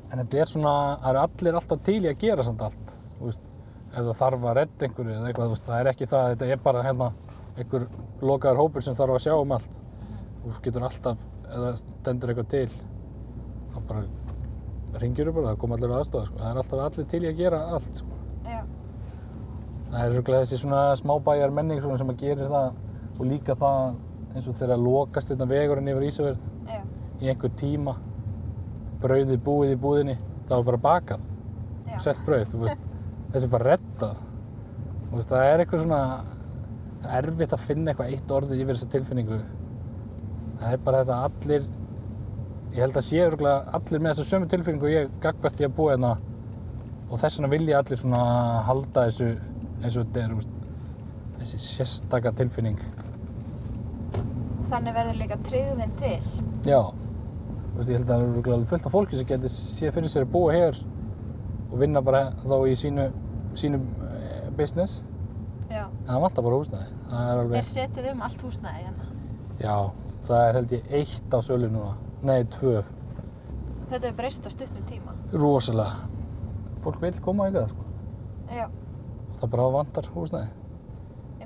en 0.09 0.21
þetta 0.23 0.41
er 0.41 0.49
svona, 0.49 0.73
það 1.01 1.09
eru 1.11 1.21
allir 1.23 1.59
alltaf 1.59 1.81
til 1.85 1.99
í 1.99 2.09
að 2.09 2.21
gera 2.23 2.45
samt 2.45 2.63
allt, 2.65 2.93
þú 3.19 3.29
veist, 3.29 3.43
ef 3.89 3.97
það 3.99 4.15
þarf 4.21 4.47
að 4.49 4.57
redda 4.59 4.87
einhverju 4.87 5.15
eða 5.15 5.29
eitthvað, 5.29 5.49
þú 5.49 5.55
veist, 5.55 5.67
það 5.69 5.81
er 5.81 5.91
ekki 5.91 6.09
það, 6.09 6.31
þetta 6.33 6.49
er 6.53 6.63
bara 6.65 6.85
hérna 6.85 7.09
einhver 7.59 7.85
lokaður 8.31 8.61
hópur 8.63 8.85
sem 8.85 8.97
þarf 8.97 9.17
að 9.17 9.23
sjá 9.25 9.35
um 9.35 9.55
allt. 9.57 9.77
Þú 10.39 10.55
getur 10.65 10.85
alltaf, 10.87 11.23
það 11.49 11.79
stendur 11.81 12.33
eitthvað 12.33 12.51
til, 12.53 12.67
þá 13.73 13.79
bara 13.89 14.99
ringir 15.03 15.29
þú 15.29 15.35
bara, 15.37 15.51
það 15.51 15.61
kom 15.63 15.73
allir 15.75 15.95
aðstofa, 15.99 16.29
sko. 16.29 16.39
Það 16.39 16.51
er 16.51 16.61
alltaf 16.63 16.83
allir 16.85 17.09
til 17.13 17.23
í 17.23 17.29
að 17.29 17.41
gera 17.43 17.63
allt, 17.77 18.01
sko. 18.01 18.19
Það 19.89 20.03
er 20.03 20.13
svolítið 20.13 20.35
þessi 20.37 20.61
svona 20.61 20.81
smábæjar 20.99 21.53
menning 21.53 21.81
svona 21.81 21.97
sem 21.97 22.11
að 22.13 22.21
gerir 22.21 22.51
það 22.51 22.67
og 23.19 23.23
líka 23.25 23.55
það 23.57 23.95
eins 24.35 24.47
og 24.47 24.57
þegar 24.59 24.83
lokast 24.83 25.31
þetta 25.33 25.47
vegurinn 25.49 25.89
yfir 25.89 26.05
Ísafjörð 26.05 27.23
í 27.25 27.31
einhver 27.31 27.53
tíma 27.57 27.95
brauðið 29.03 29.41
búið 29.45 29.75
í 29.75 29.79
búðinni 29.79 30.17
það 30.49 30.55
var 30.57 30.67
bara 30.69 30.81
bakað. 30.85 31.25
Og 31.89 32.03
selt 32.03 32.21
brauð, 32.25 32.55
þessi 33.33 33.45
er 33.45 33.53
bara 33.53 33.73
reddað. 33.73 34.21
Veist, 35.09 35.31
það 35.31 35.47
er 35.47 35.63
eitthvað 35.63 35.83
svona 35.83 36.03
erfitt 37.19 37.55
að 37.55 37.65
finna 37.65 37.91
eitthvað 37.91 38.13
eitt 38.13 38.31
orðið 38.35 38.63
yfir 38.63 38.77
þessa 38.77 38.93
tilfinningu. 38.93 39.39
Það 40.59 40.73
er 40.75 40.81
bara 40.85 41.03
þetta 41.03 41.19
allir 41.29 41.67
ég 42.69 42.81
held 42.83 42.97
að 42.99 43.05
sé 43.07 43.21
örugglega 43.25 43.77
allir 43.77 44.03
með 44.03 44.11
þessa 44.11 44.29
sömu 44.29 44.49
tilfinningu 44.51 44.91
ég 44.91 45.13
gagvert 45.23 45.61
ég 45.61 45.71
að 45.71 45.77
búa 45.79 45.93
hérna. 45.95 46.15
Og 47.09 47.17
þess 47.17 47.39
vegna 47.39 47.51
vilja 47.55 47.81
allir 47.81 48.01
svona 48.01 48.23
halda 48.67 49.05
þessu 49.07 49.29
eins 49.79 49.95
og 49.95 50.09
þetta 50.09 50.25
er, 50.25 50.35
veist, 50.37 50.57
þessi 51.39 51.61
sérstaka 51.63 52.33
tilfinning. 52.37 52.81
Þannig 54.69 54.97
verður 54.99 55.17
líka 55.17 55.39
tryggðin 55.47 55.95
til. 55.97 56.17
Já, 56.67 56.81
veist, 57.79 57.89
ég 57.91 57.99
held 57.99 58.09
að 58.13 58.23
það 58.39 58.53
eru 58.57 58.69
fullt 58.71 58.87
af 58.89 58.93
fólki 58.95 59.19
sem 59.19 59.27
getur 59.29 59.51
séð 59.53 59.93
fyrir 59.97 60.11
sér 60.13 60.25
að 60.27 60.31
búa 60.35 60.53
hér 60.55 60.79
og 61.69 61.75
vinna 61.81 62.01
bara 62.05 62.21
þá 62.43 62.55
í 62.69 62.75
sínu, 62.79 63.07
sínu 63.59 63.79
eh, 64.09 64.49
business 64.57 65.01
Já. 65.69 65.85
en 65.87 66.13
það 66.13 66.21
vantar 66.25 66.45
bara 66.47 66.59
húsnæði. 66.61 66.93
Það 67.09 67.41
er 67.43 67.57
Er 67.59 67.67
setið 67.73 68.11
um 68.13 68.21
allt 68.25 68.41
húsnæði 68.45 68.85
hérna? 68.85 69.09
já, 69.59 69.75
það 70.29 70.45
er 70.47 70.53
held 70.59 70.71
ég 70.77 70.93
eitt 71.01 71.33
á 71.35 71.39
sölu 71.45 71.69
núna, 71.69 71.93
nei, 72.23 72.43
tvö, 72.55 72.79
Þetta 73.89 74.05
er 74.07 74.13
breyst 74.13 74.45
á 74.45 74.49
stuttum 74.53 74.83
tíma. 74.85 75.13
rosalega. 75.33 76.07
Fólk 76.83 76.99
vil 77.01 77.13
koma 77.25 77.47
eitthvað, 77.49 77.69
sko. 77.71 77.85
Já. 78.53 78.67
Það 79.39 79.49
bara 79.49 79.69
vantar 79.73 80.09
húsnæði. 80.13 80.49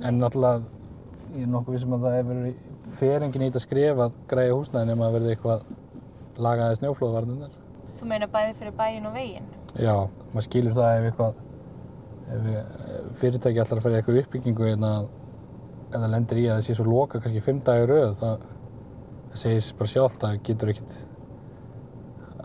En 0.03 0.19
náttúrulega, 0.19 0.63
ég 1.37 1.43
er 1.45 1.51
nokkuð 1.53 1.73
vissum 1.77 1.93
að 1.95 2.03
það 2.03 2.17
hefur 2.17 2.91
feringin 2.99 3.41
í 3.41 3.47
þetta 3.49 3.61
skref 3.63 4.01
að 4.07 4.17
græja 4.27 4.57
húsnæði 4.57 4.89
nema 4.91 5.07
að 5.07 5.15
verði 5.17 5.31
eitthvað 5.35 5.63
lagaði 6.41 6.79
snjóflóðvarnirnar. 6.79 7.57
Þú 7.99 8.09
meina 8.09 8.29
bæði 8.31 8.55
fyrir 8.59 8.75
bæin 8.77 9.07
og 9.09 9.15
veginn? 9.15 9.49
Já, 9.79 9.95
maður 10.31 10.47
skilur 10.47 10.75
það 10.77 10.97
ef 10.97 11.07
eitthvað 11.09 11.41
ef 12.33 12.47
ef 12.53 13.07
fyrirtæki 13.19 13.61
að 13.61 13.73
fara 13.83 13.93
í 13.93 13.99
eitthvað 13.99 14.19
uppbyggingu 14.23 14.67
hérna 14.67 14.91
ef 15.03 15.95
það 15.99 16.11
lendir 16.15 16.41
í 16.41 16.45
að 16.47 16.57
það 16.57 16.65
sé 16.67 16.77
svo 16.77 16.85
loka 16.89 17.21
kannski 17.21 17.43
fimm 17.43 17.61
dagir 17.65 17.91
röð 17.91 18.13
það, 18.21 18.45
sér 19.41 19.69
bara 19.79 19.93
sjálft 19.93 20.25
að 20.27 20.39
getur 20.49 20.73
ekkert 20.73 20.95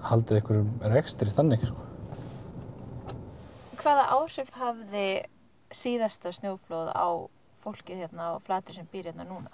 haldið 0.08 0.40
einhverjum 0.40 0.70
rekstri 0.94 1.34
þannig 1.34 1.64
sko. 1.68 1.86
Hvaða 3.78 4.04
áhrif 4.18 4.52
hafði 4.56 5.08
síðasta 5.74 6.32
snjóflóð 6.34 6.92
á 6.92 7.08
fólkið 7.62 8.04
hérna 8.04 8.32
á 8.32 8.42
flatir 8.44 8.78
sem 8.78 8.88
býr 8.92 9.10
hérna 9.10 9.26
núna? 9.28 9.52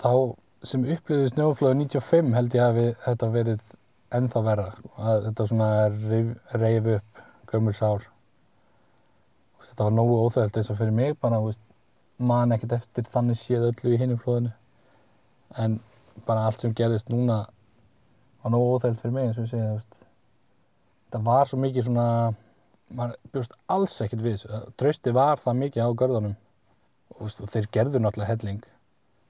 þá 0.00 0.36
sem 0.66 0.82
upplifði 0.84 1.30
snjóflóðu 1.30 1.76
95 1.86 2.34
held 2.36 2.54
ég 2.56 2.64
hafi 2.66 2.86
þetta 3.04 3.28
verið 3.32 3.68
ennþá 4.16 4.42
verra. 4.44 4.66
Að 5.00 5.26
þetta 5.28 5.46
svona 5.48 5.68
reif, 5.94 6.32
reif 6.60 6.88
upp 6.96 7.22
gömul 7.52 7.74
sár. 7.76 8.04
Þú 8.04 9.62
veist, 9.62 9.70
þetta 9.70 9.86
var 9.86 9.94
nógu 9.96 10.18
óþægilt 10.24 10.58
eins 10.60 10.72
og 10.72 10.80
fyrir 10.80 10.96
mig 10.96 11.16
bara 11.20 11.40
veist, 11.44 11.62
man 12.18 12.52
ekkert 12.52 12.76
eftir 12.76 13.08
þannig 13.08 13.40
séð 13.40 13.70
öllu 13.70 13.94
í 13.94 14.00
hinum 14.00 14.20
flóðinu. 14.20 14.52
En 15.56 15.78
bara 16.26 16.44
allt 16.48 16.60
sem 16.60 16.74
gerðist 16.76 17.08
núna 17.12 17.40
var 18.42 18.52
nógu 18.52 18.76
óþægilt 18.76 19.00
fyrir 19.00 19.16
mig 19.16 19.30
eins 19.30 19.40
og 19.40 19.56
ég 19.56 19.72
veist. 19.78 19.96
þetta 21.06 21.22
var 21.26 21.48
svo 21.48 21.58
mikið 21.58 21.88
svona 21.88 22.08
maður 22.90 23.16
bjóst 23.32 23.56
alls 23.70 23.96
ekkert 24.04 24.26
við 24.26 24.36
þessu. 24.36 24.60
Trausti 24.76 25.14
var 25.14 25.40
það 25.40 25.58
mikið 25.64 25.88
á 25.88 25.90
görðunum. 26.02 26.36
Og, 27.16 27.24
veist, 27.24 27.42
þeir 27.48 27.70
gerðu 27.72 28.02
náttúrulega 28.02 28.34
helling 28.34 28.60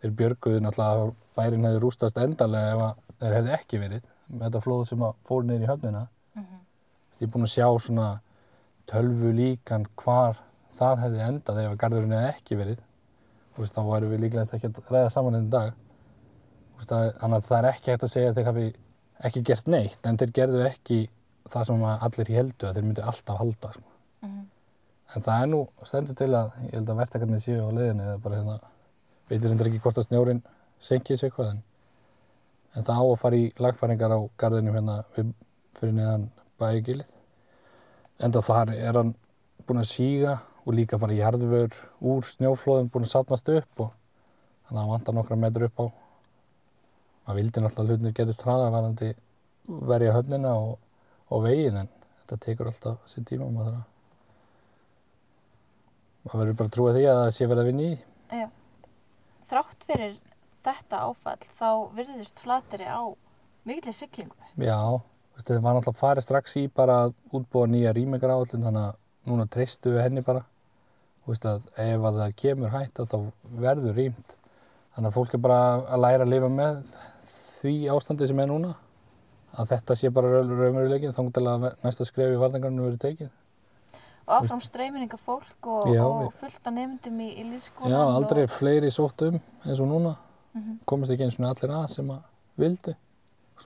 þeir 0.01 0.15
björguðu 0.21 0.61
náttúrulega 0.65 1.05
að 1.05 1.13
bærin 1.37 1.67
hefði 1.69 1.81
rústast 1.85 2.19
endarlega 2.23 2.75
ef 2.75 2.83
að 2.87 3.01
þeir 3.21 3.35
hefði 3.39 3.53
ekki 3.59 3.81
verið 3.83 4.07
með 4.31 4.45
þetta 4.47 4.63
flóð 4.65 4.85
sem 4.89 5.05
fór 5.29 5.45
niður 5.45 5.65
í 5.67 5.71
höfnina. 5.71 6.03
Ég 7.21 7.27
er 7.27 7.33
búinn 7.35 7.45
að 7.49 7.53
sjá 7.53 7.67
svona 7.85 8.07
tölvu 8.91 9.33
líkan 9.37 9.85
hvar 10.01 10.39
það 10.79 11.03
hefði 11.05 11.21
endað 11.27 11.59
ef 11.65 11.71
að 11.75 11.81
garðurinn 11.83 12.15
hefði 12.17 12.31
ekki 12.35 12.57
verið. 12.61 12.81
Veist, 13.59 13.75
þá 13.77 13.83
værum 13.91 14.13
við 14.15 14.23
líklegast 14.25 14.55
ekki 14.57 14.71
að 14.71 14.79
ræða 14.95 15.11
saman 15.13 15.37
enn 15.37 15.51
dag. 15.53 15.73
Veist, 16.79 16.93
að- 16.97 17.13
að 17.21 17.35
það 17.45 17.59
er 17.59 17.69
ekki 17.75 17.91
hægt 17.93 18.07
að 18.07 18.13
segja 18.15 18.31
að 18.31 18.37
þeir 18.41 18.49
hafi 18.51 18.67
ekki 19.29 19.43
gert 19.51 19.67
neitt 19.69 20.07
en 20.07 20.17
þeir 20.17 20.33
gerðu 20.39 20.63
ekki 20.71 21.01
það 21.51 21.67
sem 21.67 21.83
allir 21.85 22.31
heldu 22.39 22.67
að 22.71 22.75
þeir 22.79 22.85
myndu 22.89 23.03
alltaf 23.03 23.39
halda 23.39 23.73
sko. 23.73 23.83
en 25.17 25.23
það 25.27 25.43
er 25.43 25.47
nú 25.51 25.61
stendur 25.85 26.15
til 26.15 26.31
að 26.39 26.53
ég 26.65 26.75
held 26.77 26.89
að 26.93 26.99
verktakarnir 27.01 27.41
séu 27.43 27.67
á 27.67 27.71
leiðinni 27.75 28.05
eða 28.07 28.21
bara 28.23 28.37
hérna 28.37 28.59
veitir 29.31 29.53
hendur 29.53 29.71
ekki 29.71 29.81
hvort 29.85 30.01
að 30.01 30.09
snjórin 30.09 30.43
senkið 30.83 31.21
sér 31.21 31.31
eitthvað 31.31 31.53
en, 31.53 31.63
en 32.75 32.87
það 32.87 33.01
á 33.01 33.05
að 33.07 33.21
fara 33.23 33.39
í 33.39 33.47
lagfæringar 33.63 34.15
á 34.17 34.21
garðinum 34.43 34.77
hérna 34.79 34.97
við, 35.15 35.33
fyrir 35.79 35.97
neðan 35.97 36.29
bægilið. 36.61 37.17
Enda 38.21 38.43
þar 38.45 38.75
er 38.77 38.99
hann 39.01 39.15
búinn 39.67 39.83
að 39.83 39.91
síga 39.93 40.37
og 40.65 40.77
líka 40.77 40.99
bara 41.01 41.17
jarðvör 41.17 41.79
úr 42.11 42.27
snjóflóðum 42.27 42.91
búinn 42.93 43.07
að 43.07 43.15
satnast 43.15 43.49
upp 43.55 43.85
og 43.87 43.95
þannig 44.67 44.77
að 44.77 44.83
hann 44.83 44.93
vantar 44.95 45.17
nokkra 45.17 45.41
metru 45.41 45.71
upp 45.71 45.81
á. 45.81 45.87
Maður 47.25 47.41
vildi 47.41 47.63
náttúrulega 47.65 47.97
hlutinir 47.97 48.17
gerist 48.19 48.45
hraðar 48.45 48.75
varandi 48.75 49.15
verja 49.91 50.17
höfnina 50.17 50.57
og, 50.59 50.77
og 51.31 51.47
veginn 51.47 51.81
en 51.85 51.91
þetta 52.21 52.43
tekur 52.45 52.71
alltaf 52.71 53.09
sér 53.09 53.27
tíma 53.29 53.47
og 53.47 53.55
maður 53.55 53.75
þarf 53.79 53.87
að 53.87 53.89
maður 56.21 56.41
verður 56.41 56.57
bara 56.59 56.69
að 56.69 56.75
trúa 56.77 56.95
því 56.97 57.05
að 57.09 57.21
það 57.21 57.31
sé 57.37 57.47
verið 57.51 57.63
að 57.63 57.71
vinna 57.71 57.85
í. 57.87 57.93
Já. 58.31 58.47
Þrátt 59.51 59.83
fyrir 59.89 60.13
þetta 60.63 60.99
áfall 61.09 61.47
þá 61.59 61.71
virðist 61.97 62.39
flateri 62.45 62.87
á 62.87 63.03
mikilvæg 63.67 63.97
siglingu. 63.97 64.37
Já, 64.63 64.79
þetta 65.41 65.57
var 65.65 65.75
náttúrulega 65.75 65.99
farið 65.99 66.27
strax 66.27 66.55
í 66.61 66.63
bara 66.71 66.99
að 67.07 67.17
útbúa 67.35 67.67
nýja 67.67 67.95
rýmingar 67.97 68.31
áallin 68.31 68.63
þannig 68.69 68.85
að 68.85 69.33
núna 69.33 69.49
treystu 69.51 69.97
við 69.97 70.05
henni 70.05 70.23
bara. 70.23 70.45
Veist 71.27 71.49
að 71.51 71.67
ef 71.83 72.07
að 72.07 72.21
það 72.21 72.37
kemur 72.45 72.73
hætta 72.77 73.09
þá 73.11 73.19
verður 73.67 73.99
rýmt. 73.99 74.37
Þannig 74.95 75.11
að 75.11 75.19
fólk 75.19 75.35
er 75.35 75.45
bara 75.49 75.59
að 75.83 76.05
læra 76.05 76.29
að 76.29 76.33
lifa 76.37 76.53
með 76.55 76.95
því 77.35 77.75
ástandi 77.97 78.31
sem 78.31 78.45
er 78.45 78.51
núna 78.51 78.73
að 79.59 79.75
þetta 79.75 79.99
sé 79.99 80.15
bara 80.15 80.45
raunveruleikin 80.47 81.15
þá 81.15 81.23
til 81.35 81.47
að 81.51 81.69
næsta 81.83 82.07
skref 82.07 82.37
í 82.37 82.39
varðangarnu 82.39 82.87
verið 82.87 83.03
tekið 83.03 83.31
Og 84.29 84.35
áfram 84.45 84.61
streyminninga 84.63 85.19
fólk 85.19 85.67
og, 85.67 85.87
Já, 85.95 86.05
og 86.05 86.33
fullt 86.41 86.67
af 86.67 86.73
nefndum 86.77 87.21
í, 87.21 87.29
í 87.41 87.45
líðskólan. 87.49 87.91
Já, 87.91 88.01
aldrei 88.15 88.47
fleiri 88.47 88.91
sótt 88.95 89.23
um 89.29 89.41
eins 89.65 89.81
og 89.81 89.89
núna 89.91 90.17
Mhm. 90.55 90.79
komast 90.87 91.11
ekki 91.13 91.25
eins 91.25 91.39
og 91.41 91.47
allir 91.47 91.71
að 91.77 91.89
sem 91.91 92.09
að 92.11 92.23
veist, 92.59 92.89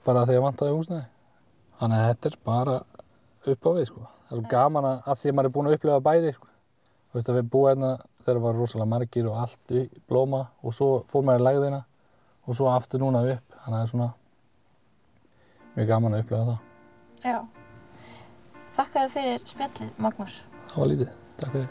bara 0.05 0.25
því 0.27 0.35
að 0.37 0.43
vantaði 0.45 0.75
húsnæði 0.77 1.07
þannig 1.81 1.99
að 1.99 2.09
þetta 2.11 2.27
er 2.27 2.37
bara 2.45 2.75
upp 3.47 3.63
á 3.65 3.71
við 3.75 3.87
sko. 3.87 4.01
það 4.29 4.33
er 4.33 4.37
svo 4.43 4.49
gaman 4.51 4.85
að, 4.85 5.03
að 5.07 5.19
því 5.21 5.29
að 5.31 5.35
maður 5.35 5.45
er 5.45 5.55
búinn 5.55 5.67
að 5.69 5.75
upplifa 5.79 6.01
bæði 6.01 6.35
sko. 6.35 6.47
Veist 7.15 7.29
að 7.29 7.37
við 7.39 7.51
búum 7.51 7.69
hérna 7.69 7.91
þegar 8.25 8.37
það 8.37 8.43
var 8.43 8.55
rosalega 8.55 8.89
margir 8.89 9.27
og 9.31 9.37
allt 9.39 9.69
í 9.71 9.89
blóma 10.09 10.47
og 10.65 10.73
svo 10.75 11.05
fór 11.09 11.23
maður 11.25 11.41
í 11.41 11.45
lægðina 11.49 11.85
og 12.49 12.55
svo 12.55 12.67
aftur 12.69 13.01
núna 13.01 13.21
upp 13.33 13.45
þannig 13.65 13.65
að 13.65 13.73
það 13.75 13.83
er 13.83 13.93
svona 13.93 14.13
mjög 15.77 15.87
gaman 15.89 16.13
að 16.15 16.21
upplifa 16.25 16.45
það 16.49 16.59
Já. 17.25 17.39
Þakkaði 18.75 19.11
fyrir 19.15 19.41
spjallið, 19.47 19.91
Magnús. 20.03 20.43
það 20.73 20.79
var 20.83 20.89
lítið, 20.93 21.11
takk 21.39 21.53
fyrir 21.59 21.69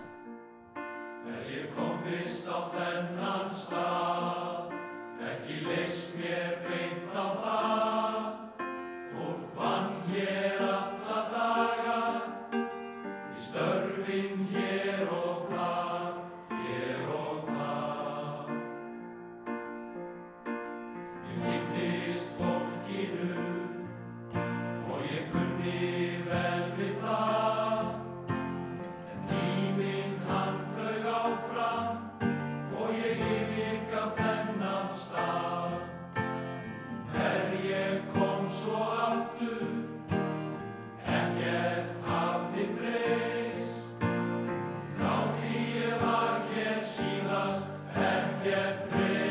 Amen. 48.92 49.23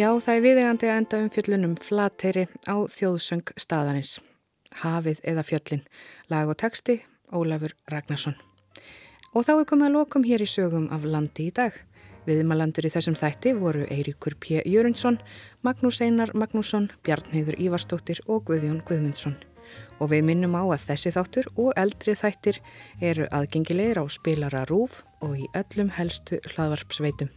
Já, 0.00 0.08
það 0.16 0.36
er 0.38 0.44
viðegandi 0.44 0.88
að 0.88 0.96
enda 0.96 1.18
um 1.20 1.26
fjöllunum 1.28 1.72
flateri 1.76 2.42
á 2.64 2.76
þjóðsöng 2.88 3.50
staðarins. 3.60 4.14
Hafið 4.80 5.18
eða 5.28 5.42
fjöllin, 5.44 5.82
lag 6.32 6.48
og 6.48 6.56
texti, 6.62 6.94
Ólafur 7.28 7.74
Ragnarsson. 7.90 8.38
Og 9.34 9.44
þá 9.44 9.50
er 9.58 9.66
komið 9.68 9.88
að 9.90 9.96
lokum 9.98 10.24
hér 10.24 10.40
í 10.40 10.46
sögum 10.48 10.86
af 10.94 11.04
landi 11.04 11.50
í 11.50 11.52
dag. 11.52 11.76
Viðmalandur 12.24 12.88
í 12.88 12.92
þessum 12.94 13.18
þætti 13.18 13.52
voru 13.58 13.82
Eiríkur 13.92 14.38
P. 14.40 14.62
Jörundsson, 14.64 15.18
Magnús 15.66 16.00
Einar 16.00 16.32
Magnússon, 16.32 16.88
Bjarnheiður 17.04 17.60
Ívarstóttir 17.60 18.22
og 18.24 18.46
Guðjón 18.48 18.80
Guðmundsson. 18.88 19.36
Og 20.00 20.14
við 20.14 20.24
minnum 20.30 20.56
á 20.56 20.64
að 20.64 20.86
þessi 20.86 21.12
þáttur 21.18 21.50
og 21.60 21.74
eldri 21.76 22.14
þættir 22.16 22.62
eru 23.04 23.28
aðgengilegir 23.28 24.00
á 24.00 24.04
spilara 24.08 24.64
rúf 24.70 25.02
og 25.20 25.36
í 25.36 25.50
öllum 25.60 25.92
helstu 25.98 26.40
hlaðvarpsveitum. 26.54 27.28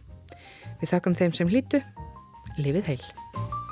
Við 0.80 0.90
þakkum 0.94 1.18
þeim 1.20 1.36
sem 1.36 1.52
hlýtu 1.52 1.84
lifið 2.58 2.92
heil. 2.92 3.63